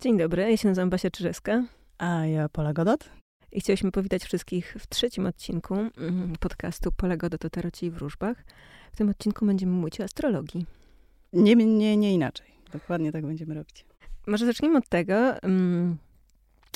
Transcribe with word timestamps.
Dzień 0.00 0.18
dobry, 0.18 0.50
ja 0.50 0.56
się 0.56 0.68
nazywam 0.68 0.90
Basia 0.90 1.10
Czyżewska. 1.10 1.64
A 1.98 2.26
ja 2.26 2.48
Pola 2.48 2.72
Godot. 2.72 3.10
I 3.52 3.60
chcieliśmy 3.60 3.90
powitać 3.92 4.24
wszystkich 4.24 4.76
w 4.78 4.86
trzecim 4.86 5.26
odcinku 5.26 5.74
mm, 5.74 6.32
podcastu 6.40 6.92
Pola 6.92 7.16
Godot 7.16 7.44
o 7.44 7.50
tarocie 7.50 7.86
i 7.86 7.90
wróżbach. 7.90 8.44
W 8.92 8.96
tym 8.96 9.08
odcinku 9.08 9.46
będziemy 9.46 9.72
mówić 9.72 10.00
o 10.00 10.04
astrologii. 10.04 10.66
Nie, 11.32 11.56
nie, 11.56 11.96
nie 11.96 12.14
inaczej. 12.14 12.46
Dokładnie 12.72 13.12
tak 13.12 13.26
będziemy 13.26 13.54
robić. 13.54 13.84
Może 14.26 14.46
zacznijmy 14.46 14.78
od 14.78 14.88
tego, 14.88 15.42
mm, 15.42 15.96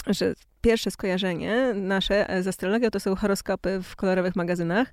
że 0.06 0.34
pierwsze 0.60 0.90
skojarzenie 0.90 1.74
nasze 1.74 2.42
z 2.42 2.46
astrologią 2.46 2.90
to 2.90 3.00
są 3.00 3.16
horoskopy 3.16 3.80
w 3.82 3.96
kolorowych 3.96 4.36
magazynach. 4.36 4.92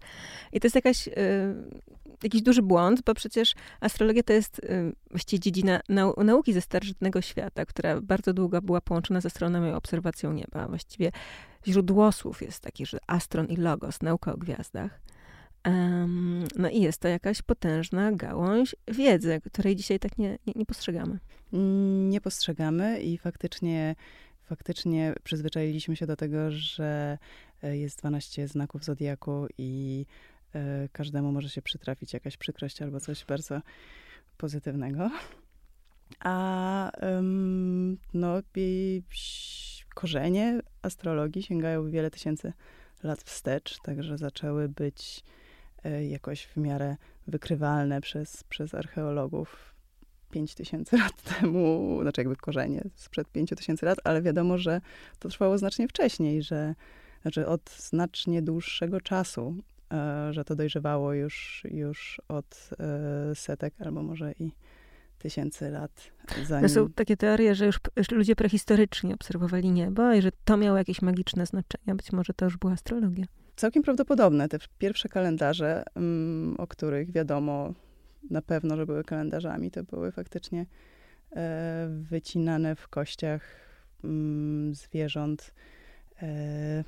I 0.52 0.60
to 0.60 0.66
jest 0.66 0.76
jakaś, 0.76 1.08
y, 1.08 1.12
jakiś 2.24 2.42
duży 2.42 2.62
błąd, 2.62 3.02
bo 3.06 3.14
przecież 3.14 3.56
astrologia 3.80 4.24
to 4.24 4.34
jest 4.34 4.60
y, 4.60 4.94
właściwie 5.10 5.40
dziedzina 5.40 5.80
nau 5.90 6.24
nauki 6.24 6.54
ze 6.54 6.62
starożytnego 6.62 7.22
świata, 7.22 7.66
która 7.66 8.02
bardzo 8.02 8.34
długo 8.34 8.62
była 8.62 8.82
połączona 8.82 9.22
z 9.22 9.26
astronomią 9.26 9.72
i 9.72 9.74
obserwacją 9.74 10.34
nieba. 10.34 10.68
Właściwie 10.68 11.12
źródło 11.68 12.12
słów 12.12 12.42
jest 12.42 12.64
takie, 12.64 12.86
że 12.86 12.98
astron 13.08 13.48
i 13.48 13.56
logos, 13.56 14.02
nauka 14.02 14.34
o 14.34 14.38
gwiazdach. 14.38 15.02
Um, 15.66 16.44
no 16.56 16.70
i 16.70 16.82
jest 16.82 17.02
to 17.02 17.08
jakaś 17.08 17.42
potężna 17.42 18.12
gałąź 18.12 18.76
wiedzy, 18.88 19.42
której 19.54 19.76
dzisiaj 19.76 20.00
tak 20.00 20.18
nie, 20.18 20.38
nie, 20.48 20.54
nie 20.56 20.66
postrzegamy. 20.66 21.20
Nie 22.10 22.22
postrzegamy 22.22 23.02
i 23.02 23.18
faktycznie 23.18 23.96
faktycznie 24.46 25.14
przyzwyczailiśmy 25.24 25.96
się 25.96 26.08
do 26.08 26.16
tego, 26.16 26.52
że 26.52 27.18
e, 27.64 27.78
jest 27.78 28.00
12 28.00 28.48
znaków 28.48 28.84
zodiaku 28.84 29.48
i 29.58 30.06
e, 30.56 30.90
każdemu 30.92 31.32
może 31.32 31.50
się 31.50 31.62
przytrafić 31.62 32.14
jakaś 32.14 32.38
przykrość 32.38 32.82
albo 32.82 33.00
coś 33.00 33.26
bardzo 33.26 33.62
pozytywnego. 34.38 35.10
A 36.20 36.92
no, 38.14 38.42
korzenie 39.94 40.60
astrologii 40.82 41.44
sięgają 41.44 41.92
wiele 41.92 42.12
tysięcy 42.12 42.54
lat 43.04 43.24
wstecz, 43.24 43.80
także 43.80 44.18
zaczęły 44.18 44.70
być 44.70 45.24
e, 45.84 46.06
jakoś 46.06 46.46
w 46.46 46.58
miarę 46.58 46.96
wykrywalne 47.28 48.02
przez, 48.02 48.44
przez 48.44 48.76
archeologów 48.76 49.76
5 50.32 50.56
tysięcy 50.56 50.98
lat 50.98 51.22
temu, 51.40 51.98
znaczy 52.02 52.22
jakby 52.22 52.36
korzenie 52.36 52.84
sprzed 52.96 53.32
5 53.32 53.50
tysięcy 53.50 53.86
lat, 53.86 53.98
ale 54.04 54.22
wiadomo, 54.22 54.58
że 54.58 54.82
to 55.20 55.30
trwało 55.30 55.58
znacznie 55.58 55.88
wcześniej, 55.88 56.44
że 56.44 56.76
znaczy 57.22 57.48
od 57.48 57.70
znacznie 57.70 58.42
dłuższego 58.42 59.02
czasu, 59.02 59.56
e, 59.94 60.34
że 60.34 60.46
to 60.46 60.56
dojrzewało 60.56 61.14
już, 61.14 61.64
już 61.72 62.22
od 62.28 62.70
e, 62.80 63.36
setek 63.36 63.74
albo 63.80 64.04
może 64.04 64.34
i 64.40 64.52
tysięcy 65.22 65.70
lat. 65.70 66.12
Zanim... 66.46 66.68
To 66.68 66.74
są 66.74 66.90
takie 66.90 67.18
teorie, 67.18 67.56
że 67.56 67.66
już 67.66 68.12
ludzie 68.12 68.36
prehistoryczni 68.36 69.14
obserwowali 69.14 69.72
niebo 69.72 70.14
i 70.14 70.22
że 70.22 70.30
to 70.46 70.58
miało 70.58 70.78
jakieś 70.78 71.02
magiczne 71.02 71.46
znaczenie. 71.46 71.96
Być 71.96 72.12
może 72.12 72.34
to 72.34 72.46
już 72.46 72.58
była 72.58 72.74
astrologia. 72.74 73.26
Całkiem 73.56 73.84
prawdopodobne. 73.84 74.50
Te 74.50 74.58
pierwsze 74.78 75.10
kalendarze, 75.10 75.84
mm, 75.96 76.56
o 76.58 76.68
których 76.68 77.12
wiadomo 77.12 77.74
na 78.30 78.42
pewno, 78.42 78.76
że 78.76 78.86
były 78.86 79.04
kalendarzami, 79.04 79.72
to 79.72 79.84
były 79.84 80.12
faktycznie 80.12 80.66
e, 81.36 81.88
wycinane 81.90 82.76
w 82.76 82.88
kościach 82.88 83.42
mm, 84.04 84.76
zwierząt 84.76 85.54
e, 86.22 86.84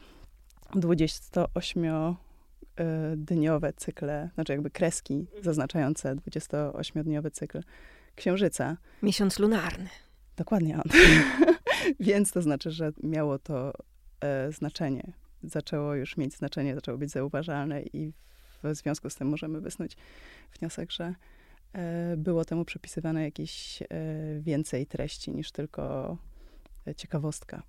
28-dniowe 0.75 3.67
e, 3.67 3.73
cykle, 3.73 4.29
znaczy 4.33 4.51
jakby 4.51 4.69
kreski 4.69 5.27
zaznaczające 5.41 6.15
28-dniowy 6.15 7.31
cykl 7.31 7.61
księżyca. 8.15 8.77
Miesiąc 9.03 9.39
lunarny. 9.39 9.89
Dokładnie 10.37 10.75
on. 10.75 10.83
Więc 11.99 12.31
to 12.31 12.41
znaczy, 12.41 12.71
że 12.71 12.91
miało 13.03 13.39
to 13.39 13.73
e, 14.21 14.51
znaczenie. 14.51 15.13
Zaczęło 15.43 15.95
już 15.95 16.17
mieć 16.17 16.33
znaczenie, 16.33 16.75
zaczęło 16.75 16.97
być 16.97 17.11
zauważalne 17.11 17.81
i 17.81 18.13
w 18.63 18.75
związku 18.75 19.09
z 19.09 19.15
tym 19.15 19.29
możemy 19.29 19.61
wysnuć 19.61 19.97
wniosek, 20.59 20.91
że 20.91 21.15
e, 21.73 22.17
było 22.17 22.45
temu 22.45 22.65
przypisywane 22.65 23.23
jakieś 23.23 23.81
e, 23.81 23.85
więcej 24.39 24.85
treści 24.85 25.31
niż 25.31 25.51
tylko 25.51 26.17
e, 26.87 26.95
ciekawostka. 26.95 27.63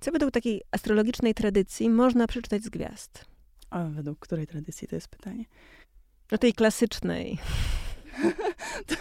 Co 0.00 0.12
według 0.12 0.32
takiej 0.32 0.62
astrologicznej 0.70 1.34
tradycji 1.34 1.90
można 1.90 2.26
przeczytać 2.26 2.64
z 2.64 2.68
gwiazd? 2.68 3.24
A 3.70 3.84
według 3.84 4.18
której 4.18 4.46
tradycji 4.46 4.88
to 4.88 4.96
jest 4.96 5.08
pytanie? 5.08 5.44
No 6.32 6.38
tej 6.38 6.52
klasycznej. 6.52 7.38
to, 8.86 8.96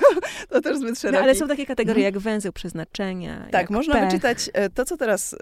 to, 0.49 0.61
też 0.61 0.77
zbyt 0.77 0.99
szerokie. 0.99 1.17
No, 1.17 1.23
ale 1.23 1.35
są 1.35 1.47
takie 1.47 1.65
kategorie 1.65 2.05
mhm. 2.05 2.13
jak 2.13 2.23
węzeł 2.23 2.53
przeznaczenia. 2.53 3.47
Tak, 3.51 3.69
można 3.69 3.93
pech. 3.93 4.05
wyczytać 4.05 4.49
to, 4.73 4.85
co 4.85 4.97
teraz 4.97 5.35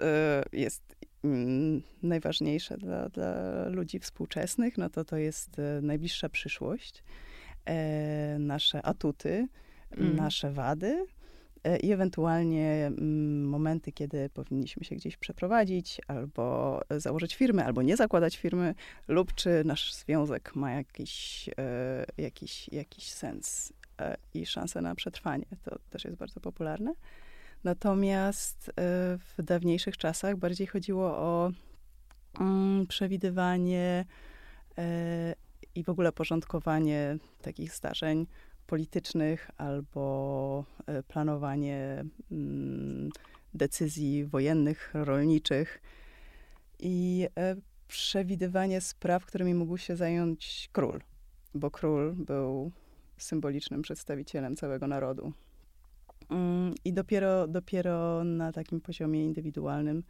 jest 0.52 0.93
Mm, 1.24 1.82
najważniejsze 2.02 2.78
dla, 2.78 3.08
dla 3.08 3.34
ludzi 3.68 3.98
współczesnych, 3.98 4.78
no 4.78 4.90
to 4.90 5.04
to 5.04 5.16
jest 5.16 5.58
e, 5.58 5.80
najbliższa 5.82 6.28
przyszłość, 6.28 7.04
e, 7.64 8.36
nasze 8.38 8.82
atuty, 8.82 9.48
mm. 9.90 10.16
nasze 10.16 10.52
wady 10.52 11.06
e, 11.64 11.76
i 11.76 11.92
ewentualnie 11.92 12.86
mm, 12.86 13.48
momenty, 13.48 13.92
kiedy 13.92 14.28
powinniśmy 14.28 14.84
się 14.84 14.96
gdzieś 14.96 15.16
przeprowadzić, 15.16 16.00
albo 16.08 16.80
założyć 16.90 17.34
firmę, 17.34 17.64
albo 17.64 17.82
nie 17.82 17.96
zakładać 17.96 18.36
firmy, 18.36 18.74
lub 19.08 19.34
czy 19.34 19.62
nasz 19.64 19.94
związek 19.94 20.56
ma 20.56 20.72
jakiś, 20.72 21.50
jakiś, 22.18 22.68
jakiś 22.68 23.10
sens 23.10 23.72
i 24.34 24.46
szansę 24.46 24.80
na 24.80 24.94
przetrwanie. 24.94 25.46
To 25.64 25.78
też 25.90 26.04
jest 26.04 26.16
bardzo 26.16 26.40
popularne. 26.40 26.94
Natomiast 27.64 28.68
e, 28.68 28.72
w 29.18 29.42
dawniejszych 29.42 29.96
czasach 29.96 30.36
bardziej 30.36 30.66
chodziło 30.66 31.16
o 31.16 31.50
mm, 32.40 32.86
przewidywanie 32.86 34.04
e, 34.78 35.34
i 35.74 35.84
w 35.84 35.88
ogóle 35.88 36.12
porządkowanie 36.12 37.16
takich 37.42 37.74
zdarzeń 37.74 38.26
politycznych 38.66 39.50
albo 39.56 40.64
e, 40.86 41.02
planowanie 41.02 42.04
mm, 42.30 43.10
decyzji 43.54 44.24
wojennych, 44.24 44.90
rolniczych 44.94 45.82
i 46.78 47.28
przewidywanie 47.88 48.80
spraw, 48.80 49.26
którymi 49.26 49.54
mógł 49.54 49.76
się 49.76 49.96
zająć 49.96 50.68
król, 50.72 51.00
bo 51.54 51.70
król 51.70 52.12
był 52.12 52.72
symbolicznym 53.18 53.82
przedstawicielem 53.82 54.56
całego 54.56 54.86
narodu. 54.86 55.32
Mm, 56.30 56.74
I 56.84 56.92
dopiero, 56.92 57.48
dopiero 57.48 58.24
na 58.24 58.52
takim 58.52 58.80
poziomie 58.80 59.24
indywidualnym 59.24 60.02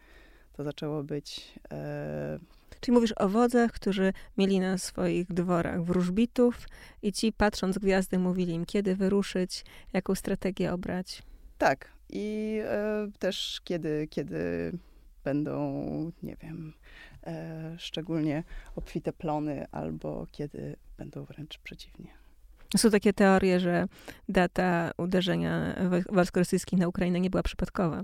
to 0.53 0.65
zaczęło 0.65 1.03
być. 1.03 1.55
E... 1.73 2.39
Czyli 2.81 2.95
mówisz 2.95 3.13
o 3.17 3.29
wodzach, 3.29 3.73
którzy 3.73 4.13
mieli 4.39 4.61
na 4.61 4.79
swoich 4.79 5.33
dworach 5.33 5.85
wróżbitów 5.85 6.69
i 7.03 7.13
ci 7.13 7.33
patrząc 7.33 7.79
gwiazdy 7.79 8.19
mówili 8.19 8.53
im, 8.53 8.67
kiedy 8.67 8.97
wyruszyć, 8.97 9.65
jaką 9.93 10.15
strategię 10.15 10.73
obrać. 10.73 11.23
Tak. 11.59 11.89
I 12.11 12.59
e, 12.65 13.09
też 13.19 13.61
kiedy, 13.65 14.07
kiedy 14.11 14.73
będą, 15.25 16.13
nie 16.23 16.37
wiem, 16.37 16.73
e, 17.27 17.75
szczególnie 17.79 18.45
obfite 18.77 19.13
plony, 19.13 19.67
albo 19.73 20.27
kiedy 20.33 20.77
będą 20.99 21.25
wręcz 21.25 21.59
przeciwnie. 21.59 22.24
Są 22.77 22.91
takie 22.91 23.13
teorie, 23.13 23.61
że 23.61 23.87
data 24.29 24.91
uderzenia 24.99 25.77
wojsk 26.13 26.37
rosyjskich 26.37 26.79
na 26.79 26.89
Ukrainę 26.89 27.21
nie 27.21 27.31
była 27.31 27.43
przypadkowa. 27.43 28.03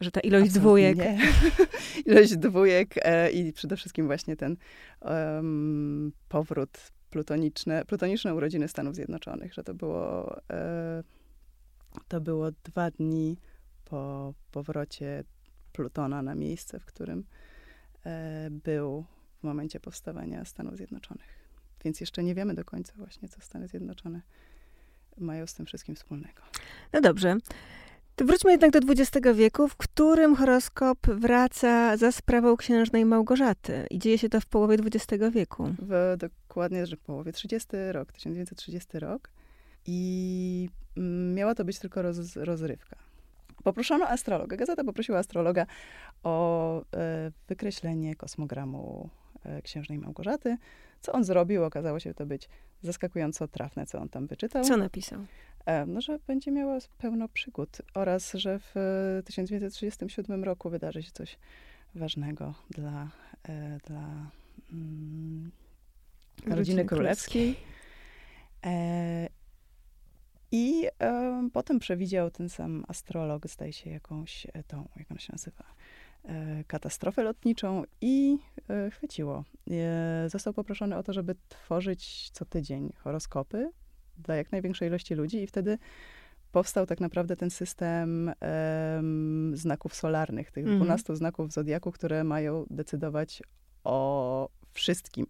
Że 0.00 0.10
ta 0.10 0.20
ilość 0.20 0.46
Absolutnie 0.46 0.94
dwójek. 0.94 0.98
Ilość 2.06 2.36
dwójek 2.36 2.94
e, 3.02 3.30
i 3.30 3.52
przede 3.52 3.76
wszystkim 3.76 4.06
właśnie 4.06 4.36
ten 4.36 4.56
um, 5.00 6.12
powrót 6.28 6.78
plutoniczny, 7.10 7.84
plutoniczne 7.84 8.34
urodziny 8.34 8.68
Stanów 8.68 8.94
Zjednoczonych, 8.94 9.54
że 9.54 9.64
to 9.64 9.74
było, 9.74 10.36
e, 10.50 11.02
to 12.08 12.20
było 12.20 12.50
dwa 12.64 12.90
dni 12.90 13.36
po 13.84 14.34
powrocie 14.50 15.24
Plutona 15.72 16.22
na 16.22 16.34
miejsce, 16.34 16.80
w 16.80 16.84
którym 16.84 17.24
e, 18.06 18.48
był 18.50 19.04
w 19.40 19.42
momencie 19.42 19.80
powstawania 19.80 20.44
Stanów 20.44 20.76
Zjednoczonych. 20.76 21.47
Więc 21.88 22.00
jeszcze 22.00 22.22
nie 22.22 22.34
wiemy 22.34 22.54
do 22.54 22.64
końca 22.64 22.92
właśnie, 22.96 23.28
co 23.28 23.40
Stany 23.40 23.68
Zjednoczone 23.68 24.20
mają 25.18 25.46
z 25.46 25.54
tym 25.54 25.66
wszystkim 25.66 25.94
wspólnego. 25.94 26.42
No 26.92 27.00
dobrze. 27.00 27.36
To 28.16 28.24
wróćmy 28.24 28.50
jednak 28.50 28.70
do 28.70 28.78
XX 28.78 29.26
wieku, 29.34 29.68
w 29.68 29.76
którym 29.76 30.36
horoskop 30.36 31.06
wraca 31.06 31.96
za 31.96 32.12
sprawą 32.12 32.56
księżnej 32.56 33.04
Małgorzaty. 33.04 33.86
I 33.90 33.98
dzieje 33.98 34.18
się 34.18 34.28
to 34.28 34.40
w 34.40 34.46
połowie 34.46 34.76
XX 34.76 35.24
wieku. 35.32 35.74
W, 35.78 36.16
dokładnie, 36.18 36.86
że 36.86 36.96
w 36.96 37.00
połowie 37.00 37.32
30 37.32 37.68
rok, 37.92 38.12
1930 38.12 38.98
rok. 38.98 39.30
I 39.86 40.68
mm, 40.96 41.34
miała 41.34 41.54
to 41.54 41.64
być 41.64 41.78
tylko 41.78 42.02
roz, 42.02 42.36
rozrywka. 42.36 42.96
Poproszono 43.64 44.08
astrologa, 44.08 44.56
gazeta 44.56 44.84
poprosiła 44.84 45.18
astrologa 45.18 45.66
o 46.22 46.80
e, 46.94 47.32
wykreślenie 47.48 48.16
kosmogramu 48.16 49.10
księżnej 49.62 49.98
Małgorzaty. 49.98 50.56
Co 51.00 51.12
on 51.12 51.24
zrobił? 51.24 51.64
Okazało 51.64 52.00
się 52.00 52.14
to 52.14 52.26
być 52.26 52.48
zaskakująco 52.82 53.48
trafne, 53.48 53.86
co 53.86 53.98
on 53.98 54.08
tam 54.08 54.26
wyczytał. 54.26 54.64
Co 54.64 54.76
napisał? 54.76 55.20
E, 55.66 55.86
no, 55.86 56.00
że 56.00 56.18
będzie 56.26 56.50
miała 56.50 56.78
pełno 56.98 57.28
przygód 57.28 57.82
oraz, 57.94 58.32
że 58.32 58.58
w 58.58 58.74
1937 59.24 60.44
roku 60.44 60.70
wydarzy 60.70 61.02
się 61.02 61.10
coś 61.10 61.38
ważnego 61.94 62.54
dla, 62.70 63.08
e, 63.48 63.78
dla 63.86 64.30
mm, 64.72 65.50
rodziny 66.46 66.84
królewskiej. 66.84 67.56
E, 68.66 69.28
I 70.52 70.86
e, 71.02 71.48
potem 71.52 71.78
przewidział 71.78 72.30
ten 72.30 72.48
sam 72.48 72.84
astrolog, 72.88 73.46
zdaje 73.46 73.72
się, 73.72 73.90
jakąś 73.90 74.46
e, 74.52 74.62
tą, 74.62 74.88
jak 74.96 75.10
ona 75.10 75.20
się 75.20 75.32
nazywa, 75.32 75.64
e, 75.64 75.87
katastrofę 76.66 77.22
lotniczą 77.22 77.82
i 78.00 78.38
e, 78.68 78.90
chwyciło. 78.90 79.44
został 80.26 80.52
poproszony 80.52 80.96
o 80.96 81.02
to, 81.02 81.12
żeby 81.12 81.34
tworzyć 81.48 82.30
co 82.30 82.44
tydzień 82.44 82.92
horoskopy 82.96 83.70
dla 84.18 84.36
jak 84.36 84.52
największej 84.52 84.88
ilości 84.88 85.14
ludzi 85.14 85.42
i 85.42 85.46
wtedy 85.46 85.78
powstał 86.52 86.86
tak 86.86 87.00
naprawdę 87.00 87.36
ten 87.36 87.50
system 87.50 88.32
um, 88.96 89.56
znaków 89.56 89.94
solarnych, 89.94 90.50
tych 90.50 90.64
12 90.64 91.06
mm. 91.08 91.16
znaków 91.16 91.52
zodiaku, 91.52 91.92
które 91.92 92.24
mają 92.24 92.66
decydować 92.70 93.42
o 93.84 94.48
wszystkim. 94.72 95.26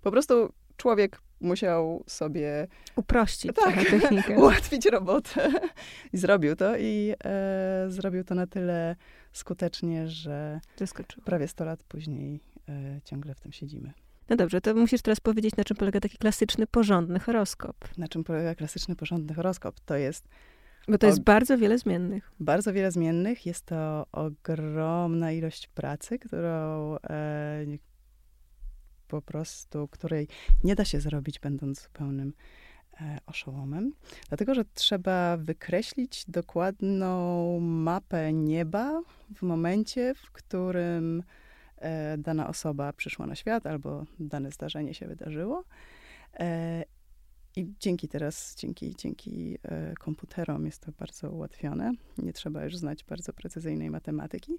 Po 0.00 0.10
prostu 0.10 0.52
człowiek 0.76 1.20
musiał 1.40 2.04
sobie 2.06 2.68
uprościć 2.96 3.52
tak, 3.56 3.74
technikę. 3.74 4.36
ułatwić 4.40 4.86
robotę. 4.86 5.52
I 6.12 6.18
zrobił 6.18 6.56
to 6.56 6.76
i 6.76 7.14
e, 7.24 7.84
zrobił 7.88 8.24
to 8.24 8.34
na 8.34 8.46
tyle 8.46 8.96
skutecznie, 9.32 10.08
że 10.08 10.60
prawie 11.24 11.48
100 11.48 11.64
lat 11.64 11.82
później 11.82 12.40
e, 12.68 13.00
ciągle 13.04 13.34
w 13.34 13.40
tym 13.40 13.52
siedzimy. 13.52 13.92
No 14.28 14.36
dobrze, 14.36 14.60
to 14.60 14.74
musisz 14.74 15.02
teraz 15.02 15.20
powiedzieć, 15.20 15.56
na 15.56 15.64
czym 15.64 15.76
polega 15.76 16.00
taki 16.00 16.18
klasyczny, 16.18 16.66
porządny 16.66 17.20
horoskop. 17.20 17.76
Na 17.98 18.08
czym 18.08 18.24
polega 18.24 18.54
klasyczny, 18.54 18.96
porządny 18.96 19.34
horoskop? 19.34 19.80
To 19.80 19.96
jest 19.96 20.28
bo 20.88 20.98
to 20.98 21.06
jest 21.06 21.22
bardzo 21.22 21.58
wiele 21.58 21.78
zmiennych. 21.78 22.32
Bardzo 22.40 22.72
wiele 22.72 22.90
zmiennych. 22.90 23.46
Jest 23.46 23.66
to 23.66 24.06
ogromna 24.12 25.32
ilość 25.32 25.68
pracy, 25.68 26.18
którą 26.18 26.96
e, 26.96 27.66
po 29.10 29.22
prostu, 29.22 29.88
której 29.88 30.28
nie 30.64 30.74
da 30.74 30.84
się 30.84 31.00
zrobić, 31.00 31.38
będąc 31.38 31.82
zupełnym 31.82 32.32
e, 33.00 33.18
oszołomem. 33.26 33.92
Dlatego, 34.28 34.54
że 34.54 34.64
trzeba 34.74 35.36
wykreślić 35.36 36.24
dokładną 36.28 37.60
mapę 37.60 38.32
nieba 38.32 39.02
w 39.36 39.42
momencie, 39.42 40.14
w 40.14 40.32
którym 40.32 41.22
e, 41.76 42.18
dana 42.18 42.48
osoba 42.48 42.92
przyszła 42.92 43.26
na 43.26 43.34
świat 43.34 43.66
albo 43.66 44.04
dane 44.18 44.50
zdarzenie 44.50 44.94
się 44.94 45.06
wydarzyło. 45.06 45.64
E, 46.34 46.84
i 47.56 47.72
dzięki 47.80 48.08
teraz, 48.08 48.56
dzięki, 48.58 48.94
dzięki 48.96 49.58
komputerom 49.98 50.66
jest 50.66 50.80
to 50.82 50.92
bardzo 50.92 51.30
ułatwione. 51.30 51.92
Nie 52.18 52.32
trzeba 52.32 52.64
już 52.64 52.76
znać 52.76 53.04
bardzo 53.04 53.32
precyzyjnej 53.32 53.90
matematyki. 53.90 54.58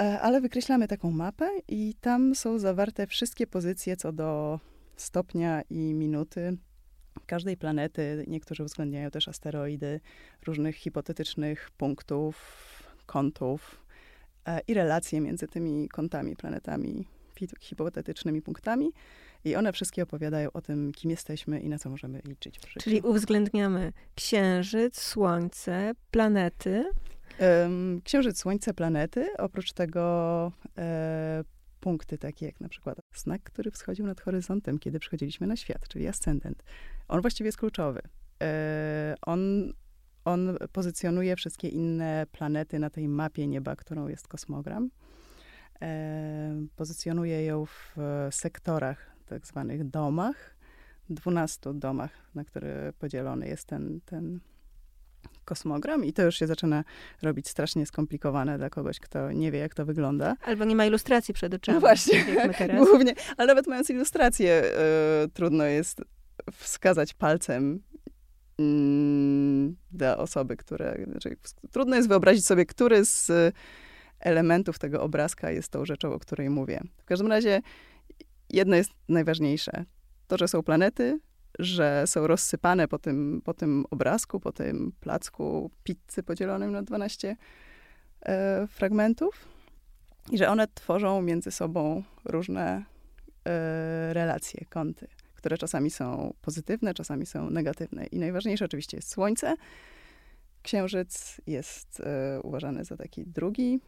E, 0.00 0.20
ale 0.20 0.40
wykreślamy 0.40 0.88
taką 0.88 1.10
mapę 1.10 1.50
i 1.68 1.94
tam 2.00 2.34
są 2.34 2.58
zawarte 2.58 3.06
wszystkie 3.06 3.46
pozycje 3.46 3.96
co 3.96 4.12
do 4.12 4.60
stopnia 4.96 5.62
i 5.70 5.94
minuty 5.94 6.56
każdej 7.26 7.56
planety. 7.56 8.24
Niektórzy 8.28 8.62
uwzględniają 8.62 9.10
też 9.10 9.28
asteroidy, 9.28 10.00
różnych 10.46 10.76
hipotetycznych 10.76 11.70
punktów, 11.70 12.36
kątów 13.06 13.84
e, 14.46 14.60
i 14.68 14.74
relacje 14.74 15.20
między 15.20 15.48
tymi 15.48 15.88
kątami, 15.88 16.36
planetami, 16.36 17.06
hipotetycznymi 17.60 18.42
punktami. 18.42 18.92
I 19.44 19.56
one 19.56 19.72
wszystkie 19.72 20.02
opowiadają 20.02 20.52
o 20.52 20.60
tym, 20.60 20.92
kim 20.92 21.10
jesteśmy 21.10 21.60
i 21.60 21.68
na 21.68 21.78
co 21.78 21.90
możemy 21.90 22.20
liczyć. 22.24 22.60
Czyli 22.78 23.00
uwzględniamy 23.00 23.92
Księżyc, 24.14 25.00
Słońce, 25.00 25.92
planety. 26.10 26.84
Księżyc, 28.04 28.38
Słońce, 28.38 28.74
planety. 28.74 29.28
Oprócz 29.38 29.72
tego 29.72 30.52
e, 30.78 31.44
punkty 31.80 32.18
takie 32.18 32.46
jak 32.46 32.60
na 32.60 32.68
przykład 32.68 32.98
znak, 33.14 33.42
który 33.42 33.70
wschodził 33.70 34.06
nad 34.06 34.20
horyzontem, 34.20 34.78
kiedy 34.78 34.98
przychodziliśmy 34.98 35.46
na 35.46 35.56
świat, 35.56 35.88
czyli 35.88 36.08
ascendent. 36.08 36.62
On 37.08 37.20
właściwie 37.20 37.48
jest 37.48 37.58
kluczowy. 37.58 38.00
E, 38.42 39.14
on, 39.22 39.72
on 40.24 40.56
pozycjonuje 40.72 41.36
wszystkie 41.36 41.68
inne 41.68 42.26
planety 42.32 42.78
na 42.78 42.90
tej 42.90 43.08
mapie 43.08 43.46
nieba, 43.46 43.76
którą 43.76 44.08
jest 44.08 44.28
kosmogram. 44.28 44.90
E, 45.82 46.66
pozycjonuje 46.76 47.44
ją 47.44 47.66
w 47.66 47.96
sektorach, 48.30 49.10
tak 49.26 49.46
zwanych 49.46 49.88
domach, 49.88 50.56
12 51.10 51.74
domach, 51.74 52.10
na 52.34 52.44
które 52.44 52.92
podzielony 52.98 53.48
jest 53.48 53.66
ten, 53.66 54.00
ten 54.04 54.40
kosmogram 55.48 56.04
i 56.04 56.12
to 56.12 56.22
już 56.22 56.38
się 56.38 56.46
zaczyna 56.46 56.84
robić 57.22 57.48
strasznie 57.48 57.86
skomplikowane 57.86 58.58
dla 58.58 58.70
kogoś, 58.70 59.00
kto 59.00 59.32
nie 59.32 59.52
wie, 59.52 59.58
jak 59.58 59.74
to 59.74 59.84
wygląda. 59.84 60.36
Albo 60.42 60.64
nie 60.64 60.76
ma 60.76 60.86
ilustracji 60.86 61.34
przed 61.34 61.54
oczami. 61.54 61.74
No 61.76 61.80
właśnie, 61.80 62.24
głównie. 62.78 63.14
Ale 63.36 63.46
nawet 63.46 63.66
mając 63.66 63.90
ilustrację, 63.90 64.64
y, 65.24 65.28
trudno 65.28 65.64
jest 65.64 66.02
wskazać 66.52 67.14
palcem 67.14 67.82
mm, 68.58 69.76
dla 69.90 70.18
osoby, 70.18 70.56
które... 70.56 70.98
Znaczy, 71.10 71.36
trudno 71.72 71.96
jest 71.96 72.08
wyobrazić 72.08 72.46
sobie, 72.46 72.66
który 72.66 73.04
z 73.04 73.30
elementów 74.20 74.78
tego 74.78 75.02
obrazka 75.02 75.50
jest 75.50 75.68
tą 75.68 75.84
rzeczą, 75.84 76.12
o 76.12 76.18
której 76.18 76.50
mówię. 76.50 76.80
W 76.98 77.04
każdym 77.04 77.26
razie 77.26 77.62
jedno 78.50 78.76
jest 78.76 78.90
najważniejsze. 79.08 79.84
To, 80.26 80.36
że 80.36 80.48
są 80.48 80.62
planety, 80.62 81.20
że 81.58 82.06
są 82.06 82.26
rozsypane 82.26 82.88
po 82.88 82.98
tym, 82.98 83.42
po 83.44 83.54
tym 83.54 83.84
obrazku, 83.90 84.40
po 84.40 84.52
tym 84.52 84.92
placku 85.00 85.70
pizzy 85.84 86.22
podzielonym 86.22 86.72
na 86.72 86.82
12 86.82 87.36
e, 88.22 88.66
fragmentów 88.66 89.48
i 90.30 90.38
że 90.38 90.48
one 90.48 90.66
tworzą 90.74 91.22
między 91.22 91.50
sobą 91.50 92.02
różne 92.24 92.84
e, 93.44 94.14
relacje, 94.14 94.64
kąty, 94.68 95.08
które 95.34 95.58
czasami 95.58 95.90
są 95.90 96.34
pozytywne, 96.42 96.94
czasami 96.94 97.26
są 97.26 97.50
negatywne. 97.50 98.06
I 98.06 98.18
najważniejsze 98.18 98.64
oczywiście 98.64 98.96
jest 98.96 99.10
Słońce. 99.10 99.54
Księżyc 100.62 101.40
jest 101.46 102.00
e, 102.00 102.40
uważany 102.42 102.84
za 102.84 102.96
taki 102.96 103.26
drugi 103.26 103.80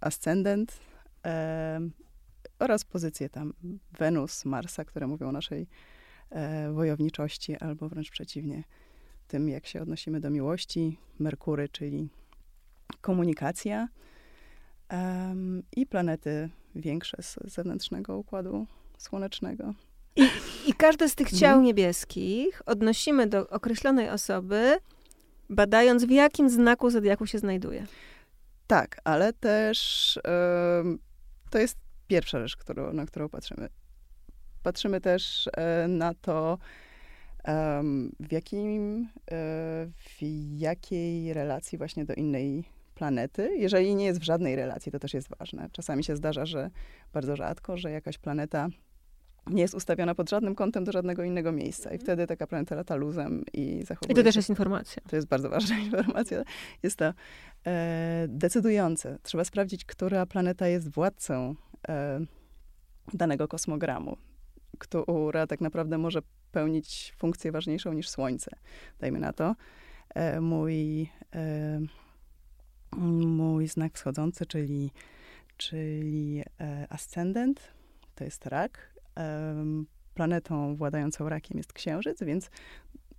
ascendent 0.00 0.80
e, 1.26 1.80
oraz 2.58 2.84
pozycje 2.84 3.28
tam 3.28 3.52
Wenus, 3.98 4.44
Marsa, 4.44 4.84
które 4.84 5.06
mówią 5.06 5.28
o 5.28 5.32
naszej 5.32 5.66
wojowniczości, 6.72 7.56
albo 7.56 7.88
wręcz 7.88 8.10
przeciwnie, 8.10 8.64
tym, 9.28 9.48
jak 9.48 9.66
się 9.66 9.82
odnosimy 9.82 10.20
do 10.20 10.30
miłości, 10.30 10.98
Merkury, 11.18 11.68
czyli 11.68 12.08
komunikacja 13.00 13.88
um, 14.90 15.62
i 15.76 15.86
planety 15.86 16.50
większe 16.74 17.16
z 17.22 17.38
zewnętrznego 17.44 18.18
układu 18.18 18.66
słonecznego. 18.98 19.74
I, 20.16 20.28
I 20.66 20.72
każde 20.72 21.08
z 21.08 21.14
tych 21.14 21.30
ciał 21.30 21.48
mhm. 21.48 21.62
niebieskich 21.62 22.62
odnosimy 22.66 23.26
do 23.26 23.48
określonej 23.48 24.10
osoby, 24.10 24.76
badając 25.50 26.04
w 26.04 26.10
jakim 26.10 26.50
znaku 26.50 26.90
zodiaku 26.90 27.26
się 27.26 27.38
znajduje. 27.38 27.86
Tak, 28.66 29.00
ale 29.04 29.32
też 29.32 30.18
um, 30.24 30.98
to 31.50 31.58
jest 31.58 31.76
pierwsza 32.06 32.40
rzecz, 32.40 32.56
którą, 32.56 32.92
na 32.92 33.06
którą 33.06 33.28
patrzymy. 33.28 33.68
Patrzymy 34.64 35.00
też 35.00 35.48
e, 35.56 35.88
na 35.88 36.14
to, 36.14 36.58
w, 38.20 38.32
jakim, 38.32 39.02
e, 39.02 39.36
w 39.86 40.22
jakiej 40.56 41.32
relacji 41.32 41.78
właśnie 41.78 42.04
do 42.04 42.14
innej 42.14 42.64
planety. 42.94 43.50
Jeżeli 43.56 43.94
nie 43.94 44.04
jest 44.04 44.20
w 44.20 44.22
żadnej 44.22 44.56
relacji, 44.56 44.92
to 44.92 44.98
też 44.98 45.14
jest 45.14 45.28
ważne. 45.38 45.68
Czasami 45.72 46.04
się 46.04 46.16
zdarza, 46.16 46.46
że 46.46 46.70
bardzo 47.12 47.36
rzadko, 47.36 47.76
że 47.76 47.90
jakaś 47.90 48.18
planeta 48.18 48.68
nie 49.50 49.62
jest 49.62 49.74
ustawiona 49.74 50.14
pod 50.14 50.30
żadnym 50.30 50.54
kątem 50.54 50.84
do 50.84 50.92
żadnego 50.92 51.24
innego 51.24 51.52
miejsca. 51.52 51.90
I 51.90 51.92
mhm. 51.92 52.00
wtedy 52.00 52.26
taka 52.26 52.46
planeta 52.46 52.74
lata 52.74 52.94
luzem 52.94 53.44
i 53.52 53.82
zachowuje 53.86 54.12
I 54.12 54.14
to 54.14 54.22
też 54.22 54.36
jest 54.36 54.48
informacja. 54.48 55.02
To 55.08 55.16
jest 55.16 55.28
bardzo 55.28 55.50
ważna 55.50 55.78
informacja. 55.86 56.42
Jest 56.82 56.96
to 56.96 57.12
e, 57.66 58.26
decydujące. 58.28 59.18
Trzeba 59.22 59.44
sprawdzić, 59.44 59.84
która 59.84 60.26
planeta 60.26 60.68
jest 60.68 60.88
władcą 60.88 61.54
e, 61.88 62.20
danego 63.14 63.48
kosmogramu 63.48 64.16
która 64.78 65.46
tak 65.46 65.60
naprawdę 65.60 65.98
może 65.98 66.22
pełnić 66.52 67.14
funkcję 67.16 67.52
ważniejszą 67.52 67.92
niż 67.92 68.08
Słońce. 68.08 68.50
Dajmy 69.00 69.18
na 69.18 69.32
to. 69.32 69.54
E, 70.14 70.40
mój, 70.40 71.08
e, 71.34 71.80
mój 73.26 73.68
znak 73.68 73.94
wschodzący, 73.94 74.46
czyli, 74.46 74.90
czyli 75.56 76.42
e, 76.60 76.86
ascendent, 76.90 77.60
to 78.14 78.24
jest 78.24 78.46
rak. 78.46 78.94
Planetą 80.14 80.76
władającą 80.76 81.28
rakiem 81.28 81.58
jest 81.58 81.72
Księżyc, 81.72 82.22
więc 82.22 82.50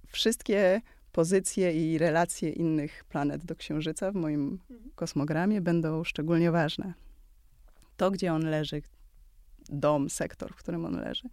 wszystkie 0.07 0.81
pozycje 1.12 1.93
i 1.93 1.97
relacje 1.97 2.50
innych 2.50 3.03
planet 3.03 3.45
do 3.45 3.55
Księżyca 3.55 4.12
w 4.12 4.15
moim 4.15 4.59
mhm. 4.71 4.91
kosmogramie 4.95 5.62
będą 5.62 6.03
szczególnie 6.03 6.51
ważne. 6.51 6.93
To, 7.97 8.12
gdzie 8.12 8.33
on 8.33 8.45
leży, 8.45 8.81
dom, 9.69 10.10
sektor, 10.10 10.53
w 10.53 10.55
którym 10.55 10.86
on 10.86 11.00
leży, 11.00 11.29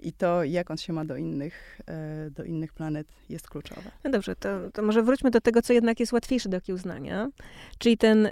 I 0.00 0.12
to, 0.12 0.44
jak 0.44 0.70
on 0.70 0.76
się 0.76 0.92
ma 0.92 1.04
do 1.04 1.16
innych, 1.16 1.80
e, 1.86 2.30
do 2.30 2.44
innych 2.44 2.72
planet, 2.72 3.06
jest 3.28 3.48
kluczowe. 3.48 3.90
No 4.04 4.10
dobrze, 4.10 4.36
to, 4.36 4.70
to 4.70 4.82
może 4.82 5.02
wróćmy 5.02 5.30
do 5.30 5.40
tego, 5.40 5.62
co 5.62 5.72
jednak 5.72 6.00
jest 6.00 6.12
łatwiejsze 6.12 6.48
do 6.48 6.56
okiełznania, 6.56 7.28
czyli 7.78 7.98
ten 7.98 8.26
y, 8.26 8.30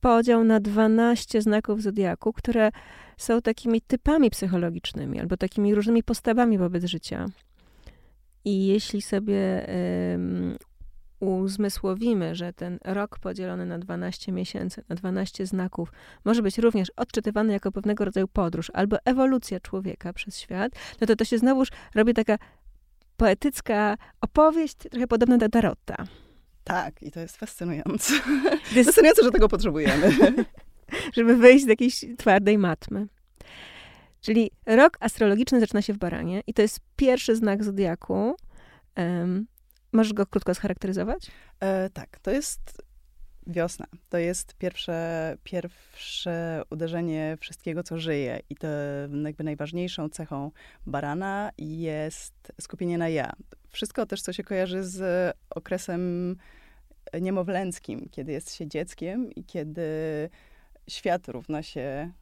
podział 0.00 0.44
na 0.44 0.60
12 0.60 1.42
znaków 1.42 1.82
zodiaku, 1.82 2.32
które 2.32 2.70
są 3.16 3.42
takimi 3.42 3.80
typami 3.80 4.30
psychologicznymi 4.30 5.20
albo 5.20 5.36
takimi 5.36 5.74
różnymi 5.74 6.02
postawami 6.02 6.58
wobec 6.58 6.84
życia. 6.84 7.26
I 8.44 8.66
jeśli 8.66 9.02
sobie 9.02 9.66
uzmysłowimy, 11.20 12.34
że 12.34 12.52
ten 12.52 12.78
rok 12.84 13.18
podzielony 13.18 13.66
na 13.66 13.78
12 13.78 14.32
miesięcy, 14.32 14.84
na 14.88 14.96
12 14.96 15.46
znaków, 15.46 15.92
może 16.24 16.42
być 16.42 16.58
również 16.58 16.90
odczytywany 16.96 17.52
jako 17.52 17.72
pewnego 17.72 18.04
rodzaju 18.04 18.28
podróż 18.28 18.70
albo 18.74 18.96
ewolucja 19.04 19.60
człowieka 19.60 20.12
przez 20.12 20.38
świat, 20.38 20.72
no 21.00 21.06
to 21.06 21.16
to 21.16 21.24
się 21.24 21.38
znowuż 21.38 21.68
robi 21.94 22.14
taka 22.14 22.38
poetycka 23.16 23.96
opowieść, 24.20 24.76
trochę 24.76 25.06
podobna 25.06 25.38
do 25.38 25.48
Tarota. 25.48 26.06
Tak, 26.64 27.02
i 27.02 27.10
to 27.10 27.20
jest 27.20 27.36
fascynujące. 27.36 28.14
Jest... 28.74 28.88
Fascynujące, 28.88 29.22
że 29.24 29.30
tego 29.30 29.48
potrzebujemy. 29.48 30.12
Żeby 31.16 31.36
wyjść 31.36 31.64
z 31.64 31.68
jakiejś 31.68 32.04
twardej 32.18 32.58
matmy. 32.58 33.06
Czyli 34.20 34.50
rok 34.66 34.96
astrologiczny 35.00 35.60
zaczyna 35.60 35.82
się 35.82 35.92
w 35.92 35.98
baranie 35.98 36.42
i 36.46 36.54
to 36.54 36.62
jest 36.62 36.80
pierwszy 36.96 37.36
znak 37.36 37.64
zodiaku. 37.64 38.34
Um, 38.96 39.46
możesz 39.92 40.12
go 40.12 40.26
krótko 40.26 40.54
scharakteryzować? 40.54 41.30
E, 41.60 41.90
tak, 41.90 42.18
to 42.18 42.30
jest 42.30 42.82
wiosna. 43.46 43.86
To 44.08 44.18
jest 44.18 44.54
pierwsze, 44.54 45.36
pierwsze 45.44 46.62
uderzenie 46.70 47.36
wszystkiego, 47.40 47.82
co 47.82 47.98
żyje. 47.98 48.40
I 48.50 48.56
to 48.56 48.66
jakby 49.24 49.44
najważniejszą 49.44 50.08
cechą 50.08 50.50
barana 50.86 51.50
jest 51.58 52.52
skupienie 52.60 52.98
na 52.98 53.08
ja. 53.08 53.32
Wszystko 53.68 54.06
też, 54.06 54.22
co 54.22 54.32
się 54.32 54.44
kojarzy 54.44 54.84
z 54.84 55.36
okresem 55.50 56.36
niemowlęckim, 57.20 58.08
kiedy 58.10 58.32
jest 58.32 58.54
się 58.54 58.68
dzieckiem 58.68 59.32
i 59.32 59.44
kiedy 59.44 59.88
świat 60.88 61.28
równa 61.28 61.62
się 61.62 62.12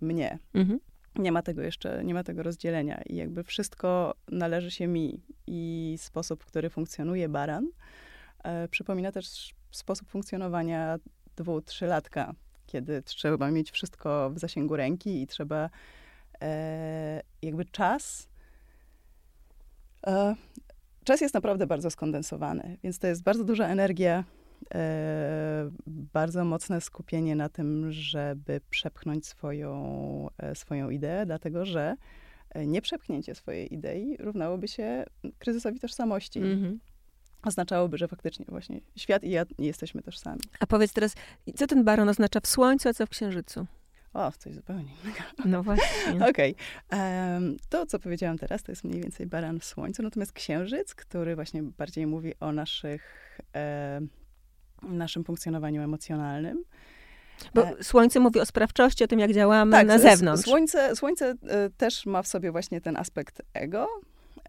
mnie. 0.00 0.38
Mhm 0.54 0.78
nie 1.16 1.32
ma 1.32 1.42
tego 1.42 1.62
jeszcze, 1.62 2.04
nie 2.04 2.14
ma 2.14 2.24
tego 2.24 2.42
rozdzielenia 2.42 3.02
i 3.06 3.16
jakby 3.16 3.44
wszystko 3.44 4.14
należy 4.28 4.70
się 4.70 4.86
mi 4.86 5.20
i 5.46 5.94
sposób, 6.00 6.42
w 6.42 6.46
który 6.46 6.70
funkcjonuje 6.70 7.28
baran, 7.28 7.68
e, 8.44 8.68
przypomina 8.68 9.12
też 9.12 9.54
sposób 9.70 10.08
funkcjonowania 10.08 10.98
dwu, 11.36 11.62
trzylatka, 11.62 12.34
kiedy 12.66 13.02
trzeba 13.02 13.50
mieć 13.50 13.70
wszystko 13.70 14.30
w 14.30 14.38
zasięgu 14.38 14.76
ręki 14.76 15.22
i 15.22 15.26
trzeba 15.26 15.70
e, 16.42 17.22
jakby 17.42 17.64
czas 17.64 18.28
e, 20.06 20.34
czas 21.04 21.20
jest 21.20 21.34
naprawdę 21.34 21.66
bardzo 21.66 21.90
skondensowany, 21.90 22.78
więc 22.84 22.98
to 22.98 23.06
jest 23.06 23.22
bardzo 23.22 23.44
duża 23.44 23.68
energia 23.68 24.24
bardzo 25.86 26.44
mocne 26.44 26.80
skupienie 26.80 27.36
na 27.36 27.48
tym, 27.48 27.92
żeby 27.92 28.60
przepchnąć 28.70 29.26
swoją, 29.26 30.28
e, 30.38 30.54
swoją 30.54 30.90
ideę, 30.90 31.26
dlatego 31.26 31.64
że 31.64 31.96
e, 32.50 32.66
nieprzepchnięcie 32.66 33.34
swojej 33.34 33.74
idei 33.74 34.16
równałoby 34.16 34.68
się 34.68 35.04
kryzysowi 35.38 35.80
tożsamości. 35.80 36.40
Mm-hmm. 36.40 36.76
Oznaczałoby, 37.42 37.98
że 37.98 38.08
faktycznie 38.08 38.44
właśnie 38.48 38.80
świat 38.96 39.24
i 39.24 39.30
ja 39.30 39.44
nie 39.58 39.66
jesteśmy 39.66 40.02
tożsami. 40.02 40.40
A 40.60 40.66
powiedz 40.66 40.92
teraz, 40.92 41.14
co 41.56 41.66
ten 41.66 41.84
baron 41.84 42.08
oznacza 42.08 42.40
w 42.40 42.46
Słońcu, 42.46 42.88
a 42.88 42.92
co 42.92 43.06
w 43.06 43.10
Księżycu? 43.10 43.66
O, 44.14 44.32
coś 44.38 44.54
zupełnie 44.54 44.92
innego. 45.04 45.18
No 45.44 45.62
właśnie. 45.62 46.26
Okej. 46.30 46.54
Okay. 46.88 47.32
Um, 47.34 47.56
to, 47.68 47.86
co 47.86 47.98
powiedziałam 47.98 48.38
teraz, 48.38 48.62
to 48.62 48.72
jest 48.72 48.84
mniej 48.84 49.00
więcej 49.02 49.26
baran 49.26 49.60
w 49.60 49.64
Słońcu, 49.64 50.02
natomiast 50.02 50.32
Księżyc, 50.32 50.94
który 50.94 51.34
właśnie 51.34 51.62
bardziej 51.62 52.06
mówi 52.06 52.34
o 52.40 52.52
naszych... 52.52 53.38
E, 53.54 54.00
naszym 54.88 55.24
funkcjonowaniu 55.24 55.82
emocjonalnym. 55.82 56.64
Bo 57.54 57.68
e, 57.68 57.84
Słońce 57.84 58.20
mówi 58.20 58.40
o 58.40 58.46
sprawczości, 58.46 59.04
o 59.04 59.06
tym, 59.06 59.18
jak 59.18 59.32
działamy 59.32 59.72
tak, 59.72 59.86
na 59.86 59.98
zewnątrz. 59.98 60.44
Słońce, 60.44 60.96
słońce 60.96 61.34
e, 61.48 61.70
też 61.70 62.06
ma 62.06 62.22
w 62.22 62.26
sobie 62.26 62.52
właśnie 62.52 62.80
ten 62.80 62.96
aspekt 62.96 63.42
ego 63.54 63.88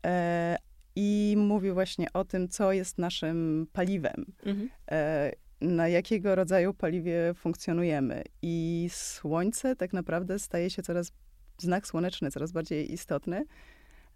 e, 0.06 0.58
i 0.96 1.36
mówi 1.38 1.72
właśnie 1.72 2.14
o 2.14 2.26
tym, 2.26 2.50
co 2.50 2.72
jest 2.72 2.98
naszym 2.98 3.68
paliwem. 3.74 4.26
Mhm. 4.46 4.70
E, 4.92 5.32
na 5.62 5.88
jakiego 5.88 6.36
rodzaju 6.36 6.74
paliwie 6.74 7.34
funkcjonujemy. 7.34 8.24
I 8.42 8.88
Słońce 8.92 9.76
tak 9.76 9.94
naprawdę 9.94 10.40
staje 10.40 10.70
się 10.70 10.82
coraz, 10.82 11.12
znak 11.58 11.88
słoneczny, 11.88 12.32
coraz 12.32 12.52
bardziej 12.52 12.94
istotny, 12.94 13.46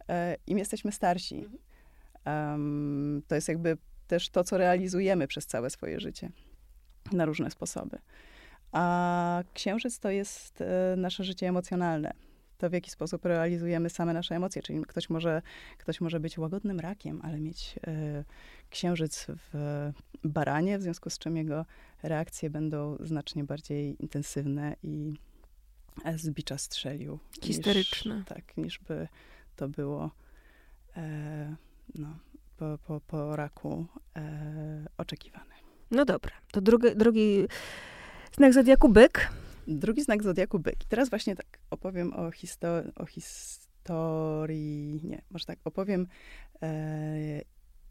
e, 0.10 0.38
im 0.48 0.58
jesteśmy 0.58 0.92
starsi. 0.92 1.36
Mhm. 1.36 1.58
Um, 2.26 3.22
to 3.28 3.36
jest 3.36 3.48
jakby 3.48 3.78
też 4.08 4.30
to, 4.30 4.44
co 4.44 4.58
realizujemy 4.58 5.28
przez 5.28 5.46
całe 5.46 5.70
swoje 5.70 6.00
życie 6.00 6.30
na 7.12 7.26
różne 7.26 7.52
sposoby. 7.52 8.00
A 8.72 9.44
księżyc 9.54 10.00
to 10.00 10.10
jest 10.10 10.62
e, 10.62 10.96
nasze 10.98 11.24
życie 11.24 11.48
emocjonalne. 11.48 12.14
To, 12.58 12.70
w 12.70 12.74
jaki 12.74 12.92
sposób 12.92 13.26
realizujemy 13.26 13.90
same 13.90 14.14
nasze 14.14 14.36
emocje. 14.36 14.62
Czyli 14.62 14.82
ktoś 14.82 15.10
może, 15.10 15.42
ktoś 15.78 16.02
może 16.02 16.20
być 16.20 16.38
łagodnym 16.38 16.80
rakiem, 16.80 17.22
ale 17.24 17.40
mieć 17.40 17.76
e, 17.88 18.24
księżyc 18.70 19.26
w 19.30 19.92
baranie, 20.24 20.78
w 20.78 20.82
związku 20.82 21.10
z 21.10 21.18
czym 21.18 21.38
jego 21.38 21.66
reakcje 22.04 22.50
będą 22.50 22.98
znacznie 23.00 23.44
bardziej 23.44 23.96
intensywne 24.00 24.76
i 24.84 25.14
z 26.16 26.30
bicza 26.30 26.58
strzelił. 26.58 27.20
Histeryczne. 27.42 28.16
Niż, 28.16 28.26
tak, 28.26 28.58
niż 28.58 28.80
by 28.80 29.08
to 29.56 29.70
było 29.70 30.12
e, 30.98 31.56
no, 31.96 32.20
po, 32.58 32.78
po, 32.88 33.00
po 33.00 33.36
raku 33.36 33.86
e, 34.16 34.86
oczekiwane. 34.98 35.56
No 35.92 36.06
dobra, 36.06 36.32
to 36.52 36.62
drugi, 36.62 36.96
drugi 36.96 37.48
znak 38.38 38.54
zodiaku 38.54 38.90
byk. 38.90 39.30
Drugi 39.68 40.04
znak 40.04 40.24
zodiaku 40.24 40.60
byk. 40.60 40.84
I 40.84 40.88
teraz 40.88 41.10
właśnie 41.10 41.36
tak 41.36 41.60
opowiem 41.70 42.14
o, 42.14 42.32
o 42.96 43.06
historii, 43.06 45.02
nie, 45.04 45.22
może 45.32 45.46
tak 45.46 45.60
opowiem, 45.66 46.08
e, 46.62 47.42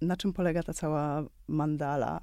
na 0.02 0.16
czym 0.16 0.32
polega 0.32 0.62
ta 0.62 0.72
cała 0.72 1.22
mandala. 1.48 2.20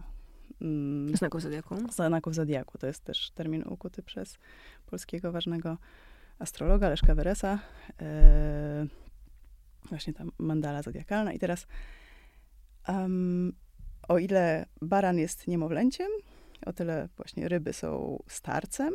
Mm, 0.62 1.16
znaków 1.16 1.42
zodiaku. 1.42 1.76
Znaków 1.92 2.36
zodiaku. 2.36 2.78
To 2.78 2.88
jest 2.88 3.04
też 3.04 3.32
termin 3.32 3.64
ukuty 3.68 4.04
przez 4.04 4.38
polskiego 4.86 5.32
ważnego 5.32 5.78
astrologa 6.40 6.90
Leszka 6.90 7.16
Weresa. 7.16 7.60
E, 8.02 8.88
właśnie 9.90 10.14
ta 10.14 10.24
mandala 10.38 10.82
zodiakalna. 10.82 11.34
I 11.34 11.40
teraz 11.40 11.68
Um, 12.88 13.54
o 14.08 14.18
ile 14.18 14.66
baran 14.82 15.18
jest 15.18 15.48
niemowlęciem, 15.48 16.08
o 16.66 16.74
tyle 16.74 17.10
właśnie 17.18 17.48
ryby 17.48 17.74
są 17.74 18.24
starcem. 18.28 18.94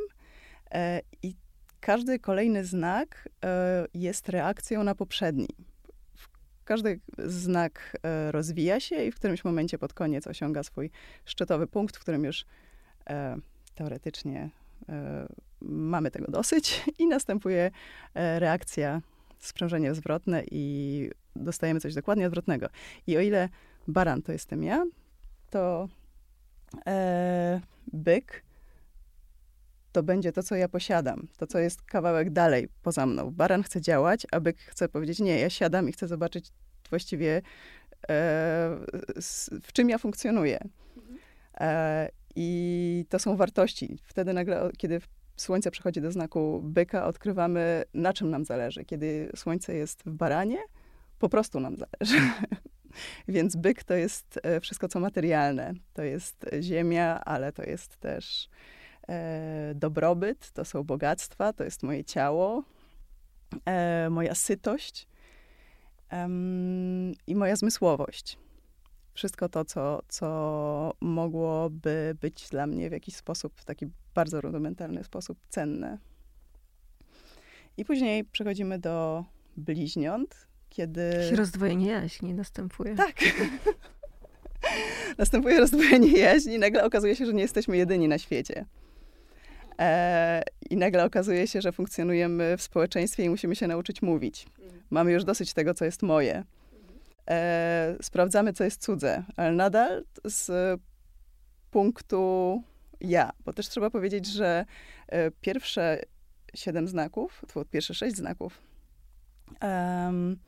E, 0.70 1.00
I 1.22 1.34
każdy 1.80 2.18
kolejny 2.18 2.64
znak 2.64 3.28
e, 3.44 3.86
jest 3.94 4.28
reakcją 4.28 4.84
na 4.84 4.94
poprzedni. 4.94 5.48
Każdy 6.64 7.00
znak 7.18 7.96
e, 8.02 8.32
rozwija 8.32 8.80
się 8.80 9.04
i 9.04 9.12
w 9.12 9.16
którymś 9.16 9.44
momencie 9.44 9.78
pod 9.78 9.92
koniec 9.94 10.26
osiąga 10.26 10.62
swój 10.62 10.90
szczytowy 11.24 11.66
punkt, 11.66 11.96
w 11.96 12.00
którym 12.00 12.24
już 12.24 12.44
e, 13.10 13.36
teoretycznie 13.74 14.50
e, 14.88 15.26
mamy 15.60 16.10
tego 16.10 16.32
dosyć 16.32 16.84
i 16.98 17.06
następuje 17.06 17.70
e, 18.14 18.38
reakcja, 18.38 19.00
sprzężenie 19.38 19.94
zwrotne 19.94 20.42
i 20.50 21.10
dostajemy 21.36 21.80
coś 21.80 21.94
dokładnie 21.94 22.26
odwrotnego. 22.26 22.68
I 23.06 23.16
o 23.16 23.20
ile 23.20 23.48
baran 23.88 24.22
to 24.22 24.32
jestem 24.32 24.62
ja, 24.62 24.84
to 25.50 25.88
e, 26.86 27.60
byk 27.92 28.48
to 29.92 30.02
będzie 30.02 30.32
to, 30.32 30.42
co 30.42 30.56
ja 30.56 30.68
posiadam, 30.68 31.28
to, 31.36 31.46
co 31.46 31.58
jest 31.58 31.82
kawałek 31.82 32.30
dalej 32.30 32.68
poza 32.82 33.06
mną. 33.06 33.30
Baran 33.30 33.62
chce 33.62 33.80
działać, 33.80 34.26
a 34.32 34.40
byk 34.40 34.58
chce 34.58 34.88
powiedzieć, 34.88 35.20
nie, 35.20 35.40
ja 35.40 35.50
siadam 35.50 35.88
i 35.88 35.92
chcę 35.92 36.08
zobaczyć 36.08 36.52
właściwie, 36.90 37.36
e, 37.36 37.42
w 39.62 39.72
czym 39.72 39.90
ja 39.90 39.98
funkcjonuję. 39.98 40.58
E, 41.60 42.08
I 42.36 43.04
to 43.08 43.18
są 43.18 43.36
wartości. 43.36 43.98
Wtedy 44.04 44.32
nagle, 44.32 44.70
kiedy 44.76 45.00
słońce 45.36 45.70
przechodzi 45.70 46.00
do 46.00 46.12
znaku 46.12 46.60
byka, 46.64 47.06
odkrywamy, 47.06 47.84
na 47.94 48.12
czym 48.12 48.30
nam 48.30 48.44
zależy. 48.44 48.84
Kiedy 48.84 49.30
słońce 49.36 49.74
jest 49.74 50.02
w 50.02 50.10
baranie, 50.10 50.58
po 51.18 51.28
prostu 51.28 51.60
nam 51.60 51.76
zależy. 51.76 52.30
Więc 53.28 53.56
byk 53.56 53.84
to 53.84 53.94
jest 53.94 54.40
e, 54.42 54.60
wszystko, 54.60 54.88
co 54.88 55.00
materialne. 55.00 55.74
To 55.92 56.02
jest 56.02 56.46
ziemia, 56.60 57.20
ale 57.24 57.52
to 57.52 57.62
jest 57.62 57.96
też 57.96 58.48
e, 59.08 59.72
dobrobyt, 59.74 60.52
to 60.52 60.64
są 60.64 60.84
bogactwa, 60.84 61.52
to 61.52 61.64
jest 61.64 61.82
moje 61.82 62.04
ciało, 62.04 62.64
e, 63.64 64.10
moja 64.10 64.34
sytość 64.34 65.08
i 67.26 67.34
moja 67.34 67.56
zmysłowość. 67.56 68.38
Wszystko 69.14 69.48
to, 69.48 69.64
co, 69.64 70.02
co 70.08 70.94
mogłoby 71.00 72.16
być 72.20 72.48
dla 72.48 72.66
mnie 72.66 72.88
w 72.88 72.92
jakiś 72.92 73.16
sposób, 73.16 73.60
w 73.60 73.64
taki 73.64 73.86
bardzo 74.14 74.40
rudymentarny 74.40 75.04
sposób 75.04 75.38
cenne. 75.48 75.98
I 77.76 77.84
później 77.84 78.24
przechodzimy 78.24 78.78
do 78.78 79.24
bliźniąt, 79.56 80.47
kiedy... 80.70 81.36
Rozdwojenie 81.36 81.86
jaźni 81.86 82.34
następuje. 82.34 82.94
Tak. 82.94 83.14
następuje 85.18 85.58
rozdwojenie 85.58 86.18
jaźni 86.18 86.54
i 86.54 86.58
nagle 86.58 86.84
okazuje 86.84 87.16
się, 87.16 87.26
że 87.26 87.34
nie 87.34 87.42
jesteśmy 87.42 87.76
jedyni 87.76 88.08
na 88.08 88.18
świecie. 88.18 88.64
E, 89.78 90.42
I 90.70 90.76
nagle 90.76 91.04
okazuje 91.04 91.46
się, 91.46 91.60
że 91.60 91.72
funkcjonujemy 91.72 92.56
w 92.56 92.62
społeczeństwie 92.62 93.24
i 93.24 93.30
musimy 93.30 93.56
się 93.56 93.66
nauczyć 93.66 94.02
mówić. 94.02 94.46
Mamy 94.90 95.12
już 95.12 95.24
dosyć 95.24 95.52
tego, 95.52 95.74
co 95.74 95.84
jest 95.84 96.02
moje. 96.02 96.44
E, 97.30 97.96
sprawdzamy, 98.02 98.52
co 98.52 98.64
jest 98.64 98.82
cudze, 98.82 99.24
ale 99.36 99.52
nadal 99.52 100.04
z 100.24 100.80
punktu 101.70 102.62
ja, 103.00 103.30
bo 103.44 103.52
też 103.52 103.68
trzeba 103.68 103.90
powiedzieć, 103.90 104.26
że 104.26 104.64
e, 105.08 105.30
pierwsze 105.30 106.02
siedem 106.54 106.88
znaków, 106.88 107.44
pierwsze 107.70 107.94
sześć 107.94 108.16
znaków, 108.16 108.60
um, 109.62 110.38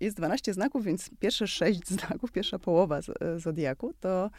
jest 0.00 0.16
12 0.16 0.54
znaków, 0.54 0.84
więc 0.84 1.10
pierwsze 1.18 1.46
sześć 1.46 1.88
znaków, 1.98 2.32
pierwsza 2.32 2.58
połowa 2.58 2.98
e, 2.98 3.38
zodiaku, 3.38 3.92
to 4.00 4.30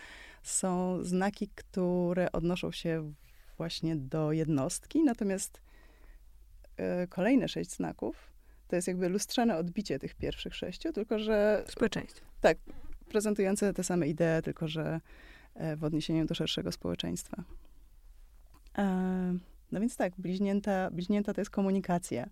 są 0.43 1.03
znaki, 1.03 1.47
które 1.55 2.31
odnoszą 2.31 2.71
się 2.71 3.13
właśnie 3.57 3.95
do 3.95 4.31
jednostki, 4.31 5.03
natomiast 5.03 5.61
y, 7.03 7.07
kolejne 7.07 7.47
sześć 7.47 7.71
znaków 7.71 8.29
to 8.69 8.75
jest 8.75 8.87
jakby 8.87 9.09
lustrzane 9.09 9.57
odbicie 9.57 9.99
tych 9.99 10.15
pierwszych 10.15 10.55
sześciu, 10.55 10.93
tylko 10.93 11.19
że... 11.19 11.63
Społeczeństwo. 11.67 12.25
Tak, 12.41 12.57
prezentujące 13.09 13.73
te 13.73 13.83
same 13.83 14.07
idee, 14.07 14.41
tylko 14.43 14.67
że 14.67 15.01
e, 15.55 15.75
w 15.75 15.83
odniesieniu 15.83 16.25
do 16.25 16.35
szerszego 16.35 16.71
społeczeństwa. 16.71 17.43
E, 18.77 18.83
no 19.71 19.79
więc 19.79 19.95
tak, 19.95 20.13
bliźnięta, 20.17 20.91
bliźnięta 20.91 21.33
to 21.33 21.41
jest 21.41 21.51
komunikacja, 21.51 22.29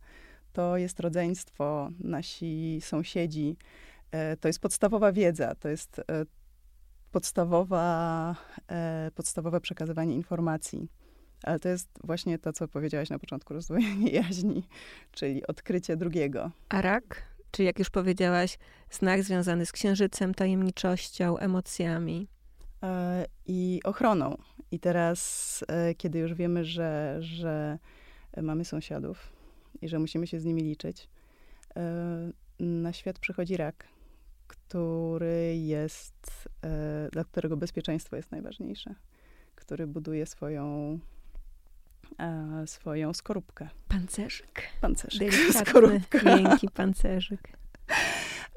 to 0.58 0.78
jest 0.78 1.00
rodzeństwo, 1.00 1.90
nasi 2.00 2.80
sąsiedzi, 2.82 3.58
e, 4.12 4.38
to 4.38 4.48
jest 4.48 4.60
podstawowa 4.60 5.12
wiedza, 5.12 5.56
to 5.56 5.70
jest 5.70 6.02
podstawowa, 7.12 8.36
podstawowe 9.16 9.62
przekazywanie 9.62 10.16
informacji. 10.16 10.92
Ale 11.44 11.60
to 11.60 11.70
jest 11.70 11.90
właśnie 12.04 12.40
to, 12.40 12.54
co 12.54 12.68
powiedziałaś 12.68 13.10
na 13.10 13.20
początku, 13.20 13.54
rozdwojenie 13.54 14.12
jaźni, 14.22 14.64
czyli 15.12 15.48
odkrycie 15.48 15.98
drugiego. 15.98 16.52
A 16.70 16.82
rak? 16.82 17.24
Czy 17.52 17.64
jak 17.64 17.80
już 17.80 17.90
powiedziałaś, 17.90 18.58
znak 18.92 19.24
związany 19.24 19.66
z 19.66 19.72
księżycem, 19.72 20.34
tajemniczością, 20.34 21.38
emocjami? 21.38 22.28
E, 22.84 23.26
I 23.46 23.80
ochroną. 23.84 24.38
I 24.72 24.80
teraz, 24.80 25.64
e, 25.68 25.96
kiedy 25.96 26.20
już 26.20 26.34
wiemy, 26.34 26.66
że, 26.66 27.18
że 27.20 27.80
mamy 28.42 28.66
sąsiadów 28.66 29.37
i 29.82 29.90
że 29.90 30.00
musimy 30.00 30.28
się 30.28 30.40
z 30.40 30.46
nimi 30.46 30.62
liczyć, 30.64 31.10
e, 31.76 32.32
na 32.60 32.94
świat 32.94 33.20
przychodzi 33.20 33.58
rak, 33.58 33.88
który 34.48 35.58
jest, 35.58 36.50
dla 37.12 37.24
którego 37.24 37.58
bezpieczeństwo 37.58 38.16
jest 38.16 38.32
najważniejsze, 38.32 38.96
który 39.56 39.88
buduje 39.88 40.26
swoją 40.26 41.00
e, 42.20 42.68
swoją 42.68 43.14
skorupkę. 43.14 43.70
Pancerzyk. 43.88 44.62
Pancerzyk. 44.82 45.20
Delikatny, 45.20 45.66
Skorupka. 45.66 46.36
miękki 46.36 46.70
pancerzyk. 46.70 47.58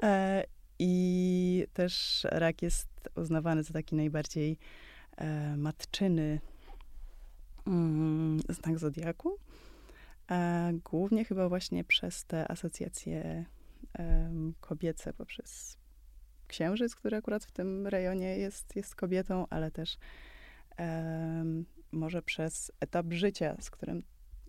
E, 0.03 0.45
I 0.79 1.67
też 1.73 2.27
rak 2.31 2.63
jest 2.63 2.89
uznawany 3.17 3.63
za 3.63 3.73
taki 3.73 3.97
najbardziej 3.97 4.59
e, 5.17 5.57
matczyny 5.57 6.41
mm, 7.67 8.41
znak 8.49 8.79
zodiaku. 8.79 9.39
E, 10.31 10.73
głównie 10.85 11.25
chyba 11.25 11.49
właśnie 11.49 11.85
przez 11.85 12.25
te 12.25 12.51
asocjacje 12.51 13.45
kobiece, 14.61 15.13
poprzez 15.13 15.79
księżyc, 16.47 16.95
który 16.95 17.17
akurat 17.17 17.45
w 17.45 17.51
tym 17.51 17.87
rejonie 17.87 18.37
jest, 18.37 18.77
jest 18.77 18.95
kobietą, 18.95 19.47
ale 19.51 19.71
też 19.71 19.99
może 21.93 22.23
przez 22.23 22.73
etap 22.81 23.07
życia, 23.13 23.57
z 23.61 23.71
którym 23.71 24.03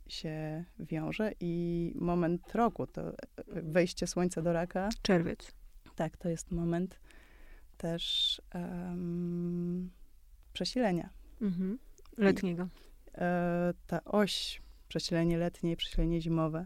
się 0.08 0.65
wiąże 0.79 1.32
i 1.39 1.93
moment 1.95 2.55
roku, 2.55 2.88
to 2.88 3.13
wejście 3.47 4.08
słońca 4.08 4.41
do 4.41 4.53
raka. 4.53 4.89
Czerwiec. 5.01 5.51
Tak, 5.95 6.17
to 6.17 6.29
jest 6.29 6.51
moment 6.51 6.99
też 7.77 8.41
um, 8.53 9.91
przesilenia. 10.53 11.10
Mhm. 11.41 11.79
Letniego. 12.17 12.63
I, 12.63 13.12
e, 13.15 13.73
ta 13.88 14.03
oś, 14.03 14.62
przesilenie 14.91 15.38
letnie 15.38 15.71
i 15.71 15.75
przesilenie 15.75 16.21
zimowe, 16.21 16.65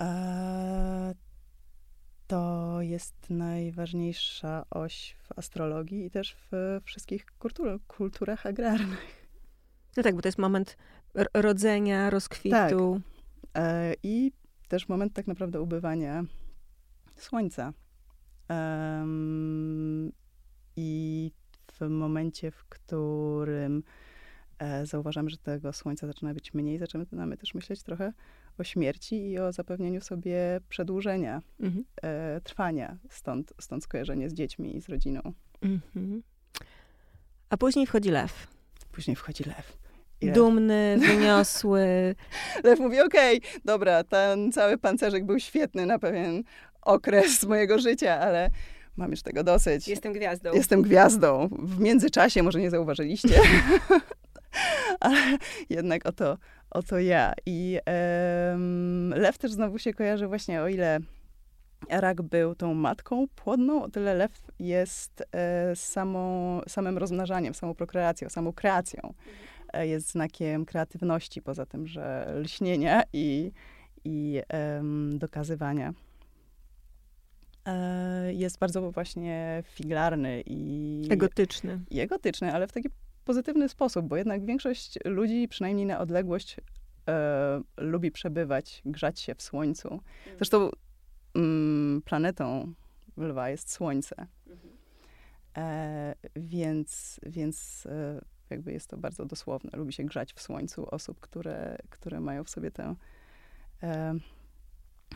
e, 0.00 1.14
to 2.26 2.76
jest 2.80 3.14
najważniejsza 3.30 4.64
oś 4.70 5.16
w 5.22 5.38
astrologii 5.38 6.06
i 6.06 6.10
też 6.10 6.36
w 6.50 6.80
wszystkich 6.84 7.26
kultur 7.38 7.80
kulturach 7.86 8.46
agrarnych. 8.46 9.26
No 9.96 10.02
tak, 10.02 10.14
bo 10.14 10.22
to 10.22 10.28
jest 10.28 10.38
moment 10.38 10.76
rodzenia, 11.34 12.10
rozkwitu. 12.10 13.00
Tak. 13.52 13.62
E, 13.64 13.94
I 14.02 14.32
też 14.68 14.88
moment 14.88 15.12
tak 15.12 15.26
naprawdę 15.26 15.60
ubywania 15.60 16.24
słońca. 17.16 17.72
I 20.76 21.32
w 21.72 21.88
momencie, 21.88 22.50
w 22.50 22.64
którym 22.64 23.82
zauważamy, 24.84 25.30
że 25.30 25.36
tego 25.36 25.72
słońca 25.72 26.06
zaczyna 26.06 26.34
być 26.34 26.54
mniej, 26.54 26.78
zaczynamy 26.78 27.36
też 27.36 27.54
myśleć 27.54 27.82
trochę 27.82 28.12
o 28.58 28.64
śmierci 28.64 29.30
i 29.30 29.38
o 29.38 29.52
zapewnieniu 29.52 30.00
sobie 30.00 30.60
przedłużenia 30.68 31.42
mhm. 31.60 31.84
e, 32.02 32.40
trwania. 32.40 32.96
Stąd, 33.10 33.52
stąd 33.60 33.84
skojarzenie 33.84 34.30
z 34.30 34.34
dziećmi 34.34 34.76
i 34.76 34.80
z 34.80 34.88
rodziną. 34.88 35.20
Mhm. 35.62 36.22
A 37.48 37.56
później 37.56 37.86
wchodzi 37.86 38.10
lew. 38.10 38.46
Później 38.92 39.16
wchodzi 39.16 39.44
lew. 39.44 39.78
Dumny, 40.22 40.96
wyniosły. 41.00 42.14
lew 42.64 42.80
mówi, 42.80 43.00
okej, 43.00 43.38
okay, 43.38 43.60
dobra, 43.64 44.04
ten 44.04 44.52
cały 44.52 44.78
pancerzyk 44.78 45.24
był 45.24 45.38
świetny 45.38 45.86
na 45.86 45.98
pewien 45.98 46.42
okres 46.82 47.42
mojego 47.44 47.78
życia, 47.78 48.20
ale 48.20 48.50
mam 48.96 49.10
już 49.10 49.22
tego 49.22 49.44
dosyć. 49.44 49.88
Jestem 49.88 50.12
gwiazdą. 50.12 50.52
Jestem 50.52 50.82
gwiazdą. 50.82 51.48
W 51.52 51.80
międzyczasie, 51.80 52.42
może 52.42 52.60
nie 52.60 52.70
zauważyliście, 52.70 53.40
ale 55.00 55.38
jednak 55.70 56.06
oto, 56.06 56.38
oto 56.70 56.98
ja. 56.98 57.32
I 57.46 57.78
um, 58.52 59.10
lew 59.10 59.38
też 59.38 59.52
znowu 59.52 59.78
się 59.78 59.94
kojarzy 59.94 60.26
właśnie, 60.26 60.62
o 60.62 60.68
ile 60.68 61.00
rak 61.90 62.22
był 62.22 62.54
tą 62.54 62.74
matką 62.74 63.26
płodną, 63.34 63.82
o 63.82 63.90
tyle 63.90 64.14
lew 64.14 64.42
jest 64.58 65.24
e, 65.32 65.76
samą, 65.76 66.60
samym 66.68 66.98
rozmnażaniem, 66.98 67.54
samą 67.54 67.74
prokreacją, 67.74 68.28
samą 68.28 68.52
kreacją. 68.52 69.14
E, 69.72 69.86
jest 69.86 70.10
znakiem 70.10 70.64
kreatywności, 70.64 71.42
poza 71.42 71.66
tym, 71.66 71.86
że 71.86 72.34
lśnienia 72.36 73.02
i, 73.12 73.52
i 74.04 74.42
dokazywania. 75.14 75.92
E, 77.66 78.34
jest 78.34 78.58
bardzo 78.58 78.90
właśnie 78.90 79.62
figlarny 79.66 80.42
i... 80.46 81.02
Egotyczny. 81.10 81.80
I 81.90 82.00
egotyczny, 82.00 82.52
ale 82.52 82.66
w 82.66 82.72
taki 82.72 82.88
pozytywny 83.24 83.68
sposób, 83.68 84.06
bo 84.06 84.16
jednak 84.16 84.44
większość 84.44 84.98
ludzi, 85.04 85.48
przynajmniej 85.48 85.86
na 85.86 85.98
odległość, 85.98 86.56
e, 87.08 87.62
lubi 87.76 88.10
przebywać, 88.10 88.82
grzać 88.84 89.20
się 89.20 89.34
w 89.34 89.42
słońcu. 89.42 89.88
Mm. 89.88 90.02
Zresztą 90.36 90.70
mm, 91.34 92.02
planetą 92.02 92.74
lwa 93.16 93.50
jest 93.50 93.70
słońce. 93.70 94.26
Mhm. 94.46 94.74
E, 95.56 96.14
więc 96.36 97.20
więc 97.26 97.86
e, 97.86 98.20
jakby 98.50 98.72
jest 98.72 98.88
to 98.88 98.96
bardzo 98.96 99.24
dosłowne. 99.24 99.70
Lubi 99.74 99.92
się 99.92 100.04
grzać 100.04 100.32
w 100.32 100.40
słońcu 100.40 100.86
osób, 100.90 101.20
które, 101.20 101.78
które 101.90 102.20
mają 102.20 102.44
w 102.44 102.50
sobie 102.50 102.70
tę 102.70 102.94
e, 103.82 104.14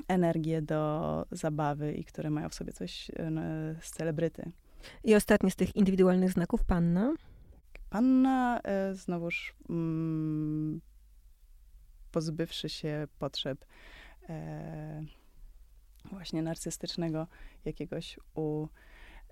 energię 0.09 0.63
do 0.63 1.27
zabawy 1.31 1.93
i 1.93 2.05
które 2.05 2.31
mają 2.31 2.49
w 2.49 2.55
sobie 2.55 2.73
coś 2.73 3.11
e, 3.11 3.31
z 3.81 3.91
celebryty. 3.91 4.53
I 5.05 5.15
ostatni 5.15 5.51
z 5.51 5.57
tych 5.57 5.77
indywidualnych 5.77 6.31
znaków, 6.31 6.65
panna? 6.65 7.15
Panna 7.91 8.61
e, 8.65 8.95
znowuż 8.95 9.55
mm, 9.71 10.81
pozbywszy 12.13 12.69
się 12.69 13.09
potrzeb 13.19 13.65
e, 14.29 15.05
właśnie 16.05 16.43
narcystycznego 16.43 17.27
jakiegoś 17.65 18.19
u 18.35 18.67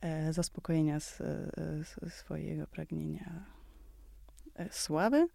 e, 0.01 0.33
zaspokojenia 0.33 0.99
swojego 2.09 2.67
pragnienia 2.67 3.45
sławy, 4.71 5.29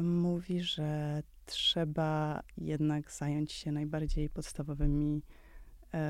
mówi, 0.00 0.60
że 0.60 1.22
trzeba 1.46 2.42
jednak 2.58 3.12
zająć 3.12 3.52
się 3.52 3.72
najbardziej 3.72 4.28
podstawowymi 4.28 5.22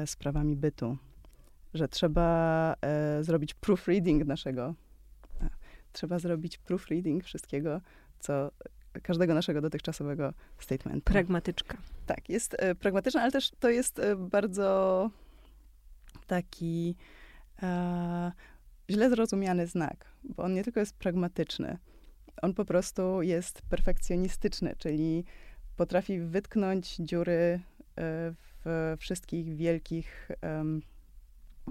sprawami 0.07 0.57
bytu. 0.57 0.97
Że 1.75 1.89
trzeba 1.89 2.75
zrobić 3.21 3.55
proofreading 3.55 4.25
naszego 4.25 4.75
trzeba 5.93 6.19
zrobić 6.19 6.59
proofreading 6.59 7.25
wszystkiego, 7.25 7.81
co 8.19 8.51
każdego 9.03 9.35
naszego 9.35 9.61
dotychczasowego 9.61 10.33
statementu. 10.59 11.13
Pragmatyczka. 11.13 11.79
Tak, 12.07 12.29
jest 12.29 12.57
e, 12.59 12.75
pragmatyczna, 12.75 13.23
ale 13.23 13.33
też 13.33 13.51
to 13.61 13.71
jest 13.71 13.99
e, 13.99 14.17
bardzo 14.17 15.11
taki 16.27 16.97
e, 17.63 18.33
źle 18.91 19.11
zrozumiany 19.11 19.67
znak, 19.67 20.05
bo 20.25 20.43
on 20.43 20.55
nie 20.55 20.65
tylko 20.65 20.81
jest 20.81 20.97
pragmatyczny, 20.97 21.79
on 22.43 22.55
po 22.55 22.65
prostu 22.65 23.23
jest 23.23 23.63
perfekcjonistyczny, 23.63 24.75
czyli 24.79 25.25
potrafi 25.77 26.21
wytknąć 26.21 26.97
dziury 26.97 27.33
e, 27.35 27.61
w 28.65 28.97
wszystkich 28.99 29.57
wielkich 29.57 30.29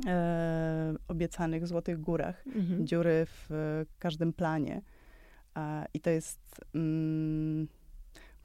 e, 0.08 0.94
obiecanych 1.08 1.68
złotych 1.68 2.00
górach, 2.02 2.44
mhm. 2.48 2.88
dziury 2.88 3.26
w 3.28 3.50
każdym 4.00 4.34
planie. 4.34 4.82
I 5.94 6.00
to 6.00 6.10
jest 6.10 6.62
mm, 6.76 7.68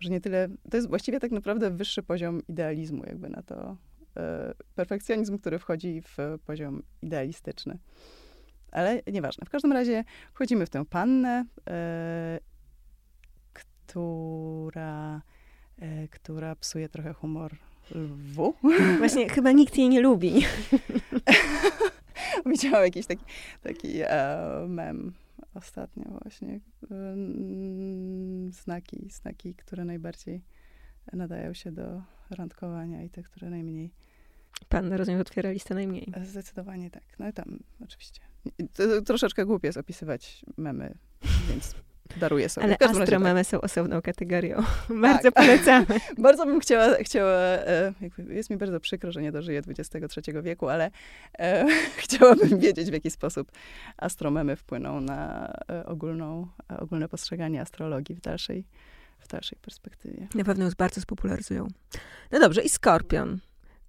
może 0.03 0.11
nie 0.11 0.21
tyle, 0.21 0.49
to 0.71 0.77
jest 0.77 0.89
właściwie 0.89 1.21
tak 1.21 1.31
naprawdę 1.31 1.71
wyższy 1.71 2.03
poziom 2.03 2.43
idealizmu, 2.49 3.05
jakby 3.05 3.29
na 3.29 3.43
to. 3.43 3.77
E, 4.17 4.55
perfekcjonizm, 4.75 5.39
który 5.39 5.59
wchodzi 5.59 6.03
w 6.03 6.17
poziom 6.47 6.83
idealistyczny. 7.03 7.79
Ale 8.73 9.03
nieważne. 9.13 9.47
W 9.47 9.51
każdym 9.51 9.73
razie 9.73 10.05
wchodzimy 10.35 10.67
w 10.67 10.71
tę 10.71 10.85
pannę, 10.85 11.45
e, 11.71 12.39
która, 13.53 15.23
e, 15.79 16.09
która 16.09 16.57
psuje 16.57 16.89
trochę 16.89 17.13
humor 17.13 17.57
lwu. 17.91 18.55
Właśnie 18.99 19.29
chyba 19.29 19.53
nikt 19.53 19.79
jej 19.79 19.89
nie 19.89 20.01
lubi. 20.01 20.33
Widziałam 22.47 22.85
jakiś 22.85 23.07
taki, 23.07 23.25
taki 23.63 23.89
mem 24.69 25.13
ostatnio 25.55 26.05
właśnie. 26.23 26.61
Znaki, 28.51 29.09
znaki, 29.11 29.55
które 29.55 29.85
najbardziej 29.85 30.43
nadają 31.13 31.55
się 31.55 31.73
do 31.73 32.03
randkowania 32.31 33.03
i 33.03 33.11
te, 33.11 33.23
które 33.23 33.51
najmniej. 33.51 33.91
Pan, 34.69 34.93
rozumiem, 34.93 35.21
otwiera 35.21 35.51
listę 35.51 35.75
najmniej. 35.75 36.13
Zdecydowanie 36.25 36.91
tak. 36.91 37.03
No 37.19 37.29
i 37.29 37.33
tam 37.33 37.59
oczywiście. 37.85 38.21
To, 38.73 39.03
troszeczkę 39.03 39.47
głupie 39.47 39.69
jest 39.69 39.79
opisywać 39.79 40.45
memy, 40.57 40.95
więc 41.49 41.75
daruję 42.17 42.49
sobie. 42.49 42.67
Ale 42.67 42.77
astromemy 42.79 43.41
tak. 43.41 43.47
są 43.47 43.61
osobną 43.61 44.03
kategorią. 44.03 44.63
bardzo 45.03 45.33
tak. 45.33 45.35
polecamy. 45.35 46.01
bardzo 46.19 46.47
bym 46.47 46.61
chciała, 46.61 46.95
chciała 46.95 47.33
e, 47.33 47.93
jest 48.29 48.51
mi 48.51 48.57
bardzo 48.57 48.81
przykro, 48.81 49.13
że 49.13 49.23
nie 49.23 49.33
dożyję 49.33 49.63
XXIII 49.69 50.43
wieku, 50.43 50.69
ale 50.69 50.91
e, 51.39 51.67
chciałabym 51.97 52.59
wiedzieć, 52.59 52.91
w 52.91 52.93
jaki 52.93 53.11
sposób 53.11 53.53
astromemy 53.97 54.57
wpłyną 54.57 55.01
na 55.01 55.53
e, 55.71 55.87
ogólną, 55.87 56.47
ogólne 56.79 57.09
postrzeganie 57.09 57.61
astrologii 57.61 58.15
w 58.15 58.21
dalszej, 58.21 58.65
w 59.19 59.29
dalszej 59.29 59.59
perspektywie. 59.63 60.29
Na 60.35 60.45
pewno 60.45 60.65
już 60.65 60.75
bardzo 60.75 61.01
spopularyzują. 61.01 61.69
No 62.33 62.41
dobrze, 62.41 62.63
i 62.63 62.69
Skorpion. 62.69 63.39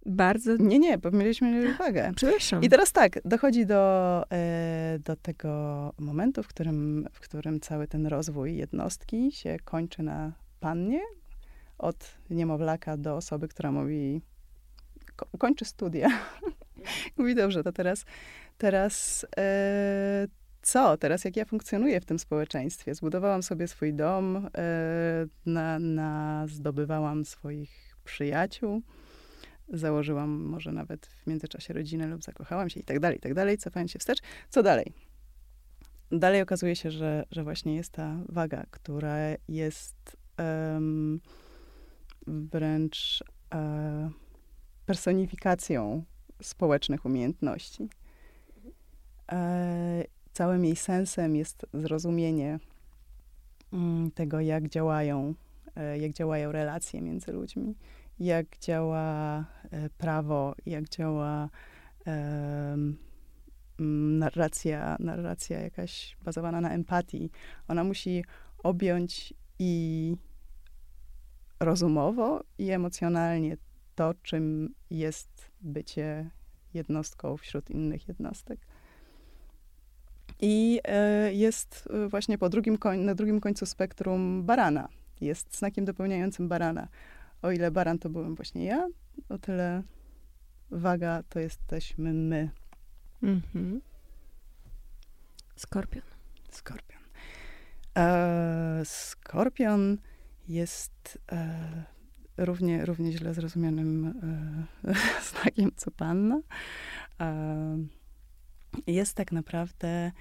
Bardzo. 0.05 0.55
Nie, 0.55 0.79
nie, 0.79 0.99
pomyliliśmy 0.99 1.73
uwagę. 1.75 2.11
Przepraszam. 2.15 2.63
I 2.63 2.69
teraz 2.69 2.91
tak, 2.91 3.19
dochodzi 3.25 3.65
do, 3.65 4.23
e, 4.31 4.99
do 4.99 5.15
tego 5.15 5.93
momentu, 5.99 6.43
w 6.43 6.47
którym, 6.47 7.07
w 7.11 7.19
którym 7.19 7.59
cały 7.59 7.87
ten 7.87 8.07
rozwój 8.07 8.55
jednostki 8.55 9.31
się 9.31 9.57
kończy 9.65 10.03
na 10.03 10.33
pannie. 10.59 11.01
Od 11.77 12.17
niemowlaka 12.29 12.97
do 12.97 13.15
osoby, 13.15 13.47
która 13.47 13.71
mówi, 13.71 14.21
ko 15.15 15.27
kończy 15.37 15.65
studia. 15.65 16.09
mówi, 17.17 17.35
dobrze, 17.35 17.63
to 17.63 17.71
teraz, 17.71 18.05
teraz 18.57 19.25
e, 19.37 20.27
co? 20.61 20.97
Teraz 20.97 21.25
jak 21.25 21.35
ja 21.35 21.45
funkcjonuję 21.45 22.01
w 22.01 22.05
tym 22.05 22.19
społeczeństwie? 22.19 22.95
Zbudowałam 22.95 23.43
sobie 23.43 23.67
swój 23.67 23.93
dom, 23.93 24.35
e, 24.37 24.49
na, 25.45 25.79
na, 25.79 26.45
zdobywałam 26.47 27.25
swoich 27.25 27.95
przyjaciół 28.03 28.81
założyłam 29.73 30.29
może 30.29 30.71
nawet 30.71 31.05
w 31.05 31.27
międzyczasie 31.27 31.73
rodzinę 31.73 32.07
lub 32.07 32.23
zakochałam 32.23 32.69
się 32.69 32.79
i 32.79 32.83
tak 32.83 32.99
dalej, 32.99 33.17
i 33.17 33.21
tak 33.21 33.33
dalej, 33.33 33.57
cofając 33.57 33.91
się 33.91 33.99
wstecz. 33.99 34.19
Co 34.49 34.63
dalej? 34.63 34.93
Dalej 36.11 36.41
okazuje 36.41 36.75
się, 36.75 36.91
że, 36.91 37.25
że 37.31 37.43
właśnie 37.43 37.75
jest 37.75 37.91
ta 37.91 38.17
waga, 38.29 38.65
która 38.71 39.15
jest 39.47 40.17
um, 40.37 41.19
wręcz 42.27 43.23
uh, 43.53 44.11
personifikacją 44.85 46.03
społecznych 46.41 47.05
umiejętności. 47.05 47.89
E, 49.31 50.03
całym 50.33 50.65
jej 50.65 50.75
sensem 50.75 51.35
jest 51.35 51.65
zrozumienie 51.73 52.59
mm, 53.73 54.11
tego, 54.11 54.39
jak 54.39 54.69
działają, 54.69 55.33
e, 55.75 55.97
jak 55.97 56.13
działają 56.13 56.51
relacje 56.51 57.01
między 57.01 57.31
ludźmi, 57.31 57.75
jak 58.19 58.59
działa 58.59 59.45
e, 59.71 59.89
prawo, 59.89 60.55
jak 60.65 60.89
działa 60.89 61.49
narracja, 63.79 64.97
narracja 64.99 65.59
jakaś 65.59 66.17
bazowana 66.23 66.61
na 66.61 66.71
empatii. 66.71 67.31
Ona 67.67 67.83
musi 67.83 68.23
objąć 68.63 69.33
i 69.59 70.15
rozumowo, 71.59 72.43
i 72.57 72.71
emocjonalnie 72.71 73.57
to, 73.95 74.13
czym 74.21 74.73
jest 74.89 75.51
bycie 75.61 76.29
jednostką 76.73 77.37
wśród 77.37 77.69
innych 77.69 78.07
jednostek. 78.07 78.59
I 80.41 80.79
e, 80.83 81.33
jest 81.33 81.89
e, 81.93 82.07
właśnie 82.07 82.37
po 82.37 82.49
drugim 82.49 82.77
koń, 82.77 82.99
na 82.99 83.15
drugim 83.15 83.41
końcu 83.41 83.65
spektrum 83.65 84.43
barana. 84.43 84.87
Jest 85.21 85.57
znakiem 85.57 85.85
dopełniającym 85.85 86.47
barana 86.47 86.87
o 87.43 87.51
ile 87.51 87.71
baran 87.71 87.99
to 87.99 88.09
byłem 88.09 88.35
właśnie 88.35 88.65
ja, 88.65 88.87
o 89.29 89.37
tyle 89.37 89.83
waga 90.71 91.23
to 91.29 91.39
jesteśmy 91.39 92.13
my. 92.13 92.49
Mhm. 93.23 93.81
Skorpion. 95.55 96.03
Skorpion. 96.51 97.01
E, 97.97 98.81
skorpion 98.85 99.97
jest 100.47 101.19
e, 101.31 101.83
równie, 102.37 102.85
równie 102.85 103.11
źle 103.11 103.33
zrozumianym 103.33 104.05
e, 104.83 104.93
znakiem 105.29 105.71
co 105.75 105.91
panna. 105.91 106.41
E, 107.19 107.77
jest 108.87 109.15
tak 109.15 109.31
naprawdę 109.31 110.11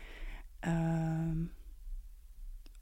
e, 0.66 1.34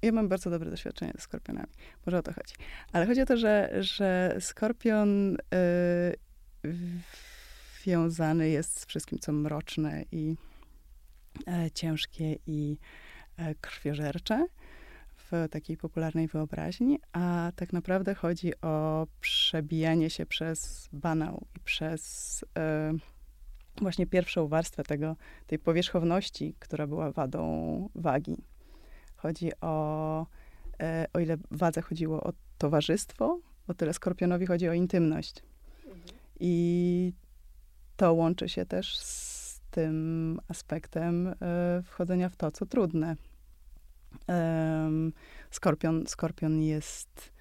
ja 0.02 0.12
mam 0.12 0.28
bardzo 0.28 0.50
dobre 0.50 0.70
doświadczenie 0.70 1.12
ze 1.14 1.20
skorpionami. 1.20 1.72
Może 2.06 2.18
o 2.18 2.22
to 2.22 2.32
chodzi. 2.32 2.54
Ale 2.92 3.06
chodzi 3.06 3.20
o 3.20 3.26
to, 3.26 3.36
że, 3.36 3.70
że 3.80 4.36
skorpion 4.40 5.36
y, 5.36 5.38
wiązany 7.86 8.48
jest 8.48 8.80
z 8.80 8.84
wszystkim, 8.84 9.18
co 9.18 9.32
mroczne 9.32 10.04
i 10.12 10.36
e, 11.46 11.70
ciężkie 11.70 12.36
i 12.46 12.78
e, 13.36 13.54
krwiożercze 13.54 14.46
w 15.16 15.48
takiej 15.50 15.76
popularnej 15.76 16.28
wyobraźni, 16.28 16.98
a 17.12 17.52
tak 17.56 17.72
naprawdę 17.72 18.14
chodzi 18.14 18.60
o 18.60 19.06
przebijanie 19.20 20.10
się 20.10 20.26
przez 20.26 20.88
banał 20.92 21.46
i 21.56 21.60
przez 21.60 22.44
e, 22.58 22.92
właśnie 23.80 24.06
pierwszą 24.06 24.48
warstwę 24.48 24.82
tego, 24.82 25.16
tej 25.46 25.58
powierzchowności, 25.58 26.54
która 26.58 26.86
była 26.86 27.12
wadą 27.12 27.88
wagi. 27.94 28.36
Chodzi 29.22 29.50
o, 29.60 30.26
e, 30.80 31.06
o 31.12 31.18
ile 31.18 31.36
wadze 31.50 31.82
chodziło 31.82 32.22
o 32.22 32.32
towarzystwo, 32.58 33.38
o 33.68 33.74
tyle 33.74 33.94
skorpionowi 33.94 34.46
chodzi 34.46 34.68
o 34.68 34.72
intymność. 34.72 35.42
Mhm. 35.86 36.02
I 36.40 37.12
to 37.96 38.12
łączy 38.12 38.48
się 38.48 38.66
też 38.66 38.98
z 38.98 39.60
tym 39.70 40.40
aspektem 40.48 41.28
e, 41.28 41.34
wchodzenia 41.84 42.28
w 42.28 42.36
to, 42.36 42.50
co 42.50 42.66
trudne. 42.66 43.16
Skorpion, 45.50 46.06
skorpion 46.06 46.62
jest 46.62 47.32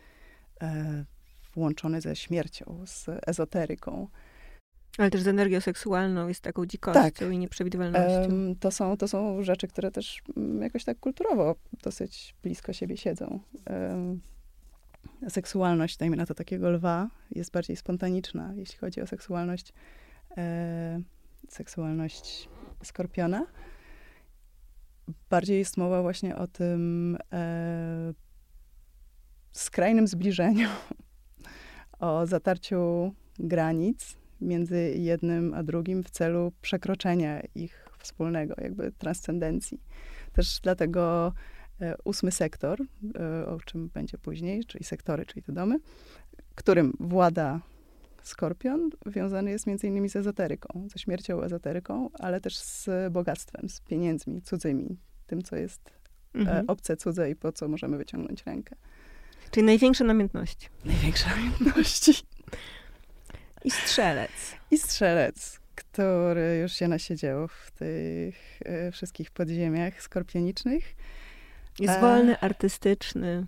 e, 0.62 1.06
włączony 1.54 2.02
ze 2.02 2.16
śmiercią, 2.16 2.84
z 2.86 3.06
ezoteryką. 3.28 4.08
Ale 4.98 5.10
też 5.10 5.22
z 5.22 5.28
energią 5.28 5.62
seksualną 5.62 6.28
jest 6.28 6.42
taką 6.42 6.66
dzikością 6.66 7.02
tak. 7.02 7.32
i 7.32 7.38
nieprzewidywalnością. 7.38 8.22
Um, 8.22 8.56
to, 8.56 8.72
są, 8.72 8.98
to 8.98 9.08
są 9.08 9.44
rzeczy, 9.44 9.68
które 9.68 9.92
też 9.92 10.22
um, 10.36 10.62
jakoś 10.62 10.84
tak 10.84 11.00
kulturowo 11.00 11.56
dosyć 11.84 12.36
blisko 12.44 12.74
siebie 12.74 12.98
siedzą. 12.98 13.40
Um, 13.70 14.22
seksualność, 15.30 15.98
dajmy 15.98 16.16
na 16.16 16.26
to 16.26 16.34
takiego 16.34 16.70
lwa, 16.70 17.10
jest 17.32 17.52
bardziej 17.52 17.76
spontaniczna, 17.76 18.54
jeśli 18.56 18.78
chodzi 18.78 19.02
o 19.02 19.08
seksualność, 19.08 19.74
e, 20.38 21.02
seksualność 21.50 22.50
skorpiona. 22.84 23.46
Bardziej 25.30 25.60
jest 25.60 25.78
mowa 25.78 26.02
właśnie 26.02 26.36
o 26.36 26.48
tym 26.48 27.18
e, 27.34 28.14
skrajnym 29.52 30.08
zbliżeniu, 30.08 30.70
o 32.00 32.26
zatarciu 32.26 33.14
granic, 33.40 34.18
między 34.42 34.94
jednym 34.98 35.54
a 35.54 35.64
drugim 35.64 36.04
w 36.04 36.10
celu 36.10 36.52
przekroczenia 36.62 37.42
ich 37.56 37.90
wspólnego, 38.00 38.54
jakby 38.62 38.92
transcendencji. 38.92 39.82
Też 40.34 40.60
dlatego 40.64 41.34
e, 41.82 41.96
ósmy 42.04 42.32
sektor, 42.32 42.82
e, 43.20 43.46
o 43.48 43.60
czym 43.60 43.90
będzie 43.90 44.18
później, 44.18 44.66
czyli 44.66 44.84
sektory, 44.84 45.26
czyli 45.26 45.44
te 45.44 45.54
domy, 45.54 45.80
którym 46.56 46.94
włada 47.00 47.62
skorpion, 48.24 48.90
wiązany 49.06 49.52
jest 49.52 49.68
między 49.68 49.88
innymi 49.88 50.10
z 50.10 50.16
ezoteryką, 50.16 50.88
ze 50.92 51.00
śmiercią 51.00 51.42
ezoteryką, 51.42 52.10
ale 52.14 52.42
też 52.42 52.58
z 52.58 52.90
bogactwem, 53.12 53.70
z 53.70 53.82
pieniędzmi 53.82 54.42
cudzymi, 54.42 54.98
tym, 55.28 55.42
co 55.42 55.56
jest 55.56 55.94
mhm. 56.34 56.66
obce, 56.68 56.98
cudze 56.98 57.30
i 57.30 57.36
po 57.36 57.52
co 57.52 57.68
możemy 57.68 57.98
wyciągnąć 57.98 58.44
rękę. 58.44 58.76
Czyli 59.52 59.66
największe 59.66 60.04
namiętności. 60.04 60.68
Największe 60.86 61.30
namiętności. 61.30 62.14
I 63.64 63.72
strzelec. 63.72 64.32
I 64.72 64.78
strzelec, 64.78 65.60
który 65.76 66.60
już 66.62 66.74
się 66.74 66.88
nasiedział 66.88 67.48
w 67.48 67.72
tych 67.72 68.60
e, 68.66 68.92
wszystkich 68.92 69.32
podziemiach 69.32 70.02
skorpionicznych. 70.02 70.96
Jest 71.80 71.94
A... 71.94 72.02
wolny, 72.02 72.40
artystyczny. 72.40 73.46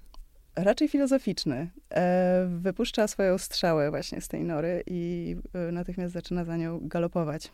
Raczej 0.56 0.88
filozoficzny. 0.88 1.69
E, 1.89 2.47
wypuszcza 2.50 3.08
swoją 3.08 3.38
strzałę 3.38 3.89
właśnie 3.89 4.21
z 4.21 4.28
tej 4.28 4.43
nory 4.43 4.84
i 4.88 5.36
e, 5.54 5.71
natychmiast 5.71 6.13
zaczyna 6.13 6.45
za 6.45 6.58
nią 6.58 6.80
galopować. 6.82 7.52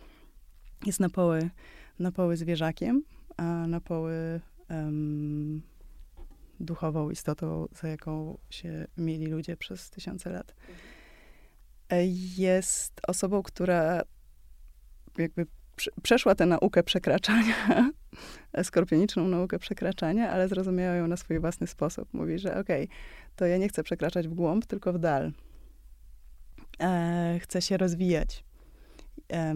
Jest 0.86 1.00
na 1.00 1.10
poły, 1.10 1.50
na 2.00 2.12
poły 2.12 2.38
zwierzakiem, 2.38 3.04
a 3.38 3.43
na 3.67 3.82
poły 3.82 4.41
um, 4.70 5.62
duchową 6.60 7.10
istotą, 7.10 7.67
za 7.82 7.88
jaką 7.88 8.38
się 8.50 8.88
mieli 8.98 9.28
ludzie 9.28 9.58
przez 9.58 9.89
tysiące 9.89 10.30
lat. 10.30 10.56
Jest 12.38 13.02
osobą, 13.08 13.43
która 13.43 14.02
jakby 15.17 15.45
przeszła 16.04 16.36
tę 16.36 16.45
naukę 16.45 16.84
przekraczania, 16.84 17.91
skorpioniczną 18.63 19.28
naukę 19.28 19.60
przekraczania, 19.60 20.32
ale 20.32 20.47
zrozumiała 20.47 20.95
ją 20.95 21.08
na 21.08 21.17
swój 21.17 21.39
własny 21.39 21.67
sposób. 21.67 22.13
Mówi, 22.13 22.39
że 22.39 22.50
okej, 22.60 22.84
okay, 22.84 22.97
to 23.36 23.45
ja 23.45 23.58
nie 23.58 23.69
chcę 23.69 23.84
przekraczać 23.84 24.28
w 24.28 24.34
głąb, 24.34 24.65
tylko 24.65 24.93
w 24.93 25.00
dal. 25.00 25.32
E, 26.80 27.39
chcę 27.41 27.62
się 27.62 27.78
rozwijać. 27.78 28.43
E, 29.34 29.54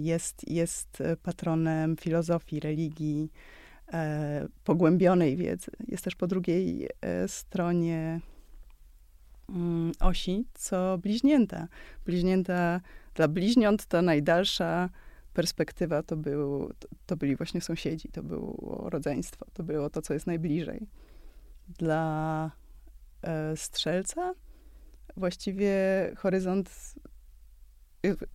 jest, 0.00 0.48
jest 0.50 1.02
patronem 1.22 1.96
filozofii, 1.96 2.60
religii, 2.60 3.32
e, 3.92 4.46
pogłębionej 4.64 5.36
wiedzy. 5.36 5.70
Jest 5.88 6.04
też 6.04 6.14
po 6.14 6.26
drugiej 6.26 6.88
e, 7.00 7.28
stronie 7.28 8.20
osi, 10.00 10.44
co 10.54 10.98
bliźnięta. 10.98 11.68
Bliźnięta 12.06 12.80
dla 13.14 13.28
bliźniąt 13.28 13.86
to 13.86 14.02
najdalsza 14.02 14.90
perspektywa 15.34 16.02
to, 16.02 16.16
był, 16.16 16.72
to, 17.06 17.16
byli 17.16 17.36
właśnie 17.36 17.60
sąsiedzi, 17.60 18.08
to 18.08 18.22
było 18.22 18.90
rodzeństwo, 18.90 19.46
to 19.52 19.62
było 19.62 19.90
to, 19.90 20.02
co 20.02 20.14
jest 20.14 20.26
najbliżej. 20.26 20.86
Dla 21.68 22.50
e, 23.22 23.56
strzelca 23.56 24.34
właściwie 25.16 25.72
horyzont 26.16 26.94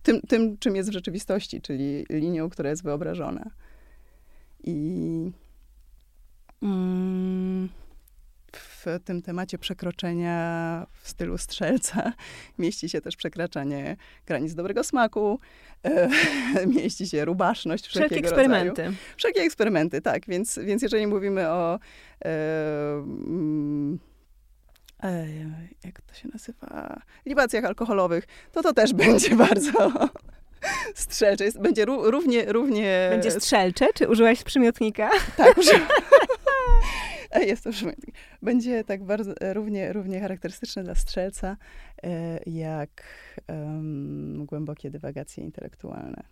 tym, 0.02 0.20
tym, 0.20 0.58
czym 0.58 0.76
jest 0.76 0.90
w 0.90 0.92
rzeczywistości, 0.92 1.60
czyli 1.60 2.06
linią, 2.10 2.50
która 2.50 2.70
jest 2.70 2.82
wyobrażona. 2.82 3.50
I 4.64 5.30
mm, 6.62 7.68
w 8.86 8.98
tym 9.04 9.22
temacie 9.22 9.58
przekroczenia 9.58 10.86
w 11.02 11.08
stylu 11.08 11.38
strzelca 11.38 12.12
mieści 12.58 12.88
się 12.88 13.00
też 13.00 13.16
przekraczanie 13.16 13.96
granic 14.26 14.54
dobrego 14.54 14.84
smaku, 14.84 15.40
e, 15.82 16.08
mieści 16.76 17.08
się 17.08 17.24
rubaszność 17.24 17.86
wszelkie 17.86 18.16
eksperymenty. 18.16 18.68
Rodzaju. 18.68 18.92
Wszelkie 19.16 19.40
eksperymenty, 19.40 20.00
tak. 20.00 20.26
Więc, 20.26 20.58
więc 20.58 20.82
jeżeli 20.82 21.06
mówimy 21.06 21.48
o 21.48 21.78
e, 22.24 22.28
mm, 22.94 23.98
e, 25.02 25.26
jak 25.84 26.00
to 26.00 26.14
się 26.14 26.28
nazywa, 26.32 27.00
libacjach 27.26 27.64
alkoholowych, 27.64 28.24
to 28.52 28.62
to 28.62 28.72
też 28.72 28.92
będzie 29.04 29.36
bardzo 29.36 29.92
strzelcze. 30.94 31.44
Jest, 31.44 31.60
będzie 31.60 31.84
równie, 31.84 32.52
równie... 32.52 33.08
Będzie 33.10 33.30
strzelcze? 33.30 33.86
Czy 33.94 34.08
użyłaś 34.08 34.42
przymiotnika? 34.42 35.10
Tak, 35.36 35.58
użyłam. 35.58 35.88
Jest 37.46 37.64
to. 37.64 37.70
Będzie 38.42 38.84
tak 38.84 39.04
bardzo, 39.04 39.34
równie, 39.52 39.92
równie 39.92 40.20
charakterystyczne 40.20 40.84
dla 40.84 40.94
strzelca, 40.94 41.56
e, 42.02 42.40
jak 42.46 43.02
um, 43.48 44.46
głębokie 44.46 44.90
dywagacje 44.90 45.44
intelektualne. 45.44 46.22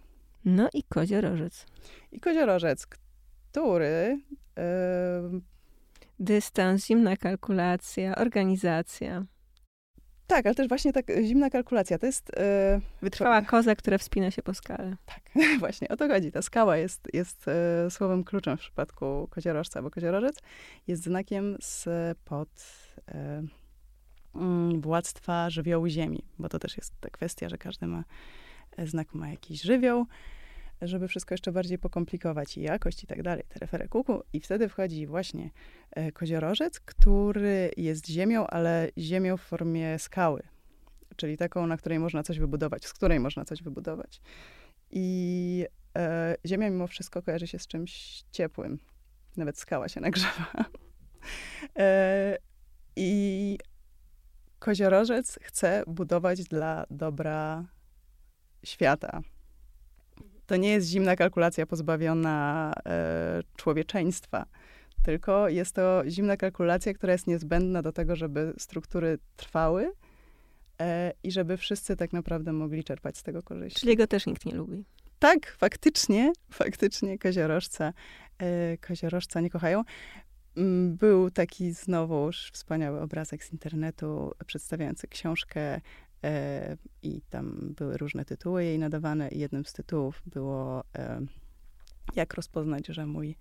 No 0.44 0.68
i 0.74 0.82
koziorożec. 0.82 1.66
I 2.12 2.20
koziorożec, 2.20 2.86
który... 2.86 4.20
Um, 4.56 5.42
Dystans, 6.22 6.86
zimna 6.86 7.16
kalkulacja, 7.16 8.16
organizacja. 8.16 9.24
Tak, 10.30 10.46
ale 10.46 10.54
też 10.54 10.68
właśnie 10.68 10.92
tak 10.92 11.06
zimna 11.22 11.50
kalkulacja. 11.50 11.98
To 11.98 12.06
jest... 12.06 12.30
E, 12.36 12.80
Wytrwała 13.02 13.42
koza, 13.42 13.74
która 13.74 13.98
wspina 13.98 14.30
się 14.30 14.42
po 14.42 14.54
skale. 14.54 14.96
Tak, 15.06 15.22
właśnie, 15.60 15.88
o 15.88 15.96
to 15.96 16.08
chodzi. 16.08 16.32
Ta 16.32 16.42
skała 16.42 16.76
jest, 16.76 17.08
jest 17.12 17.48
e, 17.48 17.90
słowem 17.90 18.24
kluczem 18.24 18.56
w 18.56 18.60
przypadku 18.60 19.28
koziorożca, 19.30 19.82
bo 19.82 19.90
koziorożec 19.90 20.36
jest 20.86 21.02
znakiem 21.02 21.56
spod 21.60 22.48
e, 23.08 23.42
mm, 24.34 24.80
władztwa 24.80 25.50
żywiołu 25.50 25.88
ziemi, 25.88 26.22
bo 26.38 26.48
to 26.48 26.58
też 26.58 26.76
jest 26.76 26.92
ta 27.00 27.10
kwestia, 27.10 27.48
że 27.48 27.58
każdy 27.58 27.86
ma, 27.86 28.04
e, 28.76 28.86
znak 28.86 29.14
ma 29.14 29.28
jakiś 29.30 29.62
żywioł, 29.62 30.06
żeby 30.82 31.08
wszystko 31.08 31.34
jeszcze 31.34 31.52
bardziej 31.52 31.78
pokomplikować 31.78 32.58
i 32.58 32.62
jakość 32.62 33.04
i 33.04 33.06
tak 33.06 33.22
dalej, 33.22 33.44
tereferę 33.48 33.88
kuku. 33.88 34.22
I 34.32 34.40
wtedy 34.40 34.68
wchodzi 34.68 35.06
właśnie 35.06 35.50
e, 35.90 36.12
koziorożec, 36.12 36.80
który 36.80 37.70
jest 37.76 38.08
ziemią, 38.08 38.46
ale 38.46 38.88
ziemią 38.98 39.36
w 39.36 39.42
formie 39.42 39.98
skały, 39.98 40.42
czyli 41.16 41.36
taką, 41.36 41.66
na 41.66 41.76
której 41.76 41.98
można 41.98 42.22
coś 42.22 42.38
wybudować, 42.38 42.86
z 42.86 42.92
której 42.92 43.20
można 43.20 43.44
coś 43.44 43.62
wybudować. 43.62 44.20
I 44.90 45.66
e, 45.96 46.36
ziemia 46.46 46.70
mimo 46.70 46.86
wszystko 46.86 47.22
kojarzy 47.22 47.46
się 47.46 47.58
z 47.58 47.66
czymś 47.66 48.22
ciepłym. 48.32 48.78
Nawet 49.36 49.58
skała 49.58 49.88
się 49.88 50.00
nagrzewa. 50.00 50.46
E, 51.78 52.38
I 52.96 53.58
koziorożec 54.58 55.38
chce 55.42 55.82
budować 55.86 56.44
dla 56.44 56.86
dobra 56.90 57.64
świata, 58.64 59.20
to 60.50 60.56
nie 60.56 60.68
jest 60.68 60.88
zimna 60.88 61.16
kalkulacja 61.16 61.66
pozbawiona 61.66 62.72
e, 62.86 63.42
człowieczeństwa, 63.56 64.46
tylko 65.02 65.48
jest 65.48 65.74
to 65.74 66.02
zimna 66.08 66.36
kalkulacja, 66.36 66.94
która 66.94 67.12
jest 67.12 67.26
niezbędna 67.26 67.82
do 67.82 67.92
tego, 67.92 68.16
żeby 68.16 68.54
struktury 68.58 69.18
trwały 69.36 69.92
e, 70.80 71.12
i 71.22 71.30
żeby 71.32 71.56
wszyscy 71.56 71.96
tak 71.96 72.12
naprawdę 72.12 72.52
mogli 72.52 72.84
czerpać 72.84 73.18
z 73.18 73.22
tego 73.22 73.42
korzyści. 73.42 73.80
Czyli 73.80 73.96
go 73.96 74.06
też 74.06 74.26
nikt 74.26 74.46
nie 74.46 74.54
lubi. 74.54 74.84
Tak, 75.18 75.56
faktycznie, 75.58 76.32
faktycznie 76.52 77.18
koziorożca, 77.18 77.92
e, 78.38 78.78
koziorożca 78.78 79.40
nie 79.40 79.50
kochają. 79.50 79.84
Mm, 80.56 80.96
był 80.96 81.30
taki 81.30 81.72
znowuż 81.72 82.50
wspaniały 82.52 83.00
obrazek 83.00 83.44
z 83.44 83.52
internetu 83.52 84.32
przedstawiający 84.46 85.08
książkę 85.08 85.80
I 87.02 87.20
tam 87.30 87.74
były 87.76 87.96
różne 87.96 88.24
tytuły 88.24 88.64
jej 88.64 88.78
nadawane, 88.78 89.28
i 89.28 89.38
jednym 89.38 89.64
z 89.64 89.72
tytułów 89.72 90.22
było 90.26 90.84
e, 90.98 91.20
Jak 92.16 92.34
rozpoznać, 92.34 92.86
że 92.86 93.06
mój 93.06 93.36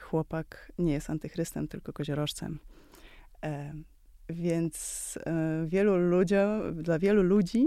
chłopak 0.00 0.72
nie 0.78 0.92
jest 0.92 1.10
antychrystem, 1.10 1.68
tylko 1.68 1.92
koziorożcem. 1.92 2.58
E, 3.44 3.74
więc 4.28 5.18
wielu 5.66 5.96
ludziom, 5.96 6.82
dla 6.82 6.98
wielu 6.98 7.22
ludzi 7.22 7.66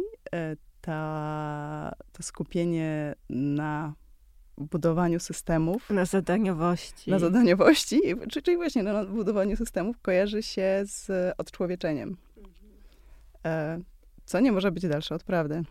ta, 0.82 1.96
to 2.12 2.24
skupienie 2.24 3.16
na 3.30 3.94
budowaniu 4.58 5.20
systemów. 5.20 5.90
Na 5.90 6.06
zadaniowości. 6.06 7.12
Na 7.12 7.20
zadaniowości, 7.20 8.02
czyli 8.44 8.58
właśnie 8.58 8.84
na 8.84 9.06
budowaniu 9.06 9.56
systemów 9.56 10.02
kojarzy 10.02 10.44
się 10.44 10.82
z 10.86 11.12
odczłowieczeniem. 11.38 12.18
Mhm 13.44 13.84
co 14.28 14.40
nie 14.40 14.52
może 14.52 14.72
być 14.72 14.88
dalsze 14.88 15.16
od 15.16 15.24
prawdy. 15.24 15.64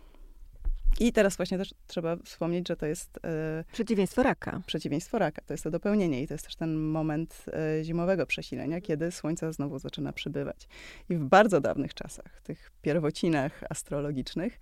I 1.01 1.13
teraz 1.13 1.37
właśnie 1.37 1.59
też 1.59 1.75
trzeba 1.87 2.17
wspomnieć, 2.17 2.69
że 2.69 2.77
to 2.77 2.87
jest... 2.87 3.19
E, 3.25 3.65
przeciwieństwo 3.73 4.23
raka. 4.23 4.61
Przeciwieństwo 4.67 5.19
raka. 5.19 5.43
To 5.47 5.55
jest 5.55 5.65
to 5.65 5.71
dopełnienie 5.71 6.23
i 6.23 6.27
to 6.27 6.35
jest 6.35 6.45
też 6.45 6.57
ten 6.57 6.77
moment 6.77 7.45
e, 7.53 7.85
zimowego 7.85 8.27
przesilenia, 8.27 8.81
kiedy 8.81 9.11
słońce 9.11 9.53
znowu 9.53 9.79
zaczyna 9.79 10.13
przybywać. 10.13 10.69
I 11.09 11.17
w 11.17 11.25
bardzo 11.25 11.61
dawnych 11.61 11.95
czasach, 11.95 12.41
tych 12.43 12.71
pierwocinach 12.83 13.65
astrologicznych, 13.71 14.59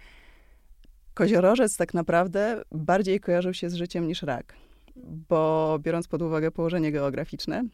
koziorożec 1.14 1.76
tak 1.76 1.94
naprawdę 1.94 2.62
bardziej 2.72 3.20
kojarzył 3.20 3.54
się 3.54 3.70
z 3.70 3.74
życiem 3.74 4.08
niż 4.08 4.22
rak. 4.22 4.54
Bo 5.28 5.78
biorąc 5.82 6.08
pod 6.08 6.22
uwagę 6.22 6.50
położenie 6.50 6.92
geograficzne, 6.92 7.64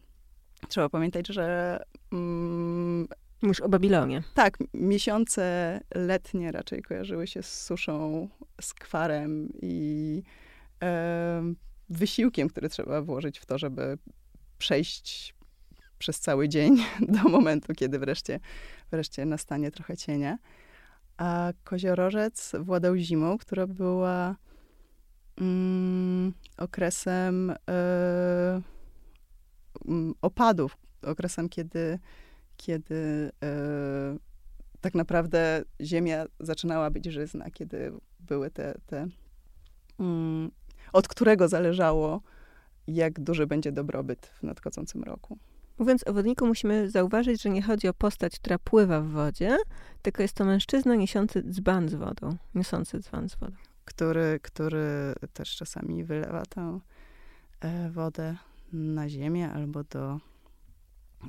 trzeba 0.67 0.89
pamiętać, 0.89 1.27
że 1.27 1.79
mm, 2.11 3.07
już 3.43 3.61
o 3.61 3.69
Babilonie. 3.69 4.23
Tak, 4.33 4.57
miesiące 4.73 5.79
letnie 5.95 6.51
raczej 6.51 6.81
kojarzyły 6.81 7.27
się 7.27 7.43
z 7.43 7.65
suszą, 7.65 8.27
z 8.61 8.73
kwarem 8.73 9.49
i 9.61 10.23
e, 10.83 11.53
wysiłkiem, 11.89 12.49
który 12.49 12.69
trzeba 12.69 13.01
włożyć 13.01 13.39
w 13.39 13.45
to, 13.45 13.57
żeby 13.57 13.97
przejść 14.57 15.35
przez 15.97 16.19
cały 16.19 16.49
dzień 16.49 16.77
do 17.23 17.29
momentu, 17.29 17.73
kiedy 17.73 17.99
wreszcie, 17.99 18.39
wreszcie 18.91 19.25
nastanie 19.25 19.71
trochę 19.71 19.97
cienia. 19.97 20.37
A 21.17 21.53
koziorożec 21.63 22.51
władał 22.59 22.95
zimą, 22.97 23.37
która 23.37 23.67
była 23.67 24.35
mm, 25.37 26.33
okresem 26.57 27.49
y, 27.49 27.55
opadów, 30.21 30.77
okresem, 31.01 31.49
kiedy, 31.49 31.99
kiedy 32.61 33.31
y, 33.43 34.19
tak 34.81 34.95
naprawdę 34.95 35.63
ziemia 35.81 36.25
zaczynała 36.39 36.89
być 36.89 37.05
żyzna, 37.05 37.51
kiedy 37.51 37.91
były 38.19 38.51
te, 38.51 38.73
te 38.85 39.07
mm, 39.99 40.51
od 40.93 41.07
którego 41.07 41.47
zależało, 41.47 42.21
jak 42.87 43.19
duży 43.19 43.47
będzie 43.47 43.71
dobrobyt 43.71 44.25
w 44.25 44.43
nadchodzącym 44.43 45.03
roku. 45.03 45.37
Mówiąc 45.79 46.07
o 46.07 46.13
wodniku, 46.13 46.47
musimy 46.47 46.89
zauważyć, 46.89 47.41
że 47.41 47.49
nie 47.49 47.61
chodzi 47.61 47.87
o 47.87 47.93
postać, 47.93 48.39
która 48.39 48.59
pływa 48.59 49.01
w 49.01 49.07
wodzie, 49.07 49.57
tylko 50.01 50.21
jest 50.21 50.33
to 50.33 50.45
mężczyzna 50.45 50.95
niesiący 50.95 51.43
dzban 51.43 51.89
z 51.89 51.95
wodą, 51.95 52.37
niosący 52.55 52.99
dzban 52.99 53.29
z 53.29 53.35
wodą. 53.35 53.55
Który, 53.85 54.39
który 54.41 55.13
też 55.33 55.55
czasami 55.55 56.03
wylewa 56.03 56.43
tę 56.45 56.79
e, 57.59 57.89
wodę 57.89 58.35
na 58.73 59.09
ziemię 59.09 59.51
albo 59.51 59.83
do, 59.83 60.19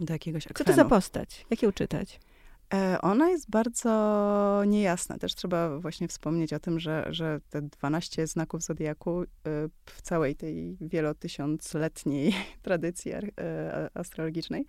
do 0.01 0.13
jakiegoś 0.13 0.47
akwenu. 0.47 0.59
Co 0.59 0.65
to 0.65 0.73
za 0.73 0.85
postać? 0.85 1.47
Jak 1.51 1.63
ją 1.63 1.73
czytać? 1.73 2.21
E, 2.75 3.01
ona 3.01 3.31
jest 3.31 3.51
bardzo 3.51 4.63
niejasna. 4.67 5.19
Też 5.19 5.35
trzeba 5.35 5.79
właśnie 5.79 6.09
wspomnieć 6.09 6.53
o 6.53 6.59
tym, 6.59 6.81
że, 6.81 7.07
że 7.11 7.41
te 7.51 7.63
12 7.63 8.27
znaków 8.27 8.63
zodiaku 8.63 9.23
e, 9.23 9.27
w 9.87 10.03
całej 10.03 10.37
tej 10.37 10.77
wielotysiącletniej 10.81 12.35
tradycji 12.63 13.13
e, 13.13 13.91
astrologicznej 13.95 14.67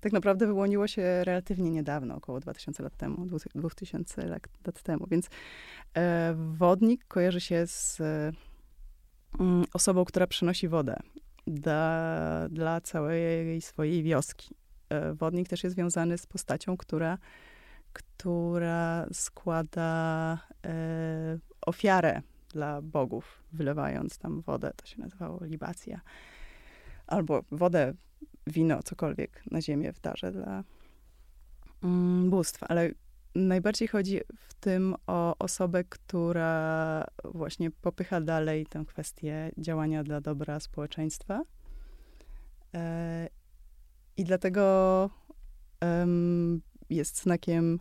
tak 0.00 0.12
naprawdę 0.12 0.46
wyłoniło 0.46 0.86
się 0.86 1.24
relatywnie 1.24 1.70
niedawno, 1.70 2.14
około 2.16 2.40
2000 2.40 2.82
lat 2.82 2.96
temu, 2.96 3.26
2000 3.54 4.26
lat 4.66 4.82
temu. 4.82 5.06
Więc 5.10 5.28
wodnik 6.34 7.04
kojarzy 7.08 7.40
się 7.40 7.66
z 7.66 7.98
mm, 9.40 9.64
osobą, 9.74 10.04
która 10.04 10.26
przynosi 10.26 10.68
wodę 10.68 10.96
dla, 11.46 12.48
dla 12.50 12.80
całej 12.80 13.60
swojej 13.60 14.02
wioski. 14.02 14.54
Wodnik 15.14 15.48
też 15.48 15.64
jest 15.64 15.76
związany 15.76 16.18
z 16.18 16.26
postacią, 16.26 16.76
która 16.76 17.18
która 17.96 19.06
składa 19.12 20.38
e, 20.66 21.38
ofiarę 21.66 22.22
dla 22.48 22.82
bogów, 22.82 23.42
wylewając 23.52 24.18
tam 24.18 24.40
wodę, 24.40 24.72
to 24.76 24.86
się 24.86 25.00
nazywało 25.00 25.44
libacja, 25.44 26.00
albo 27.06 27.42
wodę, 27.50 27.94
wino, 28.46 28.82
cokolwiek 28.82 29.42
na 29.50 29.60
ziemię 29.60 29.92
w 29.92 30.00
darze 30.00 30.32
dla 30.32 30.64
mm, 31.82 32.30
bóstw. 32.30 32.62
Ale 32.62 32.90
najbardziej 33.34 33.88
chodzi 33.88 34.20
w 34.36 34.54
tym 34.54 34.94
o 35.06 35.38
osobę, 35.38 35.84
która 35.84 37.04
właśnie 37.24 37.70
popycha 37.70 38.20
dalej 38.20 38.66
tę 38.66 38.84
kwestię 38.86 39.50
działania 39.58 40.04
dla 40.04 40.20
dobra 40.20 40.60
społeczeństwa. 40.60 41.42
I 44.16 44.24
dlatego 44.24 45.10
jest 46.90 47.22
znakiem 47.22 47.80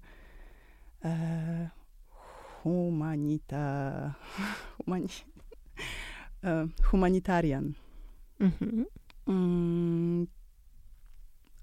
e, 1.06 1.70
humanita, 2.64 4.14
humani, 4.78 5.08
e, 6.44 6.68
humanitarian. 6.84 7.74
Mhm. 8.40 8.86
Mm, 9.28 10.28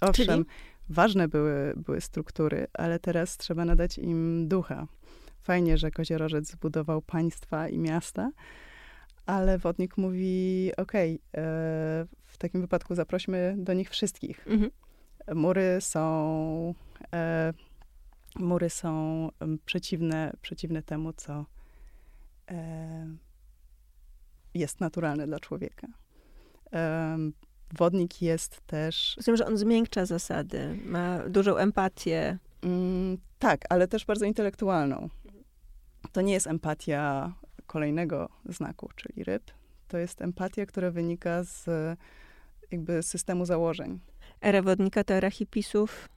owszem, 0.01 0.27
Czyli? 0.27 0.45
ważne 0.89 1.29
były, 1.29 1.75
były 1.77 2.01
struktury, 2.01 2.67
ale 2.73 2.99
teraz 2.99 3.37
trzeba 3.37 3.65
nadać 3.65 3.99
im 3.99 4.49
ducha. 4.49 4.87
Fajnie, 5.41 5.79
że 5.79 5.91
Koziorożec 5.91 6.49
zbudował 6.49 7.03
państwa 7.03 7.69
i 7.69 7.79
miasta, 7.79 8.31
ale 9.27 9.59
wodnik 9.59 9.97
mówi, 9.97 10.71
okej, 10.77 11.21
okay, 11.33 11.45
e, 11.45 12.07
takim 12.43 12.61
wypadku 12.61 12.95
zaprośmy 12.95 13.55
do 13.59 13.73
nich 13.73 13.91
wszystkich. 13.91 14.47
Mhm. 14.47 14.71
Mury 15.35 15.79
są 15.81 16.75
e, 17.15 17.53
mury 18.37 18.71
są 18.71 19.29
przeciwne, 19.65 20.33
przeciwne 20.43 20.83
temu, 20.83 21.13
co 21.13 21.47
e, 22.51 23.07
jest 24.55 24.81
naturalne 24.81 25.27
dla 25.27 25.41
człowieka. 25.41 25.87
E, 26.73 27.19
wodnik 27.79 28.23
jest 28.23 28.61
też. 28.67 29.17
Rozumiem, 29.17 29.37
że 29.37 29.47
on 29.47 29.57
zmiękcza 29.57 30.07
zasady, 30.07 30.79
ma 30.85 31.19
dużą 31.29 31.57
empatię. 31.57 32.39
Mm, 32.63 33.19
tak, 33.39 33.61
ale 33.69 33.89
też 33.89 34.05
bardzo 34.05 34.25
intelektualną. 34.25 35.09
To 36.13 36.21
nie 36.21 36.33
jest 36.33 36.47
empatia 36.47 37.33
kolejnego 37.67 38.29
znaku, 38.45 38.89
czyli 38.97 39.25
ryb. 39.25 39.43
To 39.89 39.99
jest 39.99 40.23
empatia, 40.23 40.67
która 40.67 40.91
wynika 40.91 41.43
z 41.45 41.69
jakby 42.73 43.03
systemu 43.03 43.47
założeń. 43.47 43.99
Era 44.41 44.63
wodnika 44.63 45.05
to 45.05 45.15
era 45.15 45.31
hipisów, 45.31 46.09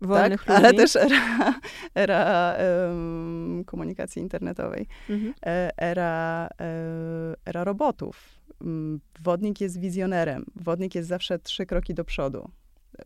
wolnych 0.00 0.44
tak, 0.44 0.56
ludzi. 0.56 0.66
ale 0.66 0.74
też 0.74 0.96
era, 0.96 1.54
era 1.94 2.54
um, 2.88 3.64
komunikacji 3.64 4.22
internetowej, 4.22 4.86
mhm. 5.08 5.34
E, 5.46 5.70
era, 5.76 6.48
e, 6.60 7.34
era 7.44 7.64
robotów. 7.64 8.40
Wodnik 9.20 9.60
jest 9.60 9.80
wizjonerem. 9.80 10.44
Wodnik 10.56 10.94
jest 10.94 11.08
zawsze 11.08 11.38
trzy 11.38 11.66
kroki 11.66 11.94
do 11.94 12.04
przodu 12.04 12.50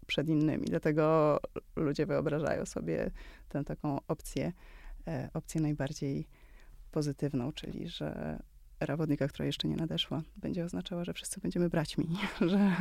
przed 0.07 0.29
innymi. 0.29 0.65
Dlatego 0.65 1.39
ludzie 1.77 2.07
wyobrażają 2.07 2.67
sobie 2.67 3.11
tę 3.49 3.65
taką 3.65 3.99
opcję, 4.09 4.53
e, 5.07 5.29
opcję 5.35 5.61
najbardziej 5.61 6.27
pozytywną, 6.91 7.53
czyli 7.53 7.89
że 7.89 8.39
era 8.81 8.97
wodnika, 8.97 9.29
która 9.29 9.47
jeszcze 9.47 9.69
nie 9.69 9.77
nadeszła, 9.77 10.23
będzie 10.37 10.65
oznaczała, 10.65 11.05
że 11.05 11.13
wszyscy 11.13 11.41
będziemy 11.41 11.69
braćmi, 11.69 12.09
że, 12.51 12.77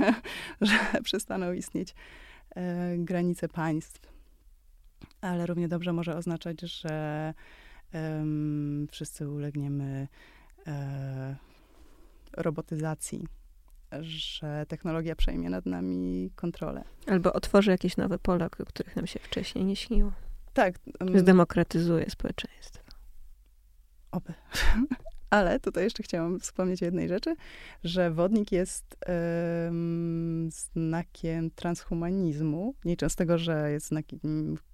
że 0.62 0.80
przestaną 1.04 1.54
istnieć 1.54 1.96
e, 2.56 2.98
granice 2.98 3.48
państw. 3.50 4.14
Ale 5.22 5.46
równie 5.46 5.68
dobrze 5.68 5.94
może 5.94 6.16
oznaczać, 6.16 6.62
że 6.62 7.34
wszyscy 8.92 9.30
ulegniemy 9.30 10.08
e, 10.68 11.36
robotyzacji, 12.38 13.28
że 14.02 14.66
technologia 14.68 15.16
przejmie 15.16 15.50
nad 15.50 15.66
nami 15.66 16.32
kontrolę. 16.36 16.84
Albo 17.08 17.34
otworzy 17.34 17.72
jakieś 17.72 17.98
nowe 17.98 18.20
pola, 18.20 18.46
o 18.46 18.66
których 18.66 18.96
nam 18.96 19.08
się 19.08 19.20
wcześniej 19.20 19.66
nie 19.66 19.76
śniło. 19.76 20.12
Tak. 20.54 20.80
Um, 21.00 21.20
Zdemokratyzuje 21.20 22.10
społeczeństwo. 22.10 22.84
Oby. 24.12 24.34
Ale 25.34 25.60
tutaj 25.60 25.84
jeszcze 25.84 26.04
chciałam 26.04 26.40
wspomnieć 26.40 26.82
o 26.82 26.86
jednej 26.86 27.08
rzeczy, 27.08 27.36
że 27.84 28.12
wodnik 28.12 28.52
jest 28.52 28.98
znakiem 30.74 31.52
transhumanizmu. 31.52 32.74
Nie 32.86 32.98
tego, 33.16 33.38
że 33.38 33.72
jest 33.72 33.88
znakiem, 33.88 34.20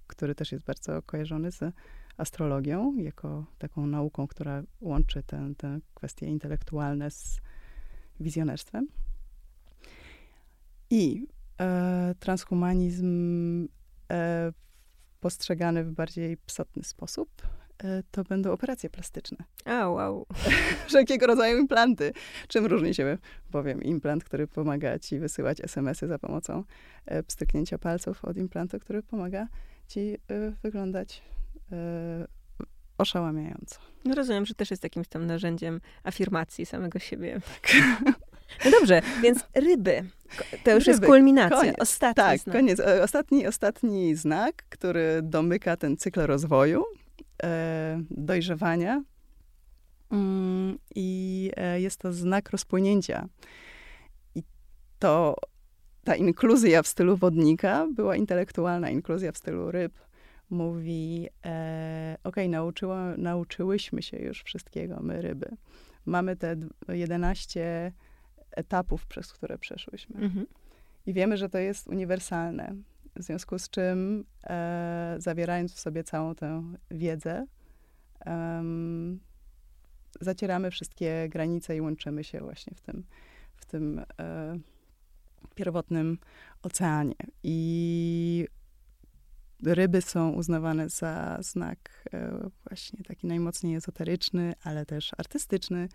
który 0.06 0.34
też 0.34 0.52
jest 0.52 0.64
bardzo 0.64 1.02
kojarzony 1.02 1.52
z 1.52 1.74
astrologią, 2.16 2.96
jako 2.96 3.46
taką 3.58 3.86
nauką, 3.86 4.26
która 4.26 4.62
łączy 4.80 5.22
te, 5.22 5.52
te 5.56 5.80
kwestie 5.94 6.26
intelektualne 6.26 7.10
z 7.10 7.40
wizjonerstwem. 8.20 8.88
I 10.90 11.26
e, 11.60 12.14
transhumanizm 12.18 13.68
e, 14.12 14.52
postrzegany 15.20 15.84
w 15.84 15.92
bardziej 15.92 16.36
psotny 16.36 16.84
sposób 16.84 17.30
to 18.10 18.24
będą 18.24 18.52
operacje 18.52 18.90
plastyczne. 18.90 19.38
A, 19.64 19.88
wow. 19.88 20.26
Wszelkiego 20.86 21.26
rodzaju 21.26 21.58
implanty. 21.58 22.12
Czym 22.48 22.66
różni 22.66 22.94
się, 22.94 23.18
powiem, 23.50 23.82
implant, 23.82 24.24
który 24.24 24.46
pomaga 24.46 24.98
ci 24.98 25.18
wysyłać 25.18 25.60
SMS-y 25.60 26.08
za 26.08 26.18
pomocą 26.18 26.64
e, 27.06 27.22
pstryknięcia 27.22 27.78
palców 27.78 28.24
od 28.24 28.36
implantu, 28.36 28.78
który 28.78 29.02
pomaga 29.02 29.48
ci 29.88 30.00
e, 30.30 30.52
wyglądać 30.62 31.22
oszałamiająco. 32.98 33.76
No 34.04 34.14
rozumiem, 34.14 34.46
że 34.46 34.54
też 34.54 34.70
jest 34.70 34.84
jakimś 34.84 35.08
tam 35.08 35.26
narzędziem 35.26 35.80
afirmacji 36.04 36.66
samego 36.66 36.98
siebie. 36.98 37.40
Tak. 37.62 37.72
No 38.64 38.70
dobrze, 38.70 39.02
więc 39.22 39.38
ryby. 39.54 40.04
To 40.64 40.70
już 40.70 40.86
ryby. 40.86 40.90
jest 40.90 41.04
kulminacja. 41.04 41.58
Koniec. 41.58 41.76
Ostatni 41.78 42.14
tak, 42.14 42.40
znak. 42.40 42.56
koniec. 42.56 42.80
Ostatni, 43.04 43.46
ostatni 43.46 44.16
znak, 44.16 44.64
który 44.68 45.20
domyka 45.22 45.76
ten 45.76 45.96
cykl 45.96 46.20
rozwoju, 46.20 46.84
e, 46.84 47.09
dojrzewania 48.10 49.02
mm, 50.10 50.78
i 50.94 51.50
e, 51.56 51.80
jest 51.80 52.00
to 52.00 52.12
znak 52.12 52.50
rozpłynięcia. 52.50 53.28
I 54.34 54.42
to 54.98 55.36
ta 56.04 56.16
inkluzja 56.16 56.82
w 56.82 56.86
stylu 56.86 57.16
wodnika 57.16 57.86
była 57.94 58.16
intelektualna 58.16 58.90
inkluzja 58.90 59.32
w 59.32 59.38
stylu 59.38 59.70
ryb. 59.70 59.92
Mówi, 60.50 61.28
e, 61.44 62.16
okej, 62.24 62.56
okay, 62.56 63.16
nauczyłyśmy 63.18 64.02
się 64.02 64.16
już 64.16 64.42
wszystkiego, 64.42 65.00
my 65.02 65.22
ryby. 65.22 65.56
Mamy 66.06 66.36
te 66.36 66.56
11 66.88 67.92
etapów, 68.50 69.06
przez 69.06 69.32
które 69.32 69.58
przeszłyśmy. 69.58 70.20
Mhm. 70.20 70.46
I 71.06 71.12
wiemy, 71.12 71.36
że 71.36 71.48
to 71.48 71.58
jest 71.58 71.88
uniwersalne. 71.88 72.74
W 73.16 73.22
związku 73.22 73.58
z 73.58 73.70
czym, 73.70 74.24
e, 74.44 75.16
zawierając 75.18 75.74
w 75.74 75.80
sobie 75.80 76.04
całą 76.04 76.34
tę 76.34 76.62
wiedzę, 76.90 77.46
zacieramy 80.20 80.70
wszystkie 80.70 81.28
granice 81.28 81.76
i 81.76 81.80
łączymy 81.80 82.24
się 82.24 82.40
właśnie 82.40 82.74
w 82.76 82.80
tym, 82.80 83.04
w 83.56 83.64
tym 83.66 84.04
e, 84.20 84.58
pierwotnym 85.54 86.18
oceanie. 86.62 87.14
I 87.42 88.46
ryby 89.62 90.02
są 90.02 90.30
uznawane 90.30 90.88
za 90.88 91.38
znak 91.40 92.04
e, 92.12 92.48
właśnie 92.68 93.04
taki 93.04 93.26
najmocniej 93.26 93.76
ezoteryczny, 93.76 94.54
ale 94.62 94.86
też 94.86 95.10
artystyczny. 95.18 95.88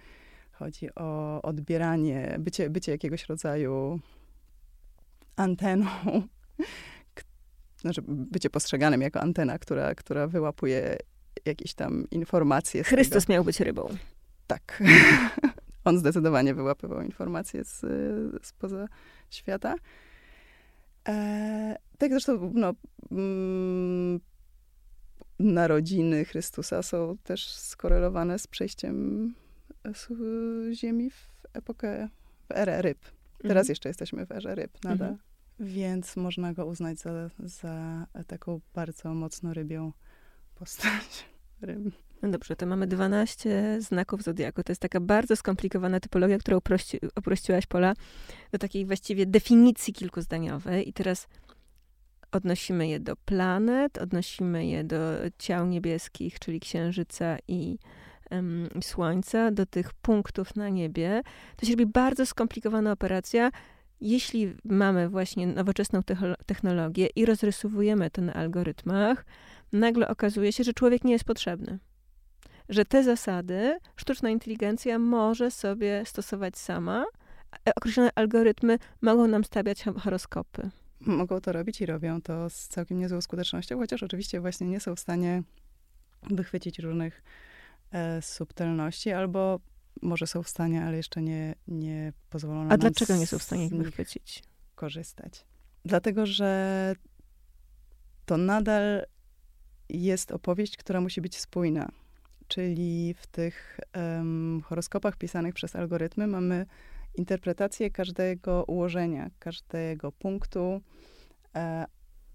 Chodzi 0.51 0.95
o 0.95 1.41
odbieranie, 1.41 2.35
bycie, 2.39 2.69
bycie 2.69 2.91
jakiegoś 2.91 3.25
rodzaju 3.25 3.99
anteną, 5.35 5.87
znaczy 7.85 8.01
bycie 8.07 8.49
postrzeganym 8.49 9.01
jako 9.01 9.21
antena, 9.21 9.59
która, 9.59 9.95
która 9.95 10.27
wyłapuje 10.27 10.97
jakieś 11.45 11.73
tam 11.73 12.09
informacje. 12.11 12.83
Chrystus 12.83 13.29
miał 13.29 13.43
być 13.43 13.59
rybą. 13.59 13.89
Tak. 14.47 14.83
On 15.85 15.99
zdecydowanie 15.99 16.53
wyłapywał 16.53 17.01
informacje 17.01 17.63
z, 17.63 17.81
spoza 18.45 18.87
świata. 19.29 19.75
E, 21.07 21.75
tak 21.97 22.11
zresztą 22.11 22.51
no, 22.53 22.73
mm, 23.11 24.19
narodziny 25.39 26.25
Chrystusa 26.25 26.83
są 26.83 27.17
też 27.23 27.49
skorelowane 27.49 28.39
z 28.39 28.47
przejściem 28.47 29.33
z 29.93 30.07
Ziemi 30.73 31.09
w 31.09 31.27
epokę, 31.53 32.09
w 32.47 32.51
erę 32.51 32.81
ryb. 32.81 32.99
Teraz 33.37 33.61
mhm. 33.61 33.67
jeszcze 33.69 33.89
jesteśmy 33.89 34.25
w 34.25 34.31
erze 34.31 34.55
ryb 34.55 34.83
nadal. 34.83 35.09
Mhm. 35.09 35.34
Więc 35.59 36.15
można 36.15 36.53
go 36.53 36.65
uznać 36.65 36.99
za, 36.99 37.29
za 37.39 38.05
taką 38.27 38.61
bardzo 38.73 39.13
mocno 39.13 39.53
rybią 39.53 39.91
postać. 40.55 41.25
Ryb. 41.61 41.79
No 42.21 42.29
dobrze, 42.29 42.55
to 42.55 42.65
mamy 42.65 42.87
12 42.87 43.77
znaków 43.81 44.23
zodiaku. 44.23 44.63
To 44.63 44.71
jest 44.71 44.81
taka 44.81 44.99
bardzo 44.99 45.35
skomplikowana 45.35 45.99
typologia, 45.99 46.37
którą 46.37 46.59
uprościłaś 47.15 47.65
Pola 47.65 47.93
do 48.51 48.57
takiej 48.57 48.85
właściwie 48.85 49.25
definicji 49.25 49.93
kilkuzdaniowej. 49.93 50.89
I 50.89 50.93
teraz 50.93 51.27
odnosimy 52.31 52.87
je 52.87 52.99
do 52.99 53.15
planet, 53.15 53.97
odnosimy 53.97 54.65
je 54.65 54.83
do 54.83 54.97
ciał 55.39 55.67
niebieskich, 55.67 56.39
czyli 56.39 56.59
księżyca 56.59 57.37
i 57.47 57.79
um, 58.31 58.69
słońca, 58.81 59.51
do 59.51 59.65
tych 59.65 59.93
punktów 59.93 60.55
na 60.55 60.69
niebie. 60.69 61.21
To 61.57 61.65
się 61.65 61.71
robi 61.71 61.85
bardzo 61.85 62.25
skomplikowana 62.25 62.91
operacja. 62.91 63.51
Jeśli 64.01 64.53
mamy 64.63 65.09
właśnie 65.09 65.47
nowoczesną 65.47 66.01
technologię 66.45 67.07
i 67.15 67.25
rozrysowujemy 67.25 68.09
to 68.09 68.21
na 68.21 68.33
algorytmach, 68.33 69.25
nagle 69.73 70.07
okazuje 70.07 70.53
się, 70.53 70.63
że 70.63 70.73
człowiek 70.73 71.03
nie 71.03 71.11
jest 71.11 71.25
potrzebny 71.25 71.79
że 72.69 72.85
te 72.85 73.03
zasady 73.03 73.79
sztuczna 73.95 74.29
inteligencja 74.29 74.99
może 74.99 75.51
sobie 75.51 76.03
stosować 76.05 76.57
sama. 76.57 77.05
Określone 77.75 78.09
algorytmy 78.15 78.79
mogą 79.01 79.27
nam 79.27 79.43
stawiać 79.43 79.83
horoskopy. 79.83 80.69
Mogą 80.99 81.41
to 81.41 81.51
robić 81.51 81.81
i 81.81 81.85
robią 81.85 82.21
to 82.21 82.49
z 82.49 82.67
całkiem 82.67 82.99
niezłą 82.99 83.21
skutecznością, 83.21 83.77
chociaż 83.77 84.03
oczywiście 84.03 84.41
właśnie 84.41 84.67
nie 84.67 84.79
są 84.79 84.95
w 84.95 84.99
stanie 84.99 85.43
wychwycić 86.23 86.79
różnych 86.79 87.23
e, 87.91 88.21
subtelności, 88.21 89.11
albo 89.11 89.59
może 90.01 90.27
są 90.27 90.43
w 90.43 90.49
stanie, 90.49 90.83
ale 90.83 90.97
jeszcze 90.97 91.21
nie, 91.21 91.55
nie 91.67 92.13
pozwolono 92.29 92.71
A 92.71 92.77
dlaczego 92.77 93.15
nie 93.15 93.27
są 93.27 93.39
w 93.39 93.43
stanie 93.43 93.65
ich 93.65 93.73
wychwycić? 93.73 94.43
Korzystać. 94.75 95.45
Dlatego, 95.85 96.25
że 96.25 96.93
to 98.25 98.37
nadal 98.37 99.05
jest 99.89 100.31
opowieść, 100.31 100.77
która 100.77 101.01
musi 101.01 101.21
być 101.21 101.37
spójna 101.37 101.91
czyli 102.47 103.13
w 103.13 103.27
tych 103.27 103.79
um, 103.95 104.61
horoskopach 104.61 105.17
pisanych 105.17 105.53
przez 105.53 105.75
algorytmy 105.75 106.27
mamy 106.27 106.65
interpretację 107.15 107.91
każdego 107.91 108.63
ułożenia, 108.63 109.29
każdego 109.39 110.11
punktu, 110.11 110.81
e, 111.55 111.85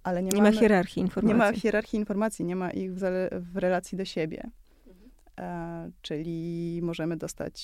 ale 0.03 0.23
nie, 0.23 0.29
nie 0.29 0.43
mamy, 0.43 0.55
ma 0.55 0.61
hierarchii 0.61 1.03
informacji. 1.03 1.29
Nie 1.29 1.35
ma 1.35 1.53
hierarchii 1.53 1.99
informacji, 1.99 2.45
nie 2.45 2.57
ma 2.57 2.71
ich 2.71 2.95
w, 2.95 3.01
w 3.33 3.57
relacji 3.57 3.99
do 3.99 4.05
siebie. 4.05 4.51
E, 5.41 5.91
czyli 6.03 6.81
możemy 6.83 7.17
dostać 7.17 7.57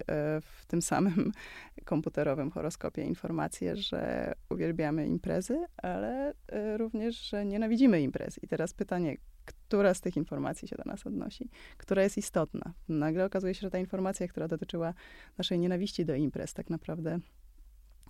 e, 0.00 0.04
w 0.40 0.66
tym 0.66 0.82
samym 0.82 1.32
komputerowym 1.84 2.50
horoskopie 2.50 3.02
informację, 3.02 3.76
że 3.76 4.32
uwielbiamy 4.50 5.06
imprezy, 5.06 5.66
ale 5.76 6.34
e, 6.48 6.76
również, 6.76 7.16
że 7.16 7.44
nienawidzimy 7.44 8.02
imprez. 8.02 8.42
I 8.42 8.48
teraz 8.48 8.74
pytanie, 8.74 9.16
która 9.44 9.94
z 9.94 10.00
tych 10.00 10.16
informacji 10.16 10.68
się 10.68 10.76
do 10.76 10.82
nas 10.86 11.06
odnosi, 11.06 11.48
która 11.76 12.02
jest 12.02 12.18
istotna. 12.18 12.72
Nagle 12.88 13.24
okazuje 13.24 13.54
się, 13.54 13.60
że 13.60 13.70
ta 13.70 13.78
informacja, 13.78 14.28
która 14.28 14.48
dotyczyła 14.48 14.94
naszej 15.38 15.58
nienawiści 15.58 16.04
do 16.04 16.14
imprez, 16.14 16.54
tak 16.54 16.70
naprawdę 16.70 17.18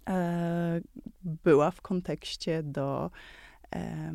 e, 0.09 0.81
była 1.25 1.71
w 1.71 1.81
kontekście 1.81 2.63
do, 2.63 3.11
e, 3.75 4.13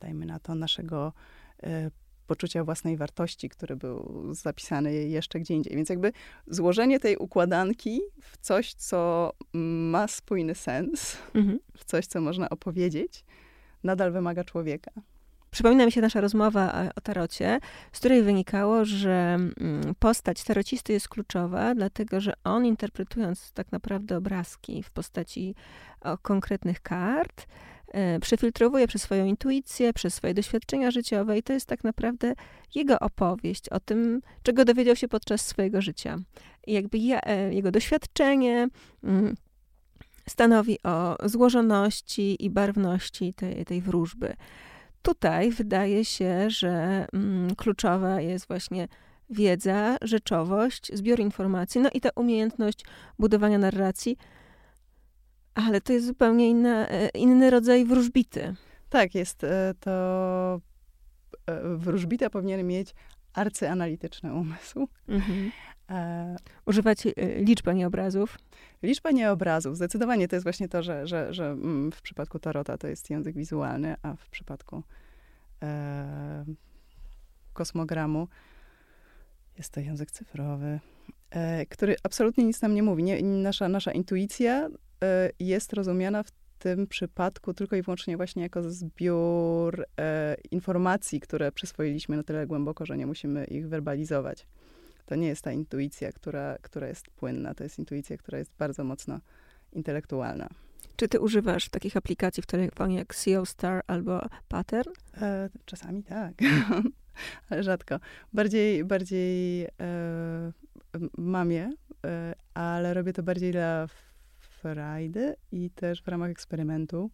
dajmy 0.00 0.26
na 0.26 0.38
to, 0.38 0.54
naszego 0.54 1.12
e, 1.62 1.90
poczucia 2.24 2.64
własnej 2.64 2.96
wartości, 2.96 3.48
który 3.48 3.76
był 3.76 4.28
zapisany 4.34 4.94
jeszcze 4.94 5.40
gdzie 5.40 5.54
indziej. 5.54 5.76
Więc 5.76 5.88
jakby 5.88 6.12
złożenie 6.46 7.00
tej 7.00 7.16
układanki 7.16 8.00
w 8.20 8.36
coś, 8.36 8.74
co 8.74 9.32
ma 9.52 10.08
spójny 10.08 10.54
sens, 10.54 11.16
mhm. 11.34 11.58
w 11.76 11.84
coś, 11.84 12.06
co 12.06 12.20
można 12.20 12.50
opowiedzieć, 12.50 13.24
nadal 13.84 14.12
wymaga 14.12 14.44
człowieka. 14.44 14.90
Przypomina 15.50 15.86
mi 15.86 15.92
się 15.92 16.00
nasza 16.00 16.20
rozmowa 16.20 16.72
e, 16.72 16.90
o 16.96 17.00
tarocie, 17.00 17.58
z 17.92 17.98
której 17.98 18.22
wynikało, 18.22 18.84
że 18.84 19.10
mm, 19.10 19.94
postać 19.98 20.44
tarocisty 20.44 20.92
jest 20.92 21.08
kluczowa, 21.08 21.74
dlatego 21.74 22.20
że 22.20 22.32
on 22.44 22.66
interpretując 22.66 23.52
tak 23.52 23.72
naprawdę 23.72 24.16
obrazki 24.16 24.82
w 24.82 24.90
postaci 24.90 25.54
konkretnych 26.22 26.80
kart, 26.80 27.46
przefiltrowuje 28.20 28.86
przez 28.86 29.02
swoją 29.02 29.24
intuicję, 29.24 29.92
przez 29.92 30.14
swoje 30.14 30.34
doświadczenia 30.34 30.90
życiowe 30.90 31.38
i 31.38 31.42
to 31.42 31.52
jest 31.52 31.66
tak 31.66 31.84
naprawdę 31.84 32.34
jego 32.74 32.98
opowieść 32.98 33.68
o 33.68 33.80
tym, 33.80 34.20
czego 34.42 34.64
dowiedział 34.64 34.96
się 34.96 35.08
podczas 35.08 35.46
swojego 35.46 35.82
życia. 35.82 36.18
I 36.66 36.72
jakby 36.72 36.98
e, 36.98 37.54
jego 37.54 37.70
doświadczenie 37.70 38.68
mm, 39.04 39.34
stanowi 40.28 40.78
o 40.82 41.16
złożoności 41.28 42.44
i 42.44 42.50
barwności 42.50 43.34
tej, 43.34 43.64
tej 43.64 43.80
wróżby. 43.80 44.34
Tutaj 45.02 45.50
wydaje 45.50 46.04
się, 46.04 46.50
że 46.50 47.06
mm, 47.12 47.54
kluczowa 47.56 48.20
jest 48.20 48.48
właśnie 48.48 48.88
wiedza, 49.30 49.96
rzeczowość, 50.02 50.90
zbiór 50.94 51.20
informacji, 51.20 51.80
no 51.80 51.90
i 51.94 52.00
ta 52.00 52.08
umiejętność 52.16 52.84
budowania 53.18 53.58
narracji, 53.58 54.16
ale 55.54 55.80
to 55.80 55.92
jest 55.92 56.06
zupełnie 56.06 56.48
inna, 56.50 56.88
e, 56.88 57.08
inny 57.08 57.50
rodzaj 57.50 57.84
wróżbity. 57.84 58.54
Tak, 58.90 59.14
jest 59.14 59.44
e, 59.44 59.74
to. 59.80 60.60
E, 61.46 61.76
wróżbita 61.76 62.30
powinien 62.30 62.66
mieć 62.66 62.94
arcyanalityczny 63.34 64.34
umysł. 64.34 64.88
Mhm. 65.08 65.50
E, 65.90 66.36
Używać 66.66 66.98
liczb, 67.36 67.68
a 67.68 67.72
nie 67.72 67.86
obrazów? 67.86 68.38
Liczba 68.82 69.10
nie 69.10 69.30
obrazów. 69.30 69.76
Zdecydowanie 69.76 70.28
to 70.28 70.36
jest 70.36 70.44
właśnie 70.44 70.68
to, 70.68 70.82
że, 70.82 71.06
że, 71.06 71.34
że 71.34 71.46
mm, 71.46 71.92
w 71.92 72.02
przypadku 72.02 72.38
tarota 72.38 72.78
to 72.78 72.86
jest 72.86 73.10
język 73.10 73.36
wizualny, 73.36 73.94
a 74.02 74.14
w 74.16 74.28
przypadku 74.28 74.82
e, 75.62 76.44
kosmogramu 77.52 78.28
jest 79.58 79.72
to 79.72 79.80
język 79.80 80.10
cyfrowy, 80.10 80.80
który 81.68 81.96
absolutnie 82.02 82.44
nic 82.44 82.62
nam 82.62 82.74
nie 82.74 82.82
mówi. 82.82 83.02
Nie, 83.02 83.22
nasza, 83.22 83.68
nasza 83.68 83.92
intuicja 83.92 84.68
e, 85.04 85.30
jest 85.38 85.72
rozumiana 85.72 86.22
w 86.22 86.30
tym 86.58 86.86
przypadku 86.86 87.54
tylko 87.54 87.76
i 87.76 87.82
wyłącznie 87.82 88.16
właśnie 88.16 88.42
jako 88.42 88.70
zbiór 88.70 89.86
e, 90.00 90.36
informacji, 90.50 91.20
które 91.20 91.52
przyswoiliśmy 91.52 92.16
na 92.16 92.22
tyle 92.22 92.46
głęboko, 92.46 92.86
że 92.86 92.96
nie 92.96 93.06
musimy 93.06 93.44
ich 93.44 93.68
werbalizować 93.68 94.46
to 95.06 95.14
nie 95.14 95.26
jest 95.26 95.42
ta 95.42 95.52
intuicja, 95.52 96.12
która, 96.12 96.58
która 96.62 96.88
jest 96.88 97.10
płynna. 97.10 97.54
To 97.54 97.64
jest 97.64 97.78
intuicja, 97.78 98.16
która 98.16 98.38
jest 98.38 98.50
bardzo 98.58 98.84
mocno 98.84 99.20
intelektualna. 99.72 100.48
Czy 100.96 101.08
ty 101.08 101.20
używasz 101.20 101.68
takich 101.68 101.96
aplikacji 101.96 102.42
w 102.42 102.46
telefonie 102.46 102.96
jak 102.96 103.14
SEO 103.14 103.46
Star 103.46 103.82
albo 103.86 104.20
Pattern? 104.48 104.90
E, 105.20 105.50
czasami 105.64 106.02
tak, 106.02 106.34
ale 107.50 107.62
rzadko. 107.62 108.00
Bardziej, 108.32 108.84
bardziej 108.84 109.64
e, 109.64 110.52
mam 111.18 111.52
je, 111.52 111.72
e, 112.06 112.34
ale 112.54 112.94
robię 112.94 113.12
to 113.12 113.22
bardziej 113.22 113.52
dla 113.52 113.86
frajdy 114.40 115.36
i 115.52 115.70
też 115.70 116.02
w 116.02 116.08
ramach 116.08 116.30
eksperymentu, 116.30 117.10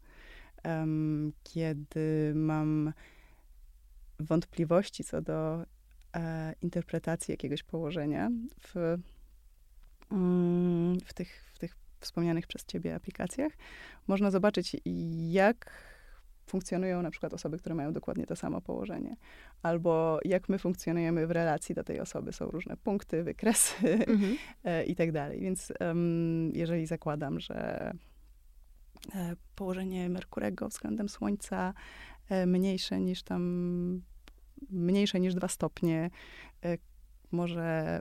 kiedy 1.44 2.32
mam 2.34 2.92
wątpliwości 4.20 5.04
co 5.04 5.22
do 5.22 5.64
e, 6.16 6.54
interpretacji 6.62 7.32
jakiegoś 7.32 7.62
położenia 7.62 8.30
w, 8.60 8.98
mm, 10.12 11.00
w, 11.00 11.14
tych, 11.14 11.50
w 11.54 11.58
tych 11.58 11.76
wspomnianych 12.00 12.46
przez 12.46 12.64
ciebie 12.64 12.94
aplikacjach, 12.94 13.52
można 14.06 14.30
zobaczyć, 14.30 14.76
jak 15.30 15.70
funkcjonują 16.50 17.02
na 17.02 17.10
przykład 17.10 17.34
osoby, 17.34 17.58
które 17.58 17.74
mają 17.74 17.92
dokładnie 17.92 18.26
to 18.26 18.36
samo 18.36 18.60
położenie, 18.60 19.16
albo 19.62 20.18
jak 20.24 20.48
my 20.48 20.58
funkcjonujemy 20.58 21.26
w 21.26 21.30
relacji 21.30 21.74
do 21.74 21.84
tej 21.84 22.00
osoby. 22.00 22.32
Są 22.32 22.46
różne 22.46 22.76
punkty, 22.76 23.22
wykresy 23.22 23.88
mhm. 23.88 24.36
E, 24.64 24.84
i 24.84 24.94
tak 24.94 25.12
dalej. 25.12 25.40
Więc 25.40 25.72
um, 25.80 26.50
jeżeli 26.54 26.86
zakładam, 26.86 27.40
że 27.40 27.90
e, 29.14 29.36
położenie 29.54 30.08
Merkurego 30.08 30.68
względem 30.68 31.08
Słońca 31.08 31.74
e, 32.28 32.46
mniejsze 32.46 33.00
niż 33.00 33.22
tam, 33.22 34.02
mniejsze 34.70 35.20
niż 35.20 35.34
dwa 35.34 35.48
stopnie, 35.48 36.10
może 37.32 38.00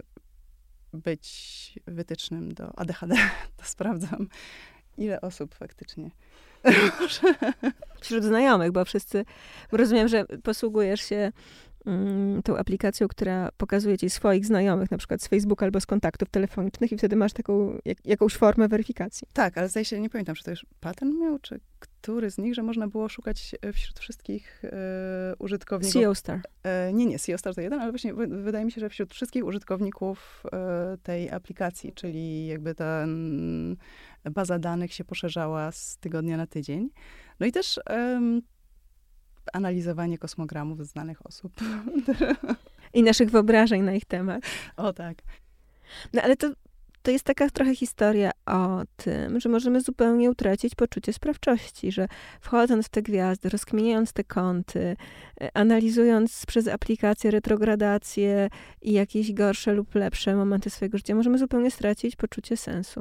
być 0.93 1.79
wytycznym 1.87 2.53
do 2.53 2.79
ADHD, 2.79 3.15
to 3.57 3.65
sprawdzam, 3.65 4.27
ile 4.97 5.21
osób 5.21 5.55
faktycznie 5.55 6.11
Wśród 8.01 8.23
znajomych, 8.23 8.71
bo 8.71 8.85
wszyscy, 8.85 9.25
bo 9.71 9.77
rozumiem, 9.77 10.07
że 10.07 10.25
posługujesz 10.43 11.01
się 11.01 11.31
mm, 11.85 12.43
tą 12.43 12.57
aplikacją, 12.57 13.07
która 13.07 13.49
pokazuje 13.57 13.97
ci 13.97 14.09
swoich 14.09 14.45
znajomych, 14.45 14.91
na 14.91 14.97
przykład 14.97 15.21
z 15.21 15.27
Facebooka 15.27 15.65
albo 15.65 15.81
z 15.81 15.85
kontaktów 15.85 16.29
telefonicznych 16.29 16.91
i 16.91 16.97
wtedy 16.97 17.15
masz 17.15 17.33
taką, 17.33 17.77
jak, 17.85 18.05
jakąś 18.05 18.35
formę 18.35 18.67
weryfikacji. 18.67 19.27
Tak, 19.33 19.57
ale 19.57 19.69
zdaje 19.69 19.85
się, 19.85 19.99
nie 19.99 20.09
pamiętam, 20.09 20.35
czy 20.35 20.43
to 20.43 20.51
już 20.51 20.65
patent 20.79 21.19
miał, 21.19 21.39
czy 21.39 21.59
który 22.01 22.31
z 22.31 22.37
nich, 22.37 22.55
że 22.55 22.63
można 22.63 22.87
było 22.87 23.09
szukać 23.09 23.55
e, 23.61 23.73
wśród 23.73 23.99
wszystkich 23.99 24.61
e, 24.63 25.35
użytkowników. 25.39 26.01
SEO 26.01 26.15
Star. 26.15 26.41
E, 26.63 26.93
nie, 26.93 27.05
nie, 27.05 27.19
SEO 27.19 27.37
Star 27.37 27.55
to 27.55 27.61
jeden, 27.61 27.79
ale 27.79 27.91
właśnie 27.91 28.13
wydaje 28.13 28.65
mi 28.65 28.71
się, 28.71 28.81
że 28.81 28.89
wśród 28.89 29.13
wszystkich 29.13 29.45
użytkowników 29.45 30.43
e, 30.51 30.97
tej 31.03 31.31
aplikacji, 31.31 31.93
czyli 31.93 32.47
jakby 32.47 32.75
ta 32.75 33.05
baza 34.31 34.59
danych 34.59 34.93
się 34.93 35.03
poszerzała 35.03 35.71
z 35.71 35.97
tygodnia 35.97 36.37
na 36.37 36.47
tydzień. 36.47 36.89
No 37.39 37.45
i 37.45 37.51
też 37.51 37.79
analizowanie 39.53 40.17
kosmogramów 40.17 40.87
znanych 40.87 41.25
osób. 41.25 41.53
I 42.93 43.03
naszych 43.03 43.29
wyobrażeń 43.29 43.81
na 43.81 43.93
ich 43.93 44.05
temat. 44.05 44.43
O 44.77 44.93
tak. 44.93 45.17
No 46.13 46.21
ale 46.21 46.35
to 46.35 46.49
to 47.01 47.11
jest 47.11 47.25
taka 47.25 47.49
trochę 47.49 47.75
historia 47.75 48.31
o 48.45 48.81
tym, 48.95 49.39
że 49.39 49.49
możemy 49.49 49.81
zupełnie 49.81 50.31
utracić 50.31 50.75
poczucie 50.75 51.13
sprawczości, 51.13 51.91
że 51.91 52.07
wchodząc 52.41 52.85
w 52.85 52.89
te 52.89 53.01
gwiazdy, 53.01 53.49
rozkminiając 53.49 54.13
te 54.13 54.23
kąty, 54.23 54.95
e, 55.41 55.49
analizując 55.53 56.45
przez 56.45 56.67
aplikację 56.67 57.31
retrogradację 57.31 58.49
i 58.81 58.93
jakieś 58.93 59.33
gorsze 59.33 59.73
lub 59.73 59.95
lepsze 59.95 60.35
momenty 60.35 60.69
swojego 60.69 60.97
życia, 60.97 61.15
możemy 61.15 61.37
zupełnie 61.37 61.71
stracić 61.71 62.15
poczucie 62.15 62.57
sensu. 62.57 62.99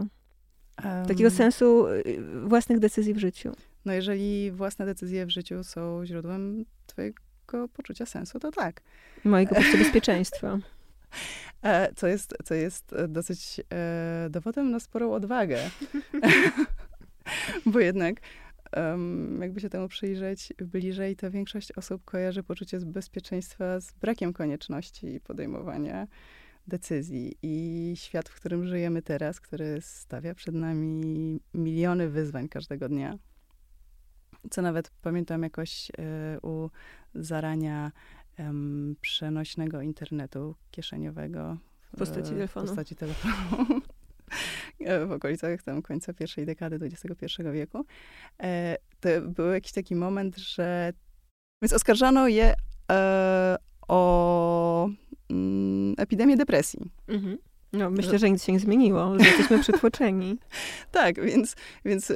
Um, 0.84 1.06
Takiego 1.06 1.30
sensu 1.30 1.86
y, 1.86 2.18
własnych 2.44 2.78
decyzji 2.78 3.14
w 3.14 3.18
życiu. 3.18 3.52
No 3.84 3.92
jeżeli 3.92 4.50
własne 4.50 4.86
decyzje 4.86 5.26
w 5.26 5.30
życiu 5.30 5.64
są 5.64 6.06
źródłem 6.06 6.64
twojego 6.86 7.68
poczucia 7.72 8.06
sensu, 8.06 8.38
to 8.38 8.50
tak. 8.50 8.80
Mojego 9.24 9.54
poczucia 9.54 9.78
bezpieczeństwa. 9.84 10.58
E, 11.62 11.94
co 11.94 12.06
jest, 12.06 12.34
co 12.44 12.54
jest 12.54 12.92
e, 12.92 13.08
dosyć 13.08 13.60
e, 13.72 14.28
dowodem 14.30 14.70
na 14.70 14.80
sporą 14.80 15.12
odwagę. 15.12 15.58
Bo 17.66 17.80
jednak, 17.80 18.20
um, 18.76 19.38
jakby 19.42 19.60
się 19.60 19.70
temu 19.70 19.88
przyjrzeć 19.88 20.52
bliżej, 20.58 21.16
to 21.16 21.30
większość 21.30 21.72
osób 21.72 22.04
kojarzy 22.04 22.42
poczucie 22.42 22.78
bezpieczeństwa 22.78 23.80
z 23.80 23.92
brakiem 23.92 24.32
konieczności 24.32 25.20
podejmowania 25.20 26.06
decyzji. 26.66 27.36
I 27.42 27.92
świat, 27.96 28.28
w 28.28 28.34
którym 28.34 28.66
żyjemy 28.66 29.02
teraz, 29.02 29.40
który 29.40 29.80
stawia 29.80 30.34
przed 30.34 30.54
nami 30.54 31.40
miliony 31.54 32.08
wyzwań 32.08 32.48
każdego 32.48 32.88
dnia, 32.88 33.18
co 34.50 34.62
nawet 34.62 34.90
pamiętam 35.02 35.42
jakoś 35.42 35.90
y, 35.90 35.92
u 36.42 36.70
zarania 37.14 37.92
um, 38.38 38.96
przenośnego 39.00 39.82
internetu 39.82 40.54
kieszeniowego. 40.70 41.56
W 41.94 41.98
postaci 41.98 42.30
telefonu. 42.30 42.66
W 42.66 42.68
postaci 42.68 42.96
telefonu. 42.96 43.80
w 45.08 45.12
okolicach 45.12 45.62
tam 45.62 45.82
końca 45.82 46.12
pierwszej 46.12 46.46
dekady 46.46 46.78
XXI 46.86 47.42
wieku. 47.52 47.84
E, 48.42 48.76
to 49.00 49.08
był 49.22 49.46
jakiś 49.46 49.72
taki 49.72 49.96
moment, 49.96 50.36
że... 50.36 50.92
Więc 51.62 51.72
oskarżano 51.72 52.28
je 52.28 52.54
e, 52.92 53.56
o 53.88 54.88
mm, 55.30 55.94
epidemię 55.98 56.36
depresji. 56.36 56.90
Mhm. 57.08 57.38
No, 57.72 57.90
myślę, 57.90 58.18
że 58.18 58.30
nic 58.30 58.44
się 58.44 58.52
nie 58.52 58.60
zmieniło, 58.60 59.18
że 59.18 59.26
jesteśmy 59.26 59.58
przytłoczeni. 59.68 60.38
tak, 60.92 61.24
więc, 61.24 61.56
więc 61.84 62.10
e, 62.10 62.14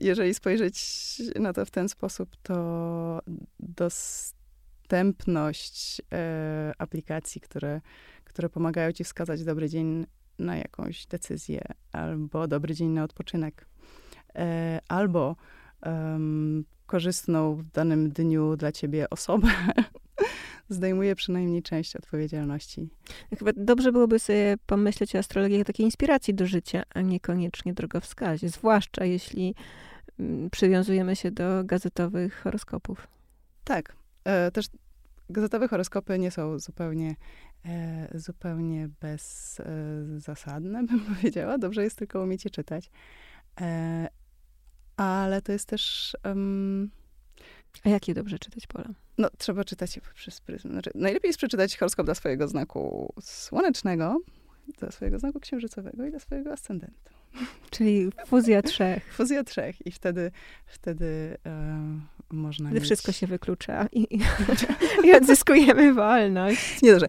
jeżeli 0.00 0.34
spojrzeć 0.34 0.76
na 1.36 1.52
to 1.52 1.64
w 1.64 1.70
ten 1.70 1.88
sposób, 1.88 2.36
to 2.42 3.22
dos 3.60 4.34
dostępność 4.84 6.02
e, 6.12 6.72
aplikacji, 6.78 7.40
które, 7.40 7.80
które 8.24 8.48
pomagają 8.48 8.92
ci 8.92 9.04
wskazać 9.04 9.44
dobry 9.44 9.68
dzień 9.68 10.06
na 10.38 10.56
jakąś 10.56 11.06
decyzję, 11.06 11.60
albo 11.92 12.48
dobry 12.48 12.74
dzień 12.74 12.88
na 12.88 13.04
odpoczynek, 13.04 13.66
e, 14.34 14.80
albo 14.88 15.36
um, 15.86 16.64
korzystną 16.86 17.56
w 17.56 17.64
danym 17.64 18.10
dniu 18.10 18.56
dla 18.56 18.72
ciebie 18.72 19.10
osobę, 19.10 19.48
zdejmuje 20.68 21.14
przynajmniej 21.14 21.62
część 21.62 21.96
odpowiedzialności. 21.96 22.88
Chyba 23.38 23.50
dobrze 23.56 23.92
byłoby 23.92 24.18
sobie 24.18 24.54
pomyśleć 24.66 25.16
o 25.16 25.18
astrologii 25.18 25.58
jako 25.58 25.66
takiej 25.66 25.86
inspiracji 25.86 26.34
do 26.34 26.46
życia, 26.46 26.82
a 26.94 27.00
niekoniecznie 27.00 27.74
drogowskazie, 27.74 28.48
zwłaszcza 28.48 29.04
jeśli 29.04 29.54
mm, 30.18 30.50
przywiązujemy 30.50 31.16
się 31.16 31.30
do 31.30 31.64
gazetowych 31.64 32.40
horoskopów. 32.42 33.08
Tak. 33.64 34.03
E, 34.24 34.50
też 34.50 34.66
gazetowe 35.30 35.68
horoskopy 35.68 36.18
nie 36.18 36.30
są 36.30 36.58
zupełnie, 36.58 37.16
e, 37.64 38.08
zupełnie 38.14 38.88
bezzasadne, 39.00 40.84
bym 40.86 41.00
powiedziała. 41.00 41.58
Dobrze 41.58 41.82
jest 41.82 41.98
tylko 41.98 42.22
umieć 42.22 42.44
je 42.44 42.50
czytać. 42.50 42.90
E, 43.60 44.08
ale 44.96 45.42
to 45.42 45.52
jest 45.52 45.68
też... 45.68 46.12
Um, 46.24 46.90
a 47.84 47.88
jak 47.88 48.08
je 48.08 48.14
dobrze 48.14 48.38
czytać, 48.38 48.66
Pola? 48.66 48.88
No, 49.18 49.28
trzeba 49.38 49.64
czytać 49.64 49.96
je 49.96 50.02
przez 50.14 50.40
pryzmę. 50.40 50.70
Znaczy, 50.70 50.90
najlepiej 50.94 51.28
jest 51.28 51.38
przeczytać 51.38 51.76
horoskop 51.76 52.06
dla 52.06 52.14
swojego 52.14 52.48
znaku 52.48 53.14
słonecznego, 53.20 54.20
dla 54.78 54.90
swojego 54.90 55.18
znaku 55.18 55.40
księżycowego 55.40 56.06
i 56.06 56.10
dla 56.10 56.18
swojego 56.18 56.52
ascendentu. 56.52 57.14
Czyli 57.70 58.10
fuzja 58.26 58.62
trzech. 58.62 59.12
Fuzja 59.16 59.44
trzech 59.44 59.86
i 59.86 59.90
wtedy, 59.90 60.30
wtedy 60.66 61.36
e, 61.46 62.00
można 62.34 62.68
Wtedy 62.68 62.80
mieć... 62.80 62.84
wszystko 62.84 63.12
się 63.12 63.26
wyklucza 63.26 63.86
i, 63.92 64.18
i 65.04 65.14
odzyskujemy 65.14 65.94
wolność. 65.94 66.82
Nie 66.82 66.92
dobrze. 66.92 67.06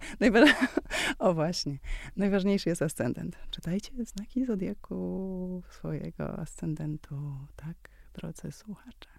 O 1.19 1.33
właśnie. 1.33 1.77
Najważniejszy 2.15 2.69
jest 2.69 2.81
ascendent. 2.81 3.37
Czytajcie 3.51 3.91
znaki 4.05 4.45
zodiaku 4.45 5.63
swojego 5.69 6.39
ascendentu, 6.39 7.15
tak, 7.55 7.89
drodzy 8.13 8.51
słuchacze. 8.51 9.09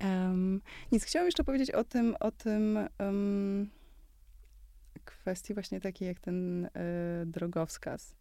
Um, 0.00 0.60
nic, 0.92 1.04
chciałam 1.04 1.26
jeszcze 1.26 1.44
powiedzieć 1.44 1.70
o 1.70 1.84
tym, 1.84 2.16
o 2.20 2.30
tym 2.30 2.78
um, 2.98 3.70
kwestii 5.04 5.54
właśnie 5.54 5.80
takiej 5.80 6.08
jak 6.08 6.20
ten 6.20 6.64
y, 6.64 6.70
drogowskaz. 7.26 8.16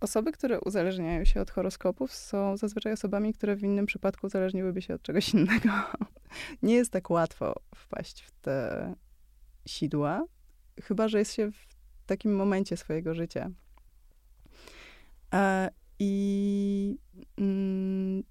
Osoby, 0.00 0.32
które 0.32 0.60
uzależniają 0.60 1.24
się 1.24 1.40
od 1.40 1.50
horoskopów, 1.50 2.14
są 2.14 2.56
zazwyczaj 2.56 2.92
osobami, 2.92 3.34
które 3.34 3.56
w 3.56 3.62
innym 3.62 3.86
przypadku 3.86 4.26
uzależniłyby 4.26 4.82
się 4.82 4.94
od 4.94 5.02
czegoś 5.02 5.34
innego. 5.34 5.70
Nie 6.62 6.74
jest 6.74 6.92
tak 6.92 7.10
łatwo 7.10 7.54
wpaść 7.74 8.22
w 8.22 8.30
te 8.30 8.94
sidła, 9.66 10.26
chyba 10.82 11.08
że 11.08 11.18
jest 11.18 11.32
się 11.32 11.50
w 11.52 11.66
takim 12.06 12.36
momencie 12.36 12.76
swojego 12.76 13.14
życia. 13.14 13.50
E, 15.34 15.70
I 15.98 16.98
mm, 17.38 18.22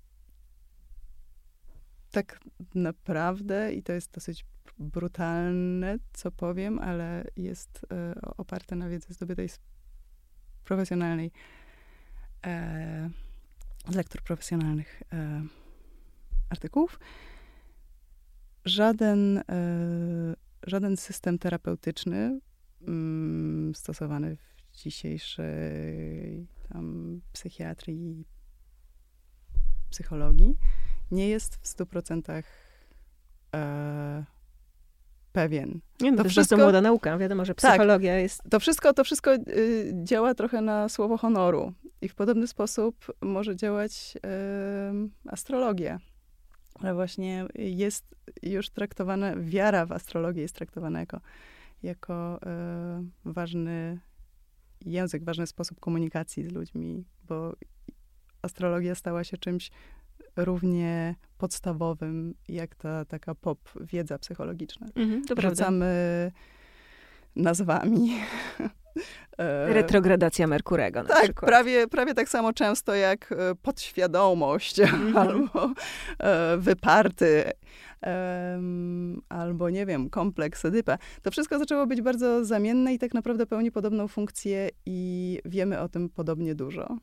tak 2.12 2.40
naprawdę, 2.76 3.74
i 3.74 3.84
to 3.84 3.94
jest 3.94 4.12
dosyć 4.12 4.46
brutalne, 4.78 5.98
co 6.14 6.32
powiem, 6.32 6.80
ale 6.80 7.24
jest 7.36 7.86
e, 7.92 8.16
oparte 8.38 8.76
na 8.76 8.90
wiedzy 8.90 9.14
zdobytej 9.14 9.50
z 9.50 9.60
profesjonalnej, 10.66 11.32
e, 12.46 13.10
z 13.90 13.96
lektur 13.96 14.22
profesjonalnych 14.22 15.04
e, 15.14 15.42
artykułów. 16.50 17.00
Żaden, 18.66 19.38
e, 19.38 19.44
żaden 20.64 20.98
system 20.98 21.40
terapeutyczny 21.40 22.40
mm, 22.88 23.76
stosowany 23.76 24.36
w 24.36 24.72
dzisiejszej 24.76 26.48
tam 26.70 27.22
psychiatrii 27.34 28.26
psychologii 29.90 30.58
nie 31.12 31.30
jest 31.30 31.56
w 31.56 31.68
stu 31.68 31.86
procentach 31.86 32.46
e, 33.56 34.26
pewien. 35.36 35.80
Nie, 36.02 36.12
no, 36.12 36.18
to, 36.18 36.24
to 36.24 36.30
wszystko, 36.30 36.58
młoda 36.58 36.82
nauka, 36.82 37.18
wiadomo, 37.18 37.46
że 37.46 37.56
tak, 37.56 37.72
psychologia 37.72 38.14
tak, 38.14 38.22
jest... 38.22 38.42
To 38.50 38.60
wszystko, 38.60 38.94
to 38.94 39.04
wszystko 39.04 39.34
y, 39.34 39.92
działa 40.04 40.34
trochę 40.34 40.62
na 40.62 40.90
słowo 40.90 41.18
honoru. 41.18 41.74
I 42.02 42.10
w 42.10 42.16
podobny 42.16 42.48
sposób 42.48 43.06
może 43.22 43.56
działać 43.56 44.18
astrologia. 45.28 46.00
Ale 46.80 46.94
właśnie 46.94 47.46
jest 47.56 48.16
już 48.44 48.70
traktowana, 48.70 49.36
wiara 49.38 49.86
w 49.86 49.92
astrologię 49.92 50.42
jest 50.42 50.56
traktowana 50.56 51.00
jako, 51.00 51.20
jako 51.84 52.40
e, 52.46 53.04
ważny 53.26 54.00
język, 54.86 55.24
ważny 55.24 55.48
sposób 55.48 55.80
komunikacji 55.80 56.44
z 56.44 56.52
ludźmi, 56.52 57.06
bo 57.28 57.56
astrologia 58.42 58.96
stała 58.96 59.24
się 59.24 59.38
czymś 59.38 59.72
równie 60.36 61.16
podstawowym, 61.38 62.34
jak 62.48 62.76
ta 62.76 63.06
taka 63.06 63.36
pop 63.36 63.60
wiedza 63.82 64.18
psychologiczna. 64.18 64.88
Mhm, 64.96 65.24
Rzucamy 65.42 66.32
nazwami. 67.36 68.10
E, 69.38 69.74
Retrogradacja 69.74 70.48
Merkurego 70.48 71.04
na 71.04 71.10
tak, 71.10 71.24
przykład. 71.24 71.50
Prawie, 71.50 71.88
prawie 71.88 72.14
tak 72.14 72.30
samo 72.30 72.54
często 72.54 72.96
jak 72.96 73.32
e, 73.32 73.56
podświadomość 73.56 74.80
-hmm. 74.80 75.18
albo 75.20 75.74
e, 76.20 76.58
wyparty 76.58 77.44
albo 79.30 79.70
nie 79.70 79.86
wiem, 79.86 80.10
kompleks 80.10 80.66
Edypa. 80.66 80.98
To 81.22 81.32
wszystko 81.32 81.60
zaczęło 81.60 81.88
być 81.88 82.02
bardzo 82.02 82.46
zamienne 82.46 82.94
i 82.94 83.00
tak 83.00 83.14
naprawdę 83.14 83.46
pełni 83.46 83.72
podobną 83.72 84.08
funkcję 84.08 84.70
i 84.86 85.40
wiemy 85.46 85.80
o 85.80 85.90
tym 85.90 86.10
podobnie 86.10 86.56
dużo 86.56 86.98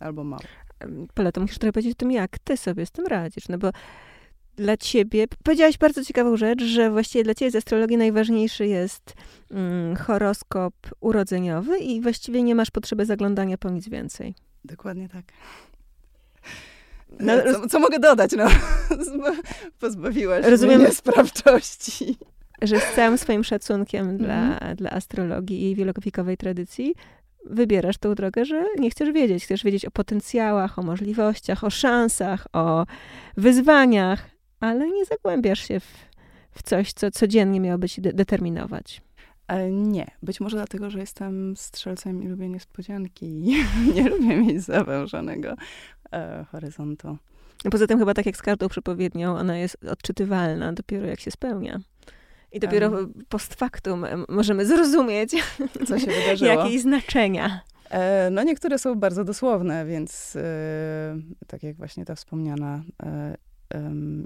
albo 0.00 0.24
mało. 0.24 0.42
Pola, 1.14 1.32
to 1.32 1.40
musisz 1.40 1.58
trochę 1.58 1.72
powiedzieć 1.72 1.92
o 1.92 1.98
tym, 1.98 2.12
jak 2.12 2.38
ty 2.38 2.56
sobie 2.56 2.86
z 2.86 2.90
tym 2.90 3.06
radzisz, 3.06 3.48
no 3.48 3.58
bo 3.58 3.70
dla 4.56 4.76
ciebie, 4.76 5.26
powiedziałaś 5.44 5.78
bardzo 5.78 6.04
ciekawą 6.04 6.36
rzecz, 6.36 6.62
że 6.62 6.90
właściwie 6.90 7.24
dla 7.24 7.34
ciebie 7.34 7.50
z 7.50 7.56
astrologii 7.56 7.96
najważniejszy 7.96 8.66
jest 8.66 9.14
mm, 9.50 9.96
horoskop 9.96 10.74
urodzeniowy 11.00 11.78
i 11.78 12.00
właściwie 12.00 12.42
nie 12.42 12.54
masz 12.54 12.70
potrzeby 12.70 13.06
zaglądania 13.06 13.58
po 13.58 13.70
nic 13.70 13.88
więcej. 13.88 14.34
Dokładnie 14.64 15.08
tak. 15.08 15.24
No, 17.20 17.32
co, 17.52 17.68
co, 17.68 17.80
mogę 17.80 17.98
dodać? 17.98 18.30
No, 18.36 18.46
pozbawiłaś 19.80 20.46
Rozumiem, 20.46 20.80
mnie 20.80 20.90
sprawczości. 20.90 22.16
Że 22.62 22.80
z 22.80 22.94
całym 22.94 23.18
swoim 23.18 23.44
szacunkiem 23.44 24.08
mm. 24.08 24.18
dla, 24.18 24.58
dla 24.74 24.90
astrologii 24.90 25.60
i 25.60 25.62
jej 25.62 25.74
wielowiekowej 25.74 26.36
tradycji 26.36 26.94
wybierasz 27.46 27.98
tą 27.98 28.14
drogę, 28.14 28.44
że 28.44 28.64
nie 28.78 28.90
chcesz 28.90 29.12
wiedzieć. 29.12 29.44
Chcesz 29.44 29.64
wiedzieć 29.64 29.84
o 29.84 29.90
potencjałach, 29.90 30.78
o 30.78 30.82
możliwościach, 30.82 31.64
o 31.64 31.70
szansach, 31.70 32.46
o 32.52 32.86
wyzwaniach, 33.36 34.30
ale 34.60 34.90
nie 34.90 35.04
zagłębiasz 35.04 35.68
się 35.68 35.80
w, 35.80 35.86
w 36.50 36.62
coś, 36.62 36.92
co 36.92 37.10
codziennie 37.10 37.60
miałoby 37.60 37.88
ci 37.88 38.00
de 38.00 38.12
determinować. 38.12 39.02
E, 39.48 39.70
nie. 39.70 40.06
Być 40.22 40.40
może 40.40 40.56
dlatego, 40.56 40.90
że 40.90 40.98
jestem 40.98 41.56
strzelcem 41.56 42.22
i 42.22 42.28
lubię 42.28 42.48
niespodzianki 42.48 43.26
nie 43.94 44.08
lubię 44.08 44.36
mieć 44.36 44.62
zawężonego 44.62 45.54
e, 46.12 46.44
horyzontu. 46.50 47.18
No 47.64 47.70
poza 47.70 47.86
tym 47.86 47.98
chyba 47.98 48.14
tak 48.14 48.26
jak 48.26 48.36
z 48.36 48.42
każdą 48.42 48.68
przepowiednią, 48.68 49.36
ona 49.36 49.58
jest 49.58 49.84
odczytywalna 49.84 50.72
dopiero 50.72 51.06
jak 51.06 51.20
się 51.20 51.30
spełnia. 51.30 51.80
I 52.52 52.60
dopiero 52.60 52.90
um. 52.90 53.12
post 53.28 53.54
factum 53.54 54.06
możemy 54.28 54.66
zrozumieć, 54.66 55.30
co 55.88 55.98
się 55.98 56.06
wydarzyło. 56.06 56.50
Jakie 56.50 56.80
znaczenia. 56.80 57.60
E, 57.92 58.30
no 58.30 58.42
niektóre 58.42 58.78
są 58.78 58.94
bardzo 58.94 59.24
dosłowne, 59.24 59.86
więc 59.86 60.36
e, 60.36 61.16
tak 61.46 61.62
jak 61.62 61.76
właśnie 61.76 62.04
ta 62.04 62.14
wspomniana 62.14 62.82
e, 63.02 63.36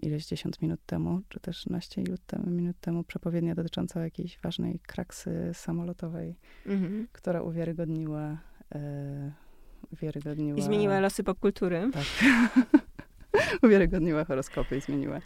ileś 0.02 0.26
dziesiąt 0.26 0.62
minut 0.62 0.80
temu, 0.86 1.20
czy 1.28 1.40
też 1.40 1.66
naście 1.66 2.02
minut 2.46 2.80
temu 2.80 3.04
przepowiednia 3.04 3.54
dotycząca 3.54 4.00
jakiejś 4.00 4.38
ważnej 4.38 4.80
kraksy 4.86 5.50
samolotowej, 5.54 6.36
mhm. 6.66 7.08
która 7.12 7.42
uwiarygodniła, 7.42 8.38
uwiarygodniła... 9.92 10.58
I 10.58 10.62
zmieniła 10.62 11.00
losy 11.00 11.24
popkultury. 11.24 11.90
Tak. 11.92 12.04
uwiarygodniła 13.64 14.24
horoskopy 14.24 14.76
i 14.76 14.80
zmieniła 14.80 15.20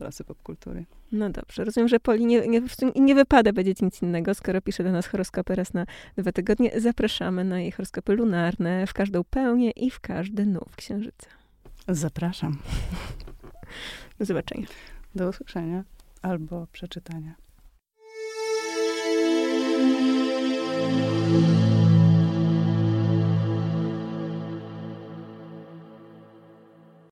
losy 0.00 0.24
popkultury. 0.24 0.84
No 1.12 1.30
dobrze, 1.30 1.64
rozumiem, 1.64 1.88
że 1.88 2.00
Poli 2.00 2.26
nie, 2.26 2.48
nie, 2.48 2.62
nie 2.96 3.14
wypada 3.14 3.52
powiedzieć 3.52 3.82
nic 3.82 4.02
innego, 4.02 4.34
skoro 4.34 4.60
pisze 4.60 4.84
do 4.84 4.92
nas 4.92 5.06
horoskopy 5.06 5.54
raz 5.54 5.74
na 5.74 5.86
dwa 6.16 6.32
tygodnie. 6.32 6.80
Zapraszamy 6.80 7.44
na 7.44 7.60
jej 7.60 7.70
horoskopy 7.70 8.12
lunarne 8.12 8.86
w 8.86 8.92
każdą 8.92 9.24
pełnię 9.24 9.70
i 9.70 9.90
w 9.90 10.00
każdy 10.00 10.46
nów 10.46 10.76
księżyca. 10.76 11.28
Zapraszam. 11.88 12.58
Do 14.18 14.24
zobaczenia. 14.24 14.66
Do 15.14 15.28
usłyszenia 15.28 15.84
albo 16.22 16.66
przeczytania. 16.72 17.45